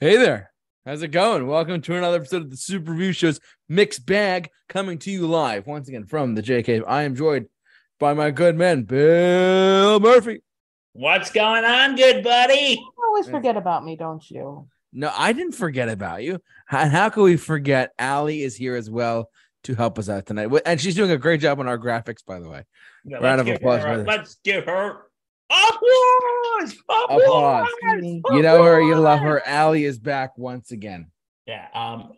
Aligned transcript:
Hey 0.00 0.16
there. 0.16 0.50
How's 0.84 1.02
it 1.02 1.08
going? 1.08 1.46
Welcome 1.46 1.80
to 1.82 1.96
another 1.96 2.16
episode 2.16 2.42
of 2.42 2.50
the 2.50 2.56
Super 2.56 2.92
Review 2.92 3.12
Show's 3.12 3.40
Mixed 3.68 4.04
Bag 4.04 4.50
coming 4.68 4.98
to 4.98 5.10
you 5.10 5.26
live 5.26 5.66
once 5.66 5.88
again 5.88 6.04
from 6.04 6.34
the 6.34 6.42
JK. 6.42 6.82
I 6.86 7.04
am 7.04 7.14
joined 7.14 7.46
by 7.98 8.12
my 8.12 8.30
good 8.30 8.56
man, 8.56 8.82
Bill 8.82 10.00
Murphy. 10.00 10.42
What's 10.92 11.30
going 11.30 11.64
on, 11.64 11.96
good 11.96 12.22
buddy? 12.22 12.78
You 12.80 12.92
always 13.06 13.28
forget 13.28 13.56
about 13.56 13.84
me, 13.84 13.96
don't 13.96 14.28
you? 14.30 14.68
No, 14.92 15.10
I 15.16 15.32
didn't 15.32 15.52
forget 15.54 15.88
about 15.88 16.22
you. 16.22 16.40
And 16.70 16.90
how 16.92 17.08
can 17.08 17.22
we 17.22 17.36
forget? 17.36 17.92
Allie 17.98 18.42
is 18.42 18.56
here 18.56 18.76
as 18.76 18.90
well 18.90 19.30
to 19.64 19.74
help 19.74 19.98
us 19.98 20.08
out 20.08 20.26
tonight. 20.26 20.50
And 20.66 20.80
she's 20.80 20.94
doing 20.94 21.10
a 21.12 21.16
great 21.16 21.40
job 21.40 21.60
on 21.60 21.68
our 21.68 21.78
graphics, 21.78 22.24
by 22.26 22.40
the 22.40 22.48
way. 22.48 22.64
Yeah, 23.04 23.18
Round 23.18 23.40
of 23.40 23.48
applause, 23.48 23.82
her- 23.82 24.04
Let's 24.04 24.36
give 24.44 24.64
her 24.66 25.04
applause. 25.50 26.76
Applause. 26.88 27.68
You 28.02 28.42
know 28.42 28.62
her, 28.62 28.80
you 28.80 28.96
love 28.96 29.20
her. 29.20 29.46
Allie 29.46 29.84
is 29.84 29.98
back 29.98 30.36
once 30.38 30.70
again. 30.70 31.10
Yeah. 31.46 31.68
Um, 31.74 32.12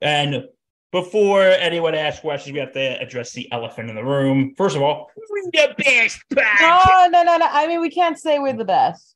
and 0.00 0.44
before 0.92 1.42
anyone 1.42 1.94
asks 1.94 2.20
questions, 2.20 2.52
we 2.52 2.60
have 2.60 2.72
to 2.72 3.00
address 3.00 3.32
the 3.32 3.50
elephant 3.52 3.90
in 3.90 3.96
the 3.96 4.04
room. 4.04 4.54
First 4.56 4.76
of 4.76 4.82
all, 4.82 5.10
we're 5.16 5.50
the 5.52 5.74
best 5.76 6.20
podcast. 6.32 6.60
No, 6.60 7.08
no, 7.10 7.22
no, 7.22 7.36
no. 7.38 7.46
I 7.50 7.66
mean, 7.66 7.80
we 7.80 7.90
can't 7.90 8.18
say 8.18 8.38
we're 8.38 8.52
the 8.54 8.64
best. 8.64 9.14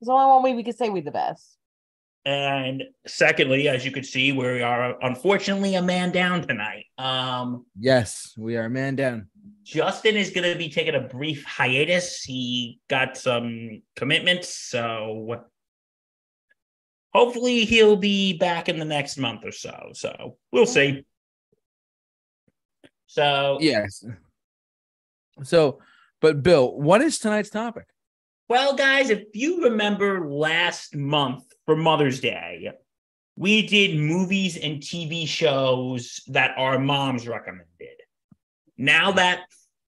There's 0.00 0.08
only 0.08 0.26
one 0.26 0.42
way 0.42 0.54
we 0.54 0.64
can 0.64 0.74
say 0.74 0.90
we're 0.90 1.02
the 1.02 1.10
best. 1.10 1.56
And 2.26 2.84
secondly, 3.06 3.68
as 3.68 3.84
you 3.84 3.90
can 3.90 4.02
see, 4.02 4.32
we 4.32 4.62
are 4.62 4.96
unfortunately 5.04 5.74
a 5.74 5.82
man 5.82 6.10
down 6.10 6.46
tonight. 6.46 6.86
Um, 6.96 7.66
Yes, 7.78 8.32
we 8.38 8.56
are 8.56 8.64
a 8.64 8.70
man 8.70 8.96
down. 8.96 9.28
Justin 9.64 10.16
is 10.16 10.30
going 10.30 10.50
to 10.52 10.58
be 10.58 10.68
taking 10.68 10.94
a 10.94 11.00
brief 11.00 11.44
hiatus. 11.44 12.22
He 12.22 12.80
got 12.88 13.16
some 13.16 13.82
commitments, 13.96 14.54
so 14.54 15.44
hopefully 17.14 17.64
he'll 17.64 17.96
be 17.96 18.36
back 18.36 18.68
in 18.68 18.78
the 18.78 18.84
next 18.84 19.16
month 19.16 19.44
or 19.44 19.52
so. 19.52 19.90
So 19.94 20.36
we'll 20.52 20.66
see. 20.66 21.04
So, 23.06 23.58
Yes. 23.60 24.04
So, 25.42 25.78
but 26.20 26.42
Bill, 26.42 26.78
what 26.78 27.00
is 27.00 27.18
tonight's 27.18 27.50
topic? 27.50 27.86
well, 28.48 28.76
guys, 28.76 29.08
if 29.10 29.24
you 29.32 29.64
remember 29.64 30.28
last 30.28 30.94
month 30.94 31.44
for 31.64 31.74
Mother's 31.74 32.20
Day, 32.20 32.70
we 33.36 33.66
did 33.66 33.98
movies 33.98 34.56
and 34.56 34.80
TV 34.80 35.26
shows 35.26 36.20
that 36.28 36.56
our 36.56 36.78
moms 36.78 37.26
recommended. 37.26 37.68
Now 38.76 39.12
that 39.12 39.40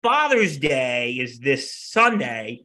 Father's 0.07 0.57
Day 0.57 1.15
is 1.15 1.41
this 1.41 1.75
Sunday, 1.75 2.65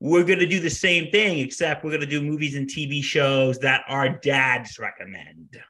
we're 0.00 0.24
going 0.24 0.40
to 0.40 0.48
do 0.48 0.58
the 0.58 0.68
same 0.68 1.12
thing, 1.12 1.38
except 1.38 1.84
we're 1.84 1.90
going 1.90 2.00
to 2.00 2.08
do 2.08 2.20
movies 2.20 2.56
and 2.56 2.66
TV 2.66 3.04
shows 3.04 3.60
that 3.60 3.84
our 3.86 4.08
dads 4.08 4.80
recommend. 4.80 5.62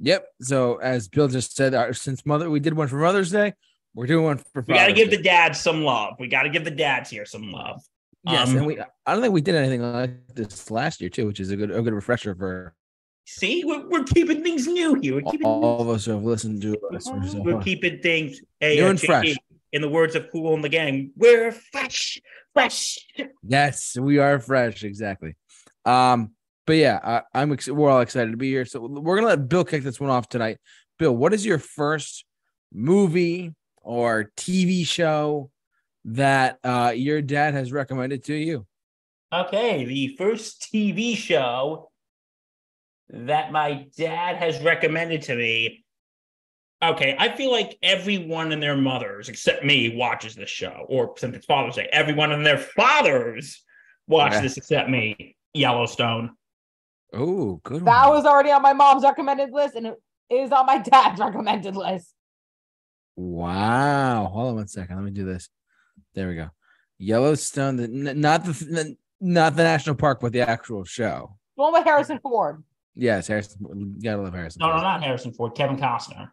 Yep. 0.00 0.26
So 0.42 0.76
as 0.76 1.08
Bill 1.08 1.28
just 1.28 1.56
said, 1.56 1.72
our, 1.72 1.94
since 1.94 2.26
mother 2.26 2.50
we 2.50 2.60
did 2.60 2.74
one 2.74 2.86
for 2.86 2.96
Mother's 2.96 3.30
Day, 3.30 3.54
we're 3.94 4.06
doing 4.06 4.26
one 4.26 4.36
for. 4.36 4.62
Father's 4.62 4.68
We 4.68 4.74
got 4.74 4.86
to 4.88 4.92
give 4.92 5.08
Day. 5.08 5.16
the 5.16 5.22
dads 5.22 5.58
some 5.58 5.84
love. 5.84 6.16
We 6.20 6.28
got 6.28 6.42
to 6.42 6.50
give 6.50 6.66
the 6.66 6.70
dads 6.70 7.08
here 7.08 7.24
some 7.24 7.50
love. 7.50 7.80
yes, 8.26 8.50
um, 8.50 8.58
and 8.58 8.66
we. 8.66 8.78
I 8.78 9.14
don't 9.14 9.22
think 9.22 9.32
we 9.32 9.40
did 9.40 9.54
anything 9.54 9.80
like 9.80 10.10
this 10.34 10.70
last 10.70 11.00
year 11.00 11.08
too, 11.08 11.26
which 11.26 11.40
is 11.40 11.50
a 11.50 11.56
good 11.56 11.70
a 11.70 11.80
good 11.80 11.94
refresher 11.94 12.34
for 12.34 12.74
See, 13.24 13.64
we're, 13.64 13.88
we're 13.88 14.04
keeping 14.04 14.42
things 14.42 14.66
new 14.66 14.96
here. 14.96 15.14
We're 15.14 15.30
keeping, 15.30 15.46
all 15.46 15.80
of 15.80 15.88
us 15.88 16.04
who 16.04 16.10
have 16.10 16.24
listened 16.24 16.60
to 16.62 16.76
us. 16.92 17.08
we're 17.36 17.60
keeping 17.60 18.00
things 18.00 18.40
hey, 18.60 18.76
New 18.76 18.86
uh, 18.86 18.90
and 18.90 19.00
fresh. 19.00 19.36
In 19.72 19.80
the 19.80 19.88
words 19.88 20.14
of 20.14 20.30
Kool 20.30 20.56
& 20.56 20.62
the 20.62 20.68
Gang, 20.68 21.12
we're 21.16 21.50
fresh, 21.50 22.20
fresh. 22.52 22.98
Yes, 23.42 23.96
we 23.98 24.18
are 24.18 24.38
fresh, 24.38 24.84
exactly. 24.84 25.34
Um, 25.84 26.32
but 26.66 26.74
yeah, 26.74 27.00
I, 27.02 27.22
I'm 27.40 27.52
ex- 27.52 27.68
we're 27.68 27.90
all 27.90 28.00
excited 28.00 28.30
to 28.32 28.36
be 28.36 28.50
here. 28.50 28.64
So 28.64 28.80
we're 28.86 29.16
gonna 29.16 29.28
let 29.28 29.48
Bill 29.48 29.64
kick 29.64 29.82
this 29.82 29.98
one 29.98 30.10
off 30.10 30.28
tonight. 30.28 30.58
Bill, 30.98 31.16
what 31.16 31.32
is 31.32 31.44
your 31.44 31.58
first 31.58 32.24
movie 32.72 33.54
or 33.78 34.30
TV 34.36 34.86
show 34.86 35.50
that 36.04 36.58
uh, 36.62 36.92
your 36.94 37.22
dad 37.22 37.54
has 37.54 37.72
recommended 37.72 38.24
to 38.24 38.34
you? 38.34 38.66
Okay, 39.32 39.84
the 39.84 40.08
first 40.16 40.68
TV 40.72 41.16
show 41.16 41.90
that 43.08 43.52
my 43.52 43.86
dad 43.96 44.36
has 44.36 44.62
recommended 44.62 45.22
to 45.22 45.34
me. 45.34 45.81
Okay, 46.82 47.14
I 47.18 47.34
feel 47.36 47.52
like 47.52 47.78
everyone 47.82 48.50
and 48.50 48.60
their 48.62 48.76
mothers, 48.76 49.28
except 49.28 49.64
me, 49.64 49.94
watches 49.96 50.34
this 50.34 50.50
show. 50.50 50.84
Or 50.88 51.14
since 51.16 51.36
it's 51.36 51.46
Father's 51.46 51.76
Day, 51.76 51.88
everyone 51.92 52.32
and 52.32 52.44
their 52.44 52.58
fathers 52.58 53.62
watch 54.08 54.32
Yeah. 54.32 54.40
this 54.40 54.56
except 54.56 54.88
me. 54.90 55.36
Yellowstone. 55.54 56.30
Oh, 57.12 57.60
good 57.62 57.84
That 57.84 58.08
one. 58.08 58.16
was 58.16 58.24
already 58.26 58.50
on 58.50 58.62
my 58.62 58.72
mom's 58.72 59.04
recommended 59.04 59.50
list, 59.52 59.76
and 59.76 59.86
it 59.86 59.94
is 60.30 60.50
on 60.50 60.66
my 60.66 60.78
dad's 60.90 61.20
recommended 61.20 61.76
list. 61.76 62.12
Wow. 63.16 64.26
Hold 64.32 64.48
on 64.48 64.54
one 64.56 64.68
second. 64.68 64.96
Let 64.96 65.04
me 65.04 65.10
do 65.10 65.24
this. 65.24 65.48
There 66.14 66.28
we 66.28 66.34
go. 66.36 66.48
Yellowstone, 66.98 67.76
the, 67.76 67.88
not 67.88 68.44
the 68.44 68.80
n- 68.80 68.96
not 69.20 69.54
the 69.54 69.62
national 69.62 69.94
park, 69.96 70.18
but 70.20 70.32
the 70.32 70.40
actual 70.40 70.84
show. 70.84 71.36
The 71.56 71.62
one 71.62 71.72
with 71.74 71.84
Harrison 71.84 72.18
Ford. 72.20 72.62
Yes, 72.94 73.26
Harrison. 73.28 73.58
You 73.96 74.02
gotta 74.02 74.22
love 74.22 74.34
Harrison. 74.34 74.60
No, 74.60 74.68
no, 74.68 74.82
not 74.82 75.02
Harrison 75.02 75.32
Ford. 75.32 75.54
Kevin 75.54 75.76
Costner. 75.76 76.30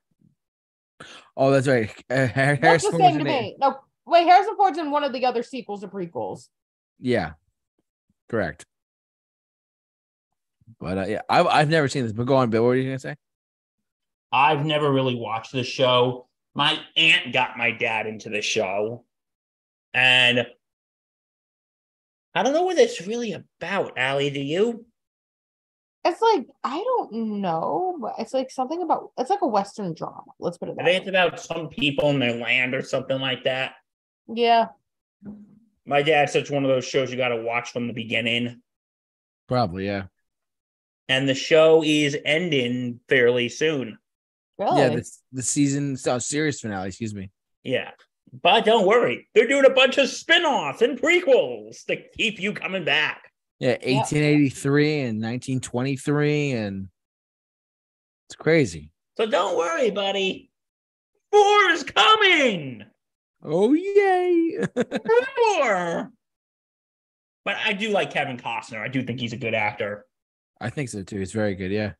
Oh, 1.37 1.51
that's 1.51 1.67
right. 1.67 1.89
Uh, 2.09 2.27
Har- 2.27 2.55
What's 2.55 2.61
Harrison 2.61 2.91
the 2.91 2.97
same 2.97 3.17
to 3.19 3.23
me? 3.23 3.55
No, 3.59 3.77
wait, 4.05 4.25
Harrison 4.25 4.55
Ford's 4.57 4.77
in 4.77 4.91
one 4.91 5.03
of 5.03 5.13
the 5.13 5.25
other 5.25 5.43
sequels 5.43 5.83
or 5.83 5.87
prequels. 5.87 6.47
Yeah, 6.99 7.33
correct. 8.27 8.65
But 10.79 10.97
uh, 10.97 11.05
yeah, 11.07 11.21
I've 11.29 11.47
I've 11.47 11.69
never 11.69 11.87
seen 11.87 12.03
this. 12.03 12.11
But 12.13 12.25
go 12.25 12.35
on, 12.35 12.49
Bill. 12.49 12.63
What 12.63 12.69
were 12.69 12.75
you 12.75 12.85
gonna 12.89 12.99
say? 12.99 13.15
I've 14.31 14.65
never 14.65 14.91
really 14.91 15.15
watched 15.15 15.51
the 15.51 15.63
show. 15.63 16.27
My 16.55 16.79
aunt 16.95 17.33
got 17.33 17.57
my 17.57 17.71
dad 17.71 18.05
into 18.07 18.29
the 18.29 18.41
show. 18.41 19.05
And 19.93 20.45
I 22.35 22.43
don't 22.43 22.53
know 22.53 22.63
what 22.63 22.77
it's 22.77 23.05
really 23.07 23.33
about, 23.33 23.97
Allie. 23.97 24.29
Do 24.29 24.39
you? 24.39 24.85
It's 26.05 26.21
like 26.21 26.47
I 26.63 26.77
don't 26.77 27.41
know, 27.41 27.97
but 27.99 28.13
it's 28.19 28.33
like 28.33 28.51
something 28.51 28.81
about 28.81 29.11
it's 29.17 29.29
like 29.29 29.41
a 29.41 29.47
Western 29.47 29.93
drama. 29.93 30.23
Let's 30.39 30.57
put 30.57 30.69
it 30.69 30.77
I 30.79 30.83
think 30.83 30.85
way. 30.85 30.95
it's 30.97 31.09
about 31.09 31.39
some 31.39 31.67
people 31.67 32.09
in 32.09 32.19
their 32.19 32.35
land 32.35 32.73
or 32.73 32.81
something 32.81 33.19
like 33.19 33.43
that. 33.43 33.73
Yeah. 34.27 34.67
My 35.85 36.01
dad 36.01 36.29
said 36.29 36.43
it's 36.43 36.51
one 36.51 36.63
of 36.63 36.69
those 36.69 36.85
shows 36.85 37.11
you 37.11 37.17
got 37.17 37.29
to 37.29 37.41
watch 37.41 37.71
from 37.71 37.87
the 37.87 37.93
beginning. 37.93 38.61
Probably, 39.47 39.87
yeah. 39.87 40.03
And 41.09 41.27
the 41.27 41.33
show 41.33 41.83
is 41.83 42.15
ending 42.23 42.99
fairly 43.09 43.49
soon. 43.49 43.97
Really? 44.57 44.81
Yeah, 44.81 44.89
the 44.89 45.11
the 45.31 45.41
season 45.41 45.97
oh, 46.07 46.19
series 46.19 46.61
finale. 46.61 46.89
Excuse 46.89 47.15
me. 47.15 47.31
Yeah. 47.63 47.91
But 48.31 48.65
don't 48.65 48.85
worry, 48.85 49.27
they're 49.33 49.47
doing 49.47 49.65
a 49.65 49.71
bunch 49.71 49.97
of 49.97 50.07
spin 50.07 50.43
offs 50.43 50.81
and 50.81 50.99
prequels 50.99 51.83
to 51.85 51.97
keep 52.15 52.39
you 52.39 52.53
coming 52.53 52.85
back. 52.85 53.28
Yeah, 53.59 53.71
1883 53.71 54.99
and 55.01 55.21
1923, 55.21 56.51
and 56.51 56.87
it's 58.27 58.35
crazy. 58.35 58.91
So 59.17 59.25
don't 59.25 59.57
worry, 59.57 59.91
buddy. 59.91 60.49
Four 61.31 61.69
is 61.71 61.83
coming. 61.83 62.85
Oh 63.43 63.73
yay! 63.73 64.59
Four. 64.75 66.11
But 67.45 67.57
I 67.65 67.73
do 67.73 67.89
like 67.89 68.11
Kevin 68.11 68.37
Costner. 68.37 68.79
I 68.81 68.87
do 68.87 69.03
think 69.03 69.19
he's 69.19 69.33
a 69.33 69.37
good 69.37 69.53
actor. 69.53 70.05
I 70.61 70.69
think 70.69 70.89
so 70.89 71.03
too. 71.03 71.19
He's 71.19 71.31
very 71.31 71.55
good. 71.55 71.71
Yeah. 71.71 71.93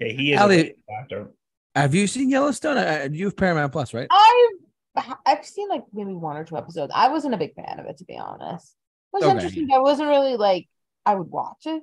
Yeah, 0.00 0.12
he 0.12 0.32
is 0.32 0.40
Allie- 0.40 0.60
a 0.60 0.64
good 0.64 0.74
actor. 1.00 1.30
Have 1.74 1.94
you 1.94 2.06
seen 2.06 2.30
Yellowstone? 2.30 2.78
I, 2.78 3.02
I- 3.02 3.04
you 3.04 3.26
have 3.26 3.36
Paramount 3.36 3.72
Plus, 3.72 3.92
right? 3.92 4.08
I've 4.10 5.14
I've 5.26 5.44
seen 5.46 5.68
like 5.68 5.84
maybe 5.92 6.12
one 6.12 6.36
or 6.36 6.44
two 6.44 6.56
episodes. 6.56 6.92
I 6.94 7.08
wasn't 7.08 7.34
a 7.34 7.38
big 7.38 7.54
fan 7.54 7.78
of 7.78 7.86
it 7.86 7.98
to 7.98 8.04
be 8.04 8.16
honest. 8.16 8.74
It 9.12 9.16
was 9.16 9.24
Okay. 9.24 9.32
interesting. 9.32 9.68
I 9.72 9.78
wasn't 9.78 10.08
really 10.08 10.36
like 10.36 10.68
I 11.06 11.14
would 11.14 11.30
watch 11.30 11.66
it. 11.66 11.82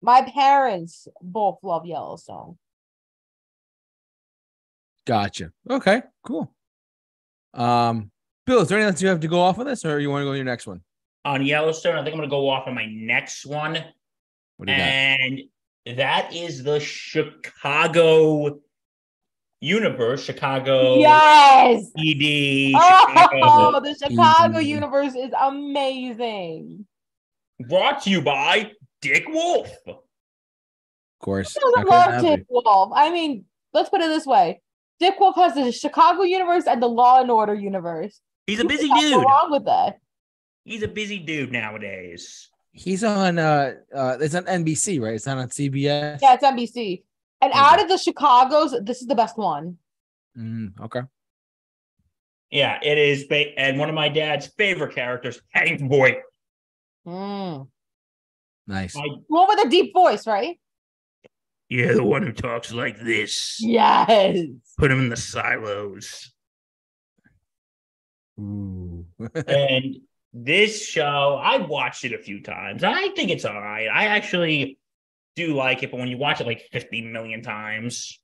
My 0.00 0.22
parents 0.22 1.08
both 1.20 1.58
love 1.62 1.84
Yellowstone. 1.84 2.56
Gotcha. 5.04 5.52
Okay, 5.68 6.02
cool. 6.22 6.54
Um, 7.54 8.10
Bill, 8.46 8.60
is 8.60 8.68
there 8.68 8.78
anything 8.78 8.94
else 8.94 9.02
you 9.02 9.08
have 9.08 9.20
to 9.20 9.28
go 9.28 9.40
off 9.40 9.58
of 9.58 9.66
this, 9.66 9.84
or 9.84 9.98
you 9.98 10.10
want 10.10 10.22
to 10.22 10.26
go 10.26 10.32
to 10.32 10.36
your 10.36 10.44
next 10.44 10.66
one? 10.66 10.82
On 11.24 11.44
Yellowstone, 11.44 11.96
I 11.96 12.04
think 12.04 12.14
I'm 12.14 12.18
going 12.18 12.28
to 12.28 12.34
go 12.34 12.48
off 12.48 12.66
on 12.66 12.74
my 12.74 12.86
next 12.86 13.44
one. 13.44 13.74
What 14.56 14.66
do 14.66 14.72
you 14.72 14.78
got? 14.78 14.86
And 14.86 15.40
that 15.96 16.34
is 16.34 16.62
the 16.62 16.78
Chicago 16.80 18.60
universe, 19.60 20.24
Chicago 20.24 20.98
Yes. 20.98 21.90
ED, 21.98 22.72
Oh, 22.76 23.06
Chicago. 23.08 23.80
the 23.84 23.94
Chicago 23.94 24.58
Mhm. 24.58 24.66
universe 24.66 25.14
is 25.14 25.32
amazing. 25.40 26.86
Brought 27.68 28.02
to 28.02 28.10
you 28.10 28.22
by 28.22 28.72
Dick 29.02 29.24
Wolf. 29.28 29.70
Of 29.86 29.96
course. 31.20 31.56
I 31.56 31.60
how 31.60 31.70
could 31.72 31.80
it 31.80 31.90
love 31.90 32.10
not 32.10 32.36
Dick? 32.36 32.46
Wolf. 32.48 32.92
I 32.94 33.10
mean, 33.10 33.44
let's 33.72 33.88
put 33.90 34.00
it 34.00 34.08
this 34.08 34.26
way: 34.26 34.60
Dick 35.00 35.18
Wolf 35.18 35.34
has 35.36 35.54
the 35.54 35.72
Chicago 35.72 36.22
universe 36.22 36.66
and 36.66 36.80
the 36.82 36.88
Law 36.88 37.20
and 37.20 37.30
Order 37.30 37.54
universe. 37.54 38.20
He's 38.46 38.60
a 38.60 38.64
busy 38.64 38.88
cannot 38.88 39.02
go 39.02 39.08
dude. 39.10 39.24
wrong 39.24 39.50
with 39.50 39.64
that. 39.66 39.98
He's 40.64 40.82
a 40.82 40.88
busy 40.88 41.18
dude 41.18 41.50
nowadays. 41.50 42.48
He's 42.72 43.02
on 43.02 43.38
uh 43.40 43.72
uh 43.94 44.18
it's 44.20 44.34
on 44.36 44.44
NBC, 44.44 45.00
right? 45.00 45.14
It's 45.14 45.26
not 45.26 45.38
on 45.38 45.48
CBS. 45.48 46.20
Yeah, 46.22 46.34
it's 46.34 46.44
NBC. 46.44 47.02
And 47.40 47.52
Okay. 47.52 47.60
out 47.60 47.80
of 47.80 47.88
the 47.88 47.98
Chicago's, 47.98 48.74
this 48.82 49.00
is 49.00 49.06
the 49.06 49.14
best 49.14 49.36
one. 49.38 49.78
Mm, 50.36 50.80
okay. 50.80 51.02
Yeah, 52.50 52.78
it 52.82 52.98
is. 52.98 53.24
Ba- 53.26 53.58
and 53.58 53.78
one 53.78 53.88
of 53.88 53.94
my 53.94 54.08
dad's 54.08 54.46
favorite 54.46 54.94
characters, 54.94 55.40
Hank 55.50 55.80
Voight. 55.80 56.18
Mm. 57.06 57.68
Nice. 58.66 58.96
I- 58.96 59.02
The 59.02 59.22
one 59.28 59.48
with 59.48 59.66
a 59.66 59.68
deep 59.70 59.92
voice, 59.94 60.26
right? 60.26 60.58
Yeah, 61.68 61.92
the 61.92 62.02
one 62.04 62.22
who 62.22 62.32
talks 62.32 62.72
like 62.72 62.98
this. 62.98 63.58
Yes. 63.60 64.38
Put 64.78 64.90
him 64.90 65.00
in 65.00 65.08
the 65.10 65.16
silos. 65.16 66.32
Ooh. 68.40 69.04
and 69.46 69.96
this 70.32 70.86
show, 70.86 71.38
I 71.42 71.58
watched 71.58 72.04
it 72.04 72.12
a 72.14 72.18
few 72.18 72.42
times. 72.42 72.84
I 72.84 73.08
think 73.10 73.30
it's 73.30 73.44
all 73.44 73.60
right. 73.60 73.88
I 73.88 74.06
actually 74.06 74.78
do 75.46 75.54
like 75.54 75.82
it, 75.82 75.90
but 75.90 75.98
when 76.00 76.08
you 76.08 76.18
watch 76.18 76.40
it 76.40 76.46
like 76.46 76.62
50 76.72 77.02
million 77.12 77.42
times, 77.42 78.18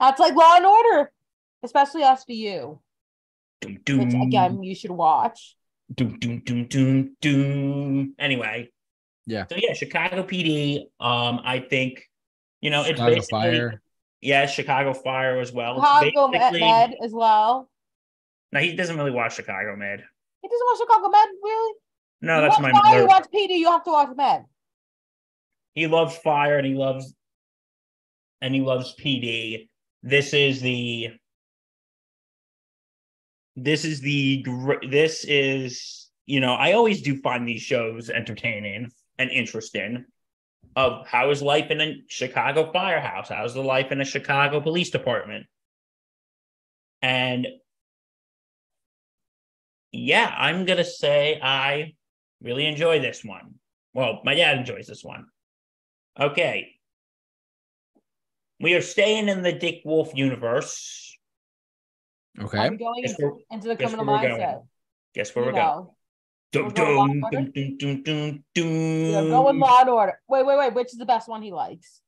That's 0.00 0.20
like 0.20 0.34
Law 0.34 0.54
and 0.56 0.66
Order, 0.66 1.12
especially 1.64 2.02
SVU, 2.02 2.78
doom, 3.60 3.78
doom, 3.84 3.98
which 4.08 4.14
again 4.28 4.62
you 4.62 4.74
should 4.74 4.90
watch. 4.92 5.56
doom, 5.94 6.18
doom, 6.18 6.40
doom, 6.44 6.66
doom, 6.66 7.16
doom. 7.20 8.14
Anyway. 8.18 8.70
Yeah. 9.26 9.44
So 9.50 9.56
yeah, 9.58 9.74
Chicago 9.74 10.22
PD. 10.22 10.84
Um, 11.00 11.40
I 11.44 11.58
think, 11.60 12.02
you 12.62 12.70
know, 12.70 12.82
it's 12.82 12.98
basically 13.00 13.28
Fire. 13.30 13.82
yeah, 14.22 14.46
Chicago 14.46 14.94
Fire 14.94 15.38
as 15.40 15.52
well. 15.52 15.74
Chicago 16.02 16.28
Med, 16.28 16.94
as 17.04 17.12
well. 17.12 17.68
No, 18.52 18.60
he 18.60 18.74
doesn't 18.74 18.96
really 18.96 19.10
watch 19.10 19.34
Chicago 19.36 19.76
Med. 19.76 20.02
He 20.42 20.48
doesn't 20.48 20.66
watch 20.70 20.78
Chicago 20.78 21.08
Med, 21.10 21.28
really? 21.42 21.74
No, 22.22 22.36
You 22.36 22.40
that's 22.42 22.54
watch 22.58 22.62
my 22.62 22.70
Fire, 22.72 22.82
mother. 22.84 23.00
You 23.00 23.06
watch 23.06 23.26
PD, 23.34 23.58
you 23.58 23.70
have 23.70 23.84
to 23.84 23.90
watch 23.90 24.08
Med. 24.16 24.44
He 25.74 25.86
loves 25.86 26.16
fire 26.16 26.58
and 26.58 26.66
he 26.66 26.74
loves 26.74 27.14
and 28.40 28.54
he 28.54 28.60
loves 28.60 28.94
PD. 28.98 29.68
This 30.02 30.32
is 30.32 30.60
the 30.60 31.10
this 33.56 33.84
is 33.84 34.00
the 34.00 34.44
this 34.88 35.24
is 35.24 36.08
you 36.26 36.40
know 36.40 36.54
I 36.54 36.72
always 36.72 37.02
do 37.02 37.20
find 37.20 37.46
these 37.46 37.62
shows 37.62 38.10
entertaining 38.10 38.90
and 39.18 39.30
interesting. 39.30 40.04
Of 40.76 41.08
how 41.08 41.30
is 41.30 41.42
life 41.42 41.70
in 41.70 41.80
a 41.80 41.96
Chicago 42.08 42.70
firehouse? 42.72 43.30
How's 43.30 43.54
the 43.54 43.62
life 43.62 43.90
in 43.90 44.00
a 44.00 44.04
Chicago 44.04 44.60
police 44.60 44.90
department? 44.90 45.46
And 47.02 47.48
yeah, 49.90 50.32
I'm 50.36 50.66
gonna 50.66 50.84
say 50.84 51.40
I 51.42 51.94
really 52.42 52.66
enjoy 52.66 53.00
this 53.00 53.24
one. 53.24 53.54
Well, 53.94 54.20
my 54.24 54.34
dad 54.34 54.58
enjoys 54.58 54.86
this 54.86 55.02
one. 55.02 55.26
Okay. 56.18 56.74
We 58.60 58.74
are 58.74 58.82
staying 58.82 59.28
in 59.28 59.42
the 59.42 59.52
Dick 59.52 59.82
Wolf 59.84 60.10
universe. 60.14 61.16
Okay. 62.40 62.58
I'm 62.58 62.76
going 62.76 63.02
Guess 63.02 63.12
into, 63.18 63.38
into 63.50 63.68
the 63.68 63.76
criminal 63.76 64.04
where 64.04 64.16
we're 64.22 64.28
going. 64.28 64.40
mindset. 64.40 64.66
Guess 65.14 65.34
where 65.34 65.44
You 65.44 65.52
we're 65.52 65.58
going? 65.58 65.66
know, 65.66 65.94
Dum, 66.50 66.64
We're 66.64 66.70
going 66.70 67.20
Law 67.20 67.30
dum, 67.30 67.52
dum, 67.52 67.76
dum, 67.78 68.02
dum, 68.02 68.44
dum. 68.54 68.64
You're 68.64 69.28
going 69.28 69.58
Law 69.58 69.80
and 69.80 69.90
Order. 69.90 70.18
Wait, 70.28 70.46
wait, 70.46 70.58
wait. 70.58 70.74
Which 70.74 70.92
is 70.92 70.98
the 70.98 71.04
best 71.06 71.28
one 71.28 71.42
he 71.42 71.52
likes? 71.52 72.00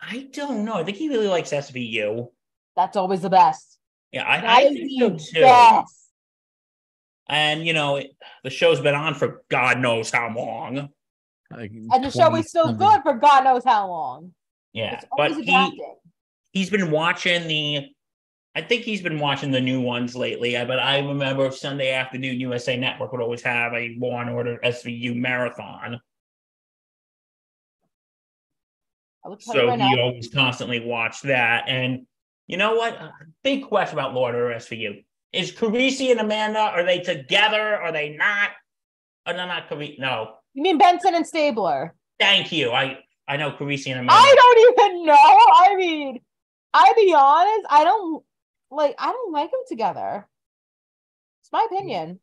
I 0.00 0.28
don't 0.32 0.64
know. 0.64 0.74
I 0.74 0.84
think 0.84 0.98
he 0.98 1.08
really 1.08 1.28
likes 1.28 1.50
SVU. 1.50 2.28
That's 2.76 2.96
always 2.96 3.22
the 3.22 3.30
best. 3.30 3.78
Yeah, 4.12 4.28
I, 4.28 4.40
That 4.40 4.50
I 4.50 4.62
is 4.64 4.74
think 4.74 5.20
so 5.20 5.32
too. 5.34 5.40
best. 5.40 6.08
And 7.28 7.64
you 7.66 7.72
know, 7.72 7.96
it, 7.96 8.10
the 8.44 8.50
show's 8.50 8.80
been 8.80 8.94
on 8.94 9.14
for 9.14 9.42
God 9.50 9.78
knows 9.78 10.10
how 10.10 10.30
long. 10.34 10.90
Like 11.56 11.70
And 11.72 12.04
the 12.04 12.10
show 12.10 12.34
is 12.36 12.48
still 12.48 12.66
something. 12.66 12.86
good 12.88 13.02
for 13.02 13.14
God 13.14 13.44
knows 13.44 13.64
how 13.64 13.88
long. 13.88 14.32
Yeah, 14.72 14.94
It's 14.94 15.04
but 15.16 15.32
always 15.32 15.46
he, 15.46 15.82
he's 16.52 16.70
been 16.70 16.90
watching 16.90 17.46
the. 17.46 17.88
I 18.54 18.60
think 18.62 18.82
he's 18.84 19.00
been 19.00 19.18
watching 19.18 19.50
the 19.50 19.60
new 19.60 19.80
ones 19.80 20.14
lately. 20.14 20.56
uh, 20.56 20.64
But 20.66 20.78
I 20.78 20.98
remember 20.98 21.50
Sunday 21.50 21.92
afternoon, 21.92 22.38
USA 22.40 22.76
Network 22.76 23.12
would 23.12 23.20
always 23.22 23.42
have 23.42 23.72
a 23.72 23.94
Law 23.98 24.20
and 24.20 24.28
Order 24.30 24.58
SVU 24.62 25.14
marathon. 25.16 26.00
I 29.24 29.28
will 29.28 29.36
tell 29.36 29.54
you 29.54 29.60
So 29.62 29.66
right 29.68 29.80
he 29.80 29.94
now. 29.96 30.02
always 30.02 30.28
constantly 30.28 30.80
watched 30.80 31.22
that. 31.24 31.64
And 31.68 32.06
you 32.46 32.56
know 32.56 32.74
what? 32.74 32.94
A 32.94 33.12
big 33.42 33.66
question 33.68 33.98
about 33.98 34.14
Law 34.14 34.28
and 34.28 34.36
Order 34.36 34.54
SVU. 34.56 35.02
Is 35.32 35.50
Carisi 35.52 36.10
and 36.10 36.20
Amanda, 36.20 36.58
are 36.58 36.84
they 36.84 36.98
together? 37.00 37.76
Are 37.76 37.92
they 37.92 38.10
not? 38.10 38.50
Oh, 39.26 39.32
no, 39.32 39.46
not 39.46 39.68
Carisi. 39.70 39.98
No. 39.98 40.34
You 40.54 40.62
mean 40.62 40.78
Benson 40.78 41.14
and 41.14 41.26
Stabler? 41.26 41.94
Thank 42.18 42.52
you. 42.52 42.70
I 42.70 42.98
I 43.26 43.36
know 43.36 43.52
Carisi 43.52 43.90
and 43.90 44.00
Amanda. 44.00 44.12
I 44.12 44.34
don't 44.34 44.80
even 44.80 45.06
know. 45.06 45.14
I 45.14 45.74
mean, 45.76 46.20
I 46.74 46.92
be 46.96 47.14
honest, 47.16 47.66
I 47.70 47.84
don't 47.84 48.24
like 48.70 48.94
I 48.98 49.06
don't 49.06 49.32
like 49.32 49.50
them 49.50 49.60
together. 49.68 50.26
It's 51.42 51.52
my 51.52 51.66
opinion. 51.70 52.20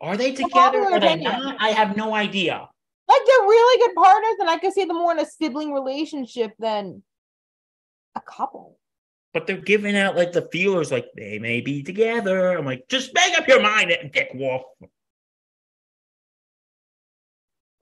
Are 0.00 0.16
they 0.16 0.32
together? 0.32 0.80
Are 0.80 1.00
they 1.00 1.16
not? 1.16 1.56
I 1.60 1.70
have 1.70 1.96
no 1.96 2.14
idea. 2.14 2.68
Like 3.08 3.20
they're 3.26 3.46
really 3.46 3.86
good 3.86 3.94
partners, 3.96 4.36
and 4.38 4.48
I 4.48 4.58
could 4.58 4.72
see 4.72 4.84
them 4.84 4.96
more 4.96 5.12
in 5.12 5.18
a 5.18 5.26
sibling 5.26 5.72
relationship 5.72 6.52
than 6.58 7.02
a 8.14 8.20
couple. 8.20 8.78
But 9.34 9.46
they're 9.46 9.56
giving 9.56 9.96
out 9.96 10.16
like 10.16 10.32
the 10.32 10.48
feelers, 10.52 10.90
like 10.90 11.06
they 11.16 11.38
may 11.38 11.60
be 11.60 11.82
together. 11.82 12.56
I'm 12.56 12.64
like, 12.64 12.88
just 12.88 13.12
make 13.14 13.38
up 13.38 13.46
your 13.46 13.60
mind, 13.60 13.92
Dick 14.12 14.30
Wolf. 14.34 14.62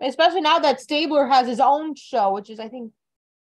Especially 0.01 0.41
now 0.41 0.59
that 0.61 0.81
Stabler 0.81 1.27
has 1.27 1.47
his 1.47 1.61
own 1.61 1.95
show, 1.97 2.33
which 2.33 2.51
is 2.51 2.61
I 2.61 2.69
think 2.69 2.93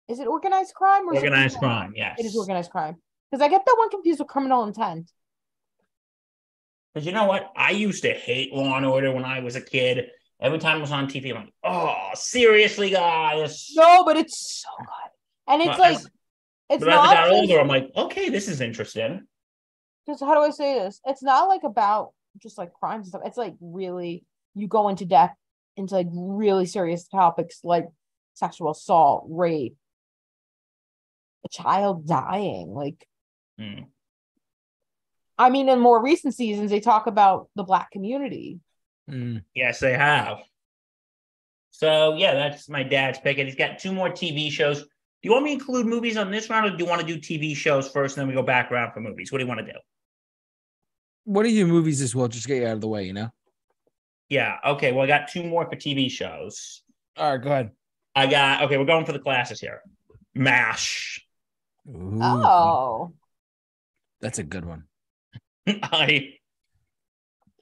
is 0.07 0.19
it 0.19 0.27
organized 0.27 0.73
crime 0.73 1.07
or 1.07 1.13
it 1.13 1.17
Organized 1.17 1.57
crime, 1.57 1.93
yes. 1.95 2.17
It 2.19 2.25
is 2.25 2.35
organized 2.37 2.71
crime. 2.71 2.95
Because 3.29 3.43
I 3.43 3.49
get 3.49 3.65
that 3.65 3.75
one 3.77 3.89
confused 3.89 4.19
with 4.19 4.29
criminal 4.29 4.63
intent. 4.63 5.11
Because 6.93 7.05
you 7.05 7.11
know 7.11 7.25
what? 7.25 7.51
I 7.55 7.71
used 7.71 8.03
to 8.03 8.13
hate 8.13 8.53
Law 8.53 8.77
and 8.77 8.85
Order 8.85 9.11
when 9.11 9.25
I 9.25 9.41
was 9.41 9.55
a 9.55 9.61
kid. 9.61 10.09
Every 10.39 10.59
time 10.59 10.77
it 10.77 10.81
was 10.81 10.91
on 10.91 11.07
TV, 11.07 11.31
I'm 11.31 11.35
like, 11.45 11.53
oh, 11.63 12.09
seriously, 12.13 12.91
guys. 12.91 13.67
No, 13.75 14.05
but 14.05 14.15
it's 14.17 14.63
so 14.63 14.69
good. 14.77 15.53
And 15.53 15.61
it's 15.61 15.69
Well, 15.77 15.79
like 15.79 15.95
as- 15.97 16.09
it's 16.69 16.83
but 16.83 16.93
as 16.93 16.99
I 16.99 17.13
got 17.13 17.29
older, 17.31 17.59
I'm 17.59 17.67
like, 17.67 17.89
okay, 17.95 18.29
this 18.29 18.47
is 18.47 18.61
interesting. 18.61 19.25
just 20.05 20.21
how 20.21 20.33
do 20.33 20.41
I 20.41 20.49
say 20.51 20.79
this? 20.79 20.99
It's 21.05 21.23
not 21.23 21.47
like 21.47 21.63
about 21.63 22.13
just 22.41 22.57
like 22.57 22.73
crimes 22.73 23.05
and 23.05 23.07
stuff. 23.07 23.21
It's 23.25 23.37
like 23.37 23.55
really 23.59 24.23
you 24.53 24.67
go 24.67 24.89
into 24.89 25.05
depth 25.05 25.35
into 25.77 25.95
like 25.95 26.07
really 26.11 26.65
serious 26.65 27.07
topics 27.07 27.61
like 27.63 27.87
sexual 28.33 28.71
assault, 28.71 29.25
rape, 29.29 29.75
a 31.45 31.49
child 31.49 32.07
dying. 32.07 32.73
Like 32.73 33.07
Hmm. 33.57 33.83
I 35.37 35.49
mean, 35.49 35.69
in 35.69 35.79
more 35.79 36.01
recent 36.01 36.33
seasons, 36.33 36.71
they 36.71 36.79
talk 36.79 37.07
about 37.07 37.49
the 37.55 37.63
black 37.63 37.91
community. 37.91 38.59
Mm. 39.09 39.43
Yes, 39.53 39.79
they 39.79 39.93
have. 39.93 40.39
So 41.71 42.15
yeah, 42.15 42.33
that's 42.33 42.69
my 42.69 42.83
dad's 42.83 43.19
pick, 43.19 43.37
and 43.37 43.47
he's 43.47 43.57
got 43.57 43.77
two 43.77 43.93
more 43.93 44.09
TV 44.09 44.51
shows. 44.51 44.81
Do 44.81 44.87
you 45.23 45.31
want 45.31 45.43
me 45.43 45.55
to 45.55 45.59
include 45.59 45.85
movies 45.85 46.17
on 46.17 46.31
this 46.31 46.49
round, 46.49 46.65
or 46.65 46.75
do 46.75 46.83
you 46.83 46.89
want 46.89 47.01
to 47.01 47.07
do 47.07 47.19
TV 47.19 47.55
shows 47.55 47.87
first, 47.89 48.17
and 48.17 48.21
then 48.21 48.27
we 48.27 48.33
go 48.33 48.45
back 48.45 48.71
around 48.71 48.93
for 48.93 48.99
movies? 48.99 49.31
What 49.31 49.39
do 49.39 49.43
you 49.43 49.47
want 49.47 49.59
to 49.65 49.71
do? 49.71 49.77
What 51.25 51.45
are 51.45 51.49
your 51.49 51.67
movies 51.67 52.01
as 52.01 52.15
well? 52.15 52.27
Just 52.27 52.47
get 52.47 52.57
you 52.57 52.67
out 52.67 52.73
of 52.73 52.81
the 52.81 52.87
way, 52.87 53.03
you 53.05 53.13
know? 53.13 53.29
Yeah, 54.29 54.57
okay. 54.65 54.91
Well, 54.91 55.03
I 55.03 55.07
got 55.07 55.29
two 55.29 55.43
more 55.43 55.65
for 55.69 55.75
TV 55.75 56.09
shows. 56.11 56.81
All 57.15 57.31
right, 57.31 57.41
go 57.41 57.49
ahead. 57.49 57.71
I 58.15 58.27
got 58.27 58.63
okay. 58.63 58.77
We're 58.77 58.85
going 58.85 59.05
for 59.05 59.13
the 59.13 59.19
classes 59.19 59.59
here. 59.59 59.81
Mash. 60.35 61.25
Ooh, 61.89 62.19
Oh, 62.21 63.13
that's 64.19 64.39
a 64.39 64.43
good 64.43 64.65
one. 64.65 64.83
I 65.67 66.33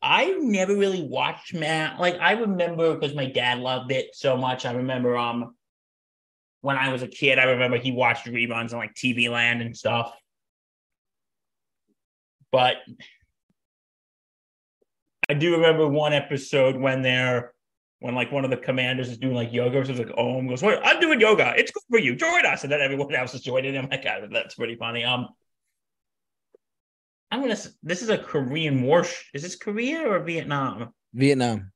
I 0.01 0.37
never 0.39 0.75
really 0.75 1.01
watched 1.03 1.53
MASH. 1.53 1.99
Like 1.99 2.19
I 2.19 2.33
remember 2.33 2.95
because 2.95 3.15
my 3.15 3.25
dad 3.25 3.59
loved 3.59 3.91
it 3.91 4.09
so 4.13 4.37
much. 4.37 4.65
I 4.65 4.71
remember 4.73 5.17
um 5.17 5.55
when 6.61 6.77
I 6.77 6.91
was 6.91 7.03
a 7.03 7.07
kid, 7.07 7.37
I 7.37 7.43
remember 7.43 7.77
he 7.77 7.91
watched 7.91 8.25
reruns 8.25 8.71
on 8.71 8.79
like 8.79 8.95
TV 8.95 9.29
Land 9.29 9.61
and 9.61 9.75
stuff. 9.77 10.11
But 12.51 12.77
I 15.29 15.33
do 15.33 15.53
remember 15.53 15.87
one 15.87 16.13
episode 16.13 16.75
when 16.75 17.01
they're 17.01 17.53
when 17.99 18.13
like 18.13 18.31
one 18.31 18.43
of 18.43 18.51
the 18.51 18.57
commanders 18.57 19.09
is 19.09 19.17
doing 19.17 19.33
like 19.33 19.53
yoga, 19.53 19.83
so 19.85 19.91
it's 19.91 19.99
like, 19.99 20.13
oh, 20.17 20.41
goes, 20.47 20.61
"Wait, 20.61 20.79
I'm 20.83 20.99
doing 20.99 21.19
yoga. 21.19 21.53
It's 21.57 21.71
good 21.71 21.83
for 21.89 21.99
you. 21.99 22.15
Join 22.15 22.45
us." 22.45 22.63
And 22.63 22.71
then 22.71 22.81
everyone 22.81 23.13
else 23.15 23.33
is 23.33 23.41
joining 23.41 23.73
him. 23.73 23.87
Like, 23.89 24.03
God, 24.03 24.29
that's 24.31 24.55
pretty 24.55 24.75
funny. 24.75 25.03
Um, 25.03 25.29
I'm 27.31 27.41
gonna. 27.41 27.57
This 27.81 28.01
is 28.01 28.09
a 28.09 28.17
Korean 28.17 28.83
war. 28.83 29.03
sh- 29.03 29.23
Is 29.33 29.41
this 29.41 29.55
Korea 29.55 30.07
or 30.07 30.19
Vietnam? 30.19 30.93
Vietnam. 31.13 31.71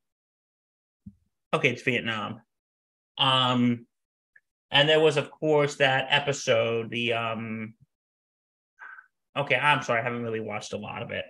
Okay, 1.54 1.70
it's 1.70 1.82
Vietnam. 1.82 2.42
Um, 3.18 3.88
and 4.70 4.88
there 4.88 5.00
was, 5.00 5.18
of 5.18 5.32
course, 5.32 5.78
that 5.78 6.08
episode. 6.10 6.92
The 6.92 7.14
um. 7.14 7.74
Okay, 9.36 9.56
I'm 9.56 9.82
sorry. 9.82 10.02
I 10.02 10.04
haven't 10.04 10.24
really 10.24 10.42
watched 10.42 10.74
a 10.74 10.78
lot 10.78 11.02
of 11.02 11.12
it. 11.12 11.26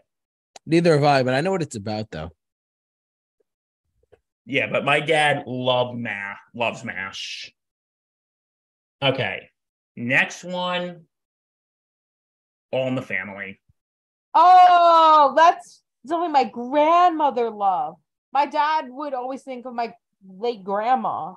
Neither 0.70 0.94
have 0.94 1.04
I, 1.04 1.24
but 1.24 1.34
I 1.34 1.42
know 1.42 1.50
what 1.50 1.64
it's 1.64 1.76
about 1.76 2.12
though. 2.12 2.30
Yeah, 4.46 4.68
but 4.72 4.86
my 4.86 5.00
dad 5.00 5.46
loved 5.48 5.98
MASH, 5.98 6.38
loves 6.54 6.84
MASH. 6.84 7.52
Okay. 9.02 9.50
Next 9.96 10.44
one. 10.44 11.06
All 12.72 12.88
in 12.88 12.94
the 12.94 13.02
family. 13.02 13.60
Oh, 14.36 15.34
that's 15.36 15.82
something 16.06 16.32
my 16.32 16.44
grandmother 16.44 17.50
loved. 17.50 17.98
My 18.32 18.46
dad 18.46 18.86
would 18.90 19.16
always 19.16 19.42
think 19.42 19.66
of 19.66 19.74
my 19.74 19.96
late 20.24 20.64
grandma. 20.64 21.34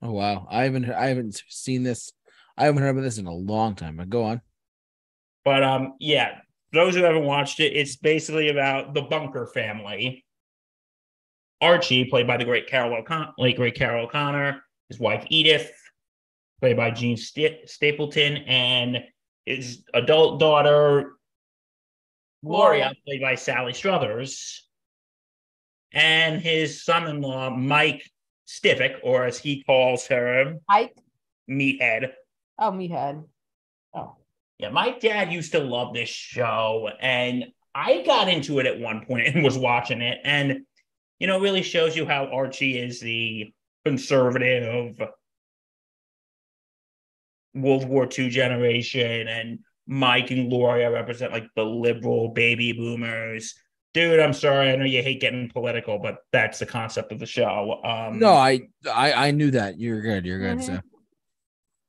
Oh 0.00 0.12
wow, 0.12 0.46
I 0.50 0.62
haven't 0.62 0.90
I 0.90 1.08
haven't 1.08 1.42
seen 1.50 1.82
this. 1.82 2.12
I 2.56 2.64
haven't 2.64 2.80
heard 2.80 2.90
about 2.90 3.02
this 3.02 3.18
in 3.18 3.26
a 3.26 3.34
long 3.34 3.74
time. 3.74 3.96
But 3.96 4.08
go 4.08 4.24
on. 4.24 4.40
But 5.44 5.62
um, 5.62 5.96
yeah, 6.00 6.38
those 6.74 6.94
who 6.94 7.02
haven't 7.02 7.24
watched 7.24 7.60
it, 7.60 7.72
it's 7.72 7.96
basically 7.96 8.50
about 8.50 8.94
the 8.94 9.02
Bunker 9.02 9.46
family. 9.46 10.24
Archie, 11.60 12.04
played 12.04 12.26
by 12.26 12.36
the 12.36 12.44
great 12.44 12.66
Carroll 12.66 12.94
O'Connor, 12.94 13.32
late 13.38 13.56
great 13.56 13.74
Carroll 13.74 14.04
O'Connor, 14.04 14.62
his 14.88 14.98
wife 14.98 15.24
Edith, 15.30 15.72
played 16.60 16.76
by 16.76 16.90
Jean 16.90 17.16
St- 17.16 17.68
Stapleton, 17.68 18.38
and 18.38 19.04
his 19.46 19.84
adult 19.94 20.40
daughter 20.40 21.12
Gloria, 22.44 22.92
played 23.06 23.22
by 23.22 23.34
Sally 23.34 23.72
Struthers, 23.72 24.68
and 25.92 26.42
his 26.42 26.84
son-in-law 26.84 27.50
Mike 27.50 28.10
Stivic, 28.46 28.96
or 29.02 29.24
as 29.24 29.38
he 29.38 29.62
calls 29.64 30.06
her, 30.08 30.58
Ike. 30.68 30.94
Meathead. 31.48 32.12
Oh, 32.58 32.70
meathead. 32.70 33.24
Yeah, 34.58 34.70
my 34.70 34.96
dad 34.98 35.32
used 35.32 35.52
to 35.52 35.58
love 35.60 35.94
this 35.94 36.08
show, 36.08 36.88
and 37.00 37.46
I 37.74 38.02
got 38.02 38.28
into 38.28 38.60
it 38.60 38.66
at 38.66 38.78
one 38.78 39.04
point 39.04 39.26
and 39.28 39.42
was 39.42 39.58
watching 39.58 40.00
it, 40.00 40.18
and 40.24 40.60
you 41.18 41.26
know, 41.26 41.38
it 41.38 41.42
really 41.42 41.62
shows 41.62 41.96
you 41.96 42.06
how 42.06 42.26
Archie 42.26 42.78
is 42.78 43.00
the 43.00 43.52
conservative 43.84 45.00
World 47.54 47.88
War 47.88 48.08
II 48.16 48.28
generation, 48.30 49.28
and 49.28 49.58
Mike 49.86 50.30
and 50.30 50.50
Gloria 50.50 50.90
represent 50.90 51.32
like 51.32 51.46
the 51.56 51.64
liberal 51.64 52.28
baby 52.28 52.72
boomers. 52.72 53.54
Dude, 53.92 54.18
I'm 54.18 54.32
sorry, 54.32 54.70
I 54.70 54.76
know 54.76 54.84
you 54.84 55.02
hate 55.02 55.20
getting 55.20 55.48
political, 55.48 55.98
but 56.00 56.18
that's 56.32 56.58
the 56.58 56.66
concept 56.66 57.12
of 57.12 57.20
the 57.20 57.26
show. 57.26 57.80
Um, 57.84 58.18
No, 58.18 58.32
I 58.32 58.62
I 58.92 59.28
I 59.28 59.30
knew 59.30 59.52
that. 59.52 59.78
You're 59.78 60.00
good. 60.02 60.26
You're 60.26 60.40
good. 60.40 60.58
Mhm. 60.58 60.64
So 60.64 60.80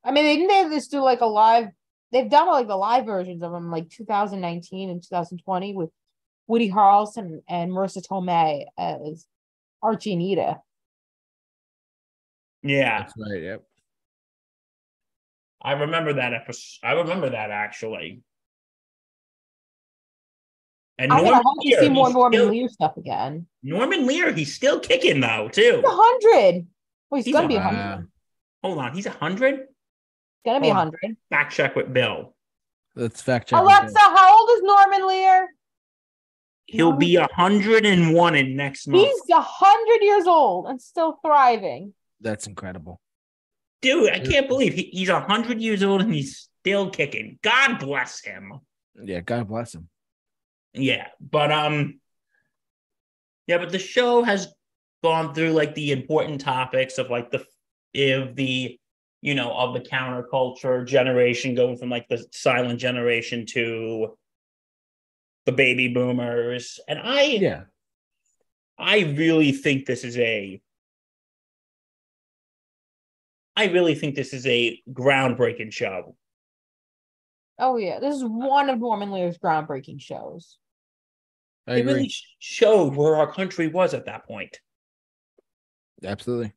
I 0.03 0.11
mean, 0.11 0.23
they 0.23 0.35
didn't 0.37 0.69
they 0.69 0.75
just 0.75 0.91
do 0.91 0.99
like 0.99 1.21
a 1.21 1.25
live. 1.25 1.69
They've 2.11 2.29
done 2.29 2.47
like 2.47 2.67
the 2.67 2.75
live 2.77 3.05
versions 3.05 3.43
of 3.43 3.51
them, 3.51 3.71
like 3.71 3.89
2019 3.89 4.89
and 4.89 5.01
2020, 5.03 5.73
with 5.75 5.89
Woody 6.47 6.69
Harrelson 6.71 7.41
and 7.49 7.71
Marisa 7.71 8.05
Tomei 8.05 8.65
as 8.77 9.25
Archie 9.81 10.13
and 10.13 10.21
Eda. 10.21 10.61
yeah, 12.63 12.99
that's 12.99 13.13
right. 13.17 13.41
Yep. 13.41 13.63
I 15.61 15.71
remember 15.73 16.13
that 16.13 16.33
episode. 16.33 16.85
I 16.87 16.91
remember 16.93 17.29
that 17.31 17.49
actually. 17.51 18.21
And 20.97 21.11
I, 21.11 21.17
mean, 21.17 21.25
I 21.25 21.29
Norman 21.31 21.43
hope 21.45 21.63
to 21.63 21.77
see 21.81 21.89
more 21.89 22.09
Norman 22.13 22.39
still- 22.39 22.49
Lear 22.51 22.69
stuff 22.69 22.97
again. 22.97 23.47
Norman 23.63 24.07
Lear, 24.07 24.31
he's 24.31 24.53
still 24.55 24.79
kicking 24.79 25.19
though, 25.19 25.49
too. 25.51 25.61
He's 25.77 25.83
a 25.83 25.89
hundred. 25.89 26.67
Well, 27.09 27.17
he's, 27.17 27.25
He's 27.25 27.33
gonna 27.33 27.45
a- 27.45 27.49
be 27.49 27.55
a 27.55 27.59
Wow. 27.59 27.63
hundred. 27.69 28.07
Hold 28.63 28.77
on, 28.79 28.93
he's 28.95 29.05
a 29.05 29.11
hundred. 29.11 29.67
Gonna 30.45 30.59
be 30.59 30.69
a 30.69 30.73
hundred. 30.73 31.17
Fact 31.29 31.53
check 31.53 31.75
with 31.75 31.91
Bill. 31.91 32.35
Let's 32.95 33.21
fact 33.21 33.49
check. 33.49 33.59
Alexa, 33.59 33.99
how 33.99 34.39
old 34.39 34.49
is 34.51 34.61
Norman 34.61 35.07
Lear? 35.07 35.49
He'll 36.67 36.93
be 36.93 37.15
a 37.15 37.27
hundred 37.33 37.85
and 37.85 38.13
one 38.13 38.35
in 38.35 38.55
next 38.55 38.87
month. 38.87 39.03
He's 39.03 39.29
a 39.35 39.41
hundred 39.41 40.03
years 40.03 40.25
old 40.27 40.67
and 40.67 40.81
still 40.81 41.19
thriving. 41.23 41.93
That's 42.21 42.47
incredible. 42.47 43.01
Dude, 43.81 44.11
I 44.11 44.19
can't 44.19 44.47
believe 44.47 44.73
he, 44.73 44.89
he's 44.91 45.09
a 45.09 45.19
hundred 45.19 45.61
years 45.61 45.83
old 45.83 46.01
and 46.01 46.13
he's 46.13 46.49
still 46.61 46.89
kicking. 46.89 47.37
God 47.43 47.77
bless 47.79 48.23
him. 48.23 48.53
Yeah, 49.03 49.19
God 49.19 49.47
bless 49.47 49.75
him. 49.75 49.89
Yeah, 50.73 51.07
but 51.19 51.51
um, 51.51 51.99
yeah, 53.47 53.59
but 53.59 53.71
the 53.71 53.79
show 53.79 54.23
has 54.23 54.47
gone 55.03 55.33
through 55.33 55.51
like 55.51 55.75
the 55.75 55.91
important 55.91 56.41
topics 56.41 56.97
of 56.97 57.09
like 57.09 57.29
the 57.29 57.45
if 57.93 58.35
the 58.35 58.79
you 59.25 59.33
know 59.33 59.51
of 59.57 59.73
the 59.73 59.79
counterculture 59.79 60.85
generation 60.85 61.55
going 61.55 61.77
from 61.77 61.89
like 61.89 62.07
the 62.07 62.23
silent 62.31 62.79
generation 62.79 63.43
to 63.47 64.15
the 65.47 65.51
baby 65.51 65.87
boomers, 65.87 66.79
and 66.87 66.99
I 67.01 67.23
Yeah. 67.23 67.63
I 68.77 68.99
really 69.17 69.51
think 69.51 69.87
this 69.87 70.03
is 70.03 70.15
a 70.19 70.61
I 73.55 73.65
really 73.65 73.95
think 73.95 74.13
this 74.13 74.31
is 74.31 74.45
a 74.45 74.79
groundbreaking 74.91 75.73
show. 75.73 76.15
Oh 77.57 77.77
yeah, 77.77 77.99
this 77.99 78.15
is 78.15 78.23
one 78.23 78.69
of 78.69 78.79
Norman 78.79 79.11
Lear's 79.11 79.39
groundbreaking 79.39 80.01
shows. 80.01 80.59
I 81.65 81.77
it 81.77 81.79
agree. 81.79 81.93
really 81.93 82.13
showed 82.37 82.95
where 82.95 83.15
our 83.15 83.31
country 83.31 83.69
was 83.69 83.95
at 83.95 84.05
that 84.05 84.27
point. 84.27 84.59
Absolutely. 86.03 86.53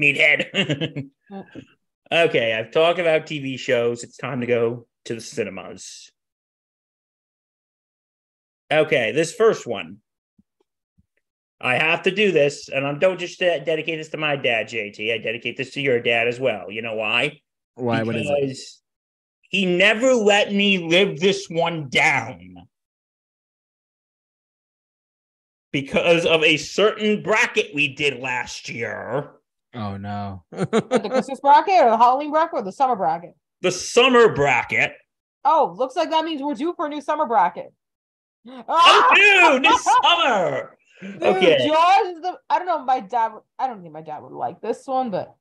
Meathead. 0.00 1.08
okay, 2.12 2.54
I've 2.54 2.70
talked 2.70 2.98
about 2.98 3.26
TV 3.26 3.58
shows. 3.58 4.02
It's 4.04 4.16
time 4.16 4.40
to 4.40 4.46
go 4.46 4.86
to 5.06 5.14
the 5.14 5.20
cinemas. 5.20 6.10
Okay, 8.70 9.12
this 9.12 9.34
first 9.34 9.66
one. 9.66 9.98
I 11.60 11.76
have 11.76 12.02
to 12.02 12.10
do 12.10 12.32
this, 12.32 12.68
and 12.68 12.86
I 12.86 12.92
don't 12.94 13.18
just 13.18 13.38
de- 13.38 13.64
dedicate 13.64 13.98
this 13.98 14.10
to 14.10 14.18
my 14.18 14.36
dad, 14.36 14.68
JT. 14.68 15.14
I 15.14 15.18
dedicate 15.18 15.56
this 15.56 15.70
to 15.72 15.80
your 15.80 16.00
dad 16.00 16.28
as 16.28 16.38
well. 16.38 16.70
You 16.70 16.82
know 16.82 16.94
why? 16.94 17.40
Why? 17.76 18.02
What 18.02 18.16
is 18.16 18.28
it? 18.28 18.82
he 19.48 19.64
never 19.64 20.12
let 20.12 20.52
me 20.52 20.78
live 20.78 21.20
this 21.20 21.46
one 21.48 21.88
down 21.88 22.68
because 25.72 26.26
of 26.26 26.42
a 26.42 26.56
certain 26.56 27.22
bracket 27.22 27.74
we 27.74 27.94
did 27.94 28.18
last 28.18 28.68
year 28.68 29.30
Oh 29.76 29.96
no. 29.96 30.42
The 30.52 31.08
Christmas 31.10 31.40
bracket 31.40 31.84
or 31.84 31.90
the 31.90 31.96
Halloween 31.96 32.30
bracket 32.30 32.54
or 32.54 32.62
the 32.62 32.72
summer 32.72 32.96
bracket? 32.96 33.34
the 33.62 33.70
summer 33.70 34.34
bracket 34.34 34.92
Oh, 35.44 35.74
looks 35.78 35.96
like 35.96 36.10
that 36.10 36.24
means 36.24 36.42
we're 36.42 36.54
due 36.54 36.74
for 36.74 36.86
a 36.86 36.88
new 36.88 37.00
summer 37.00 37.26
bracket. 37.26 37.72
oh 38.48 39.12
dude 39.54 39.64
this 39.64 39.84
summer 40.02 40.76
Dude, 41.02 41.22
okay 41.22 41.66
Jaws 41.66 42.06
is 42.16 42.22
the 42.22 42.38
I 42.48 42.58
don't 42.58 42.66
know. 42.66 42.84
My 42.84 43.00
dad. 43.00 43.32
would- 43.34 43.42
I 43.58 43.66
don't 43.66 43.82
think 43.82 43.92
my 43.92 44.02
dad 44.02 44.22
would 44.22 44.32
like 44.32 44.60
this 44.60 44.86
one, 44.86 45.10
but 45.10 45.34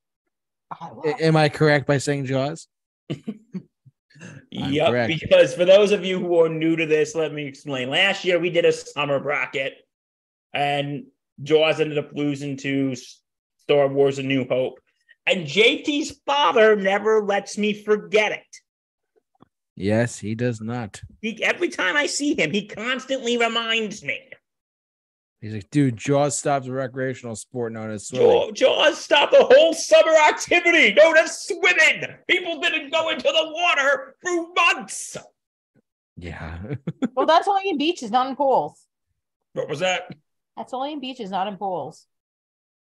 I 0.71 0.89
love 0.89 1.05
Am 1.19 1.35
I 1.37 1.49
correct 1.49 1.87
by 1.87 1.97
saying 1.97 2.25
Jaws? 2.25 2.67
Yep 4.51 4.87
correct. 4.89 5.13
because 5.19 5.53
for 5.53 5.65
those 5.65 5.91
of 5.91 6.05
you 6.05 6.17
who 6.19 6.39
are 6.39 6.47
new 6.47 6.77
to 6.77 6.85
this 6.85 7.15
let 7.15 7.33
me 7.33 7.45
explain 7.45 7.89
last 7.89 8.23
year 8.23 8.39
we 8.39 8.49
did 8.49 8.63
a 8.63 8.71
summer 8.71 9.19
bracket 9.19 9.73
and 10.53 11.03
jaws 11.43 11.81
ended 11.81 11.97
up 11.97 12.11
losing 12.13 12.55
to 12.55 12.95
star 13.65 13.87
wars 13.87 14.19
a 14.19 14.23
new 14.23 14.47
hope 14.47 14.79
and 15.25 15.45
jt's 15.47 16.19
father 16.25 16.75
never 16.75 17.23
lets 17.23 17.57
me 17.57 17.73
forget 17.73 18.31
it 18.31 18.41
Yes, 19.77 20.17
he 20.17 20.35
does 20.35 20.61
not. 20.61 21.01
he, 21.21 21.43
every 21.43 21.67
time 21.69 21.97
i 21.97 22.05
see 22.05 22.35
him 22.39 22.51
he 22.51 22.67
constantly 22.67 23.37
reminds 23.37 24.03
me 24.03 24.19
He's 25.41 25.53
like, 25.53 25.69
dude, 25.69 25.95
Jaws 25.95 26.35
stops 26.39 26.65
a 26.65 26.71
recreational 26.71 27.35
sport 27.35 27.71
known 27.71 27.91
as 27.91 28.07
swimming. 28.07 28.27
Jaw- 28.27 28.51
jaws 28.51 28.97
stopped 28.97 29.31
the 29.31 29.43
whole 29.43 29.73
summer 29.75 30.13
activity 30.27 30.91
known 30.95 31.17
as 31.17 31.39
swimming 31.45 32.03
people 32.27 32.59
didn't 32.61 32.91
go 32.91 33.09
into 33.09 33.23
the 33.27 33.51
water 33.51 34.15
for 34.23 34.47
months 34.55 35.17
Yeah. 36.17 36.57
Well, 37.15 37.27
that's 37.27 37.47
only 37.47 37.69
in 37.69 37.77
beaches, 37.77 38.09
not 38.09 38.27
in 38.27 38.35
pools. 38.35 38.81
what 39.53 39.69
was 39.69 39.79
that 39.79 40.15
That's 40.57 40.73
only 40.73 40.93
in 40.93 40.99
beaches, 40.99 41.29
not 41.29 41.47
in 41.47 41.57
pools. 41.57 42.07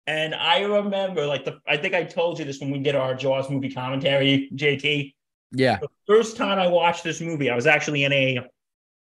And 0.09 0.35
I 0.35 0.61
remember, 0.61 1.27
like 1.27 1.45
the 1.45 1.61
I 1.69 1.77
think 1.77 1.93
I 1.93 2.03
told 2.03 2.39
you 2.39 2.47
this 2.47 2.61
when 2.61 2.71
we 2.71 2.79
did 2.79 2.95
our 2.95 3.15
Jaws 3.15 3.51
movie 3.51 3.71
commentary, 3.71 4.49
JT. 4.55 5.15
yeah. 5.53 5.79
The 5.81 5.89
first 6.07 6.39
time 6.39 6.59
I 6.59 6.67
watched 6.67 7.05
this 7.05 7.21
movie, 7.21 7.51
I 7.51 7.55
was 7.55 7.67
actually 7.67 8.05
in 8.05 8.13
a 8.15 8.39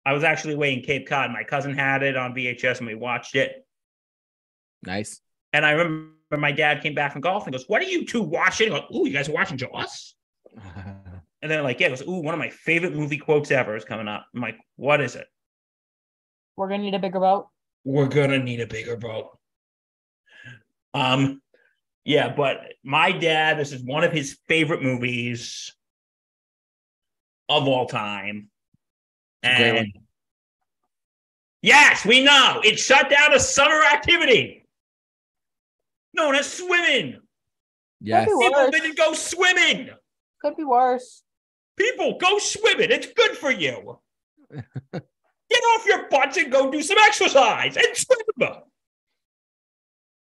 I 0.06 0.12
was 0.12 0.22
actually 0.22 0.54
away 0.54 0.74
in 0.74 0.82
Cape 0.82 1.08
Cod. 1.08 1.32
My 1.32 1.42
cousin 1.42 1.74
had 1.74 2.04
it 2.04 2.16
on 2.16 2.36
VHS 2.36 2.78
and 2.78 2.86
we 2.86 2.94
watched 2.94 3.34
it. 3.34 3.66
Nice. 4.84 5.20
And 5.52 5.66
I 5.66 5.72
remember 5.72 6.12
my 6.38 6.52
dad 6.52 6.84
came 6.84 6.94
back 6.94 7.10
from 7.10 7.20
golf 7.20 7.46
and 7.46 7.52
goes, 7.52 7.64
What 7.66 7.82
are 7.82 7.86
you 7.86 8.06
two 8.06 8.22
watching? 8.22 8.72
I 8.72 8.78
go, 8.78 8.96
Ooh, 8.96 9.04
you 9.04 9.12
guys 9.12 9.28
are 9.28 9.32
watching 9.32 9.58
Jaws? 9.58 10.14
And 11.42 11.50
then 11.50 11.64
like, 11.64 11.80
yeah, 11.80 11.88
it 11.88 11.90
goes, 11.90 12.02
Ooh, 12.02 12.20
one 12.22 12.34
of 12.34 12.38
my 12.38 12.50
favorite 12.50 12.94
movie 12.94 13.18
quotes 13.18 13.50
ever 13.50 13.74
is 13.74 13.84
coming 13.84 14.06
up. 14.06 14.24
I'm 14.32 14.40
like, 14.40 14.58
what 14.76 15.00
is 15.00 15.16
it? 15.16 15.26
We're 16.56 16.68
gonna 16.68 16.84
need 16.84 16.94
a 16.94 17.00
bigger 17.00 17.18
boat. 17.18 17.48
we're 17.82 18.06
gonna 18.06 18.38
need 18.38 18.60
a 18.60 18.66
bigger 18.68 18.96
boat. 18.96 19.36
Um, 20.94 21.40
yeah, 22.04 22.34
but 22.34 22.58
my 22.82 23.12
dad, 23.12 23.58
this 23.58 23.72
is 23.72 23.82
one 23.82 24.04
of 24.04 24.12
his 24.12 24.38
favorite 24.48 24.82
movies 24.82 25.74
of 27.48 27.68
all 27.68 27.86
time. 27.86 28.48
And. 29.42 29.88
Yes, 31.62 32.04
we 32.04 32.24
know. 32.24 32.60
It 32.64 32.78
shut 32.78 33.08
down 33.08 33.34
a 33.34 33.38
summer 33.38 33.82
activity 33.84 34.62
known 36.14 36.34
as 36.34 36.52
swimming. 36.52 37.18
Yes. 38.00 38.28
Could 38.28 38.40
People 38.40 38.70
didn't 38.70 38.98
go 38.98 39.12
swimming. 39.14 39.90
Could 40.40 40.56
be 40.56 40.64
worse. 40.64 41.22
People 41.76 42.18
go 42.18 42.38
swimming. 42.38 42.90
It's 42.90 43.06
good 43.12 43.36
for 43.36 43.50
you. 43.50 43.98
Get 44.50 45.62
off 45.74 45.86
your 45.86 46.08
butts 46.08 46.36
and 46.36 46.50
go 46.50 46.70
do 46.70 46.82
some 46.82 46.98
exercise 46.98 47.76
and 47.76 47.86
swim. 47.94 48.50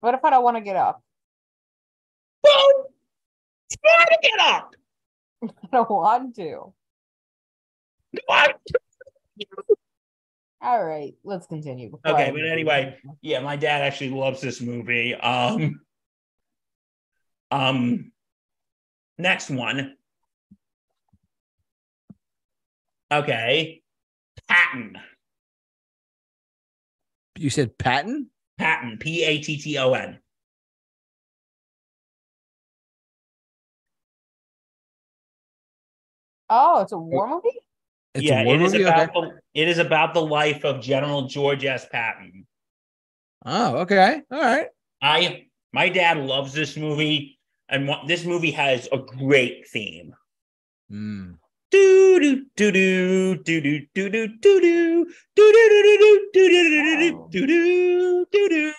What 0.06 0.14
if 0.14 0.24
I 0.24 0.30
don't 0.30 0.44
want 0.44 0.56
to 0.56 0.62
get 0.62 0.76
up? 0.76 1.02
Well, 2.44 2.92
try 3.72 4.06
to 4.06 4.18
get 4.22 4.40
up. 4.40 4.76
I 5.44 5.68
don't 5.72 5.90
want 5.90 6.36
to. 6.36 6.74
What? 8.28 8.56
All 10.62 10.86
right, 10.86 11.16
let's 11.24 11.48
continue. 11.48 11.98
Okay, 12.06 12.30
but 12.30 12.46
anyway, 12.46 13.00
yeah, 13.24 13.40
my 13.40 13.56
dad 13.56 13.82
actually 13.82 14.12
loves 14.12 14.42
this 14.42 14.62
movie. 14.62 15.16
Um, 15.16 15.82
um, 17.50 18.12
next 19.18 19.50
one. 19.50 19.96
Okay, 23.12 23.82
Patton. 24.48 25.00
You 27.40 27.50
said 27.50 27.76
Patton? 27.80 28.30
Patton. 28.58 28.98
P 28.98 29.24
A 29.24 29.40
T 29.40 29.58
T 29.58 29.78
O 29.78 29.94
N. 29.94 30.20
Oh, 36.50 36.82
it's 36.82 36.92
a 36.92 36.98
war 36.98 37.28
movie. 37.28 37.50
It's 38.14 38.24
yeah, 38.24 38.42
a 38.42 38.46
war 38.46 38.56
it 38.56 38.62
is 38.62 38.74
movie? 38.74 38.84
about 38.84 39.16
Okay. 39.16 39.28
the, 39.54 39.62
it 39.62 39.68
is 39.68 39.78
about 39.78 40.14
the 40.14 40.22
life 40.22 40.64
of 40.64 40.82
General 40.82 41.28
George 41.28 41.66
S. 41.66 41.86
Patton. 41.92 42.46
Oh, 43.46 43.78
okay. 43.78 44.22
All 44.32 44.40
right. 44.42 44.68
I 45.02 45.48
my 45.74 45.90
dad 45.90 46.18
loves 46.18 46.54
this 46.54 46.78
movie, 46.78 47.38
and 47.68 47.88
what, 47.88 48.08
this 48.08 48.26
movie 48.26 48.52
has 48.52 48.88
a 48.92 48.98
great 48.98 49.68
theme. 49.68 50.16
Mm. 50.92 51.38
Do 51.72 52.20
do 52.20 52.46
do 52.56 52.72
do 52.72 53.38
do 53.38 53.62
do 53.62 53.80
do 53.94 54.10
do 54.18 54.28
do 54.28 54.60
do 54.60 55.10
do 55.36 55.52
do 55.52 55.52
do 55.54 56.30
do 56.34 56.50
do 56.50 57.30
do 57.30 57.30
do 57.30 57.48
do 57.48 58.26
do 58.32 58.50
do. 58.50 58.74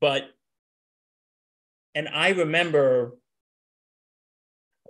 But 0.00 0.24
and 1.94 2.08
I 2.08 2.30
remember 2.30 3.16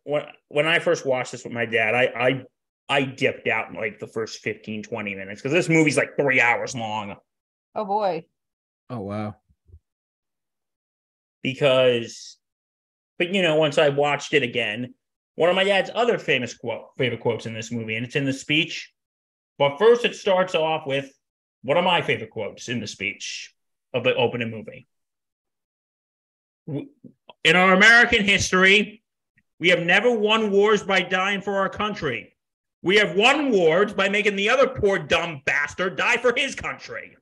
when 0.04 0.26
when 0.48 0.66
I 0.66 0.78
first 0.78 1.06
watched 1.06 1.32
this 1.32 1.44
with 1.44 1.52
my 1.52 1.66
dad, 1.66 1.94
I 1.94 2.04
I 2.04 2.44
I 2.88 3.02
dipped 3.02 3.48
out 3.48 3.70
in 3.70 3.76
like 3.76 3.98
the 3.98 4.06
first 4.06 4.40
15, 4.40 4.82
20 4.82 5.14
minutes 5.14 5.40
because 5.40 5.52
this 5.52 5.68
movie's 5.68 5.96
like 5.96 6.16
three 6.18 6.40
hours 6.40 6.74
long. 6.74 7.16
Oh 7.74 7.84
boy. 7.84 8.26
Oh, 8.90 9.00
wow. 9.00 9.36
because 11.44 12.38
but 13.18 13.32
you 13.32 13.42
know 13.42 13.54
once 13.54 13.78
i 13.78 13.90
watched 13.90 14.34
it 14.34 14.42
again 14.42 14.92
one 15.36 15.50
of 15.50 15.56
my 15.56 15.64
dad's 15.64 15.90
other 15.94 16.18
famous 16.18 16.54
quote 16.54 16.86
favorite 16.96 17.20
quotes 17.20 17.46
in 17.46 17.54
this 17.54 17.72
movie 17.72 17.96
and 17.96 18.06
it's 18.06 18.16
in 18.16 18.24
the 18.24 18.32
speech. 18.32 18.92
But 19.58 19.78
first 19.78 20.04
it 20.04 20.14
starts 20.14 20.54
off 20.54 20.86
with 20.86 21.12
one 21.62 21.76
of 21.76 21.84
my 21.84 22.02
favorite 22.02 22.30
quotes 22.30 22.68
in 22.68 22.80
the 22.80 22.86
speech 22.86 23.52
of 23.92 24.04
the 24.04 24.14
opening 24.14 24.50
movie. 24.50 24.86
In 27.44 27.56
our 27.56 27.74
american 27.74 28.24
history 28.24 29.02
we 29.60 29.68
have 29.68 29.80
never 29.80 30.10
won 30.10 30.50
wars 30.50 30.82
by 30.82 31.02
dying 31.02 31.40
for 31.40 31.56
our 31.56 31.68
country. 31.68 32.36
We 32.82 32.96
have 32.96 33.16
won 33.16 33.50
wars 33.50 33.94
by 33.94 34.08
making 34.08 34.36
the 34.36 34.50
other 34.50 34.68
poor 34.68 34.98
dumb 34.98 35.42
bastard 35.46 35.96
die 35.96 36.18
for 36.18 36.34
his 36.36 36.54
country. 36.54 37.16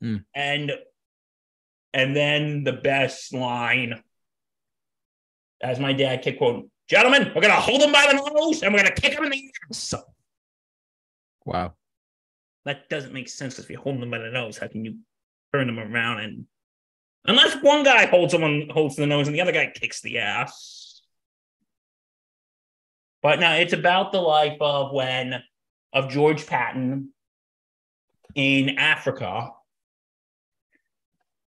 Hmm. 0.00 0.16
and 0.34 0.72
and 1.94 2.16
then 2.16 2.64
the 2.64 2.72
best 2.72 3.32
line, 3.32 4.02
as 5.62 5.78
my 5.78 5.92
dad 5.92 6.22
kept 6.22 6.38
quoting, 6.38 6.70
gentlemen, 6.88 7.32
we're 7.34 7.42
gonna 7.42 7.54
hold 7.54 7.80
them 7.80 7.92
by 7.92 8.06
the 8.10 8.30
nose 8.30 8.62
and 8.62 8.72
we're 8.72 8.82
gonna 8.82 8.94
kick 8.94 9.14
them 9.14 9.24
in 9.24 9.30
the 9.30 9.50
ass. 9.70 9.94
Wow. 11.44 11.74
That 12.64 12.88
doesn't 12.88 13.12
make 13.12 13.28
sense 13.28 13.58
if 13.58 13.68
you 13.70 13.78
hold 13.78 14.00
them 14.00 14.10
by 14.10 14.18
the 14.18 14.30
nose. 14.30 14.58
How 14.58 14.68
can 14.68 14.84
you 14.84 14.98
turn 15.52 15.66
them 15.66 15.78
around 15.78 16.20
and 16.20 16.46
unless 17.24 17.54
one 17.62 17.84
guy 17.84 18.06
holds 18.06 18.32
someone 18.32 18.68
holds 18.70 18.96
the 18.96 19.06
nose 19.06 19.28
and 19.28 19.34
the 19.34 19.40
other 19.40 19.52
guy 19.52 19.70
kicks 19.74 20.00
the 20.00 20.18
ass. 20.18 21.02
But 23.22 23.38
now 23.38 23.54
it's 23.54 23.72
about 23.72 24.12
the 24.12 24.20
life 24.20 24.56
of 24.60 24.92
when 24.92 25.42
of 25.92 26.08
George 26.08 26.46
Patton 26.46 27.10
in 28.34 28.78
Africa 28.78 29.50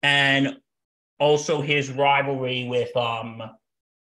and 0.03 0.57
also 1.19 1.61
his 1.61 1.89
rivalry 1.89 2.67
with 2.67 2.95
um 2.97 3.41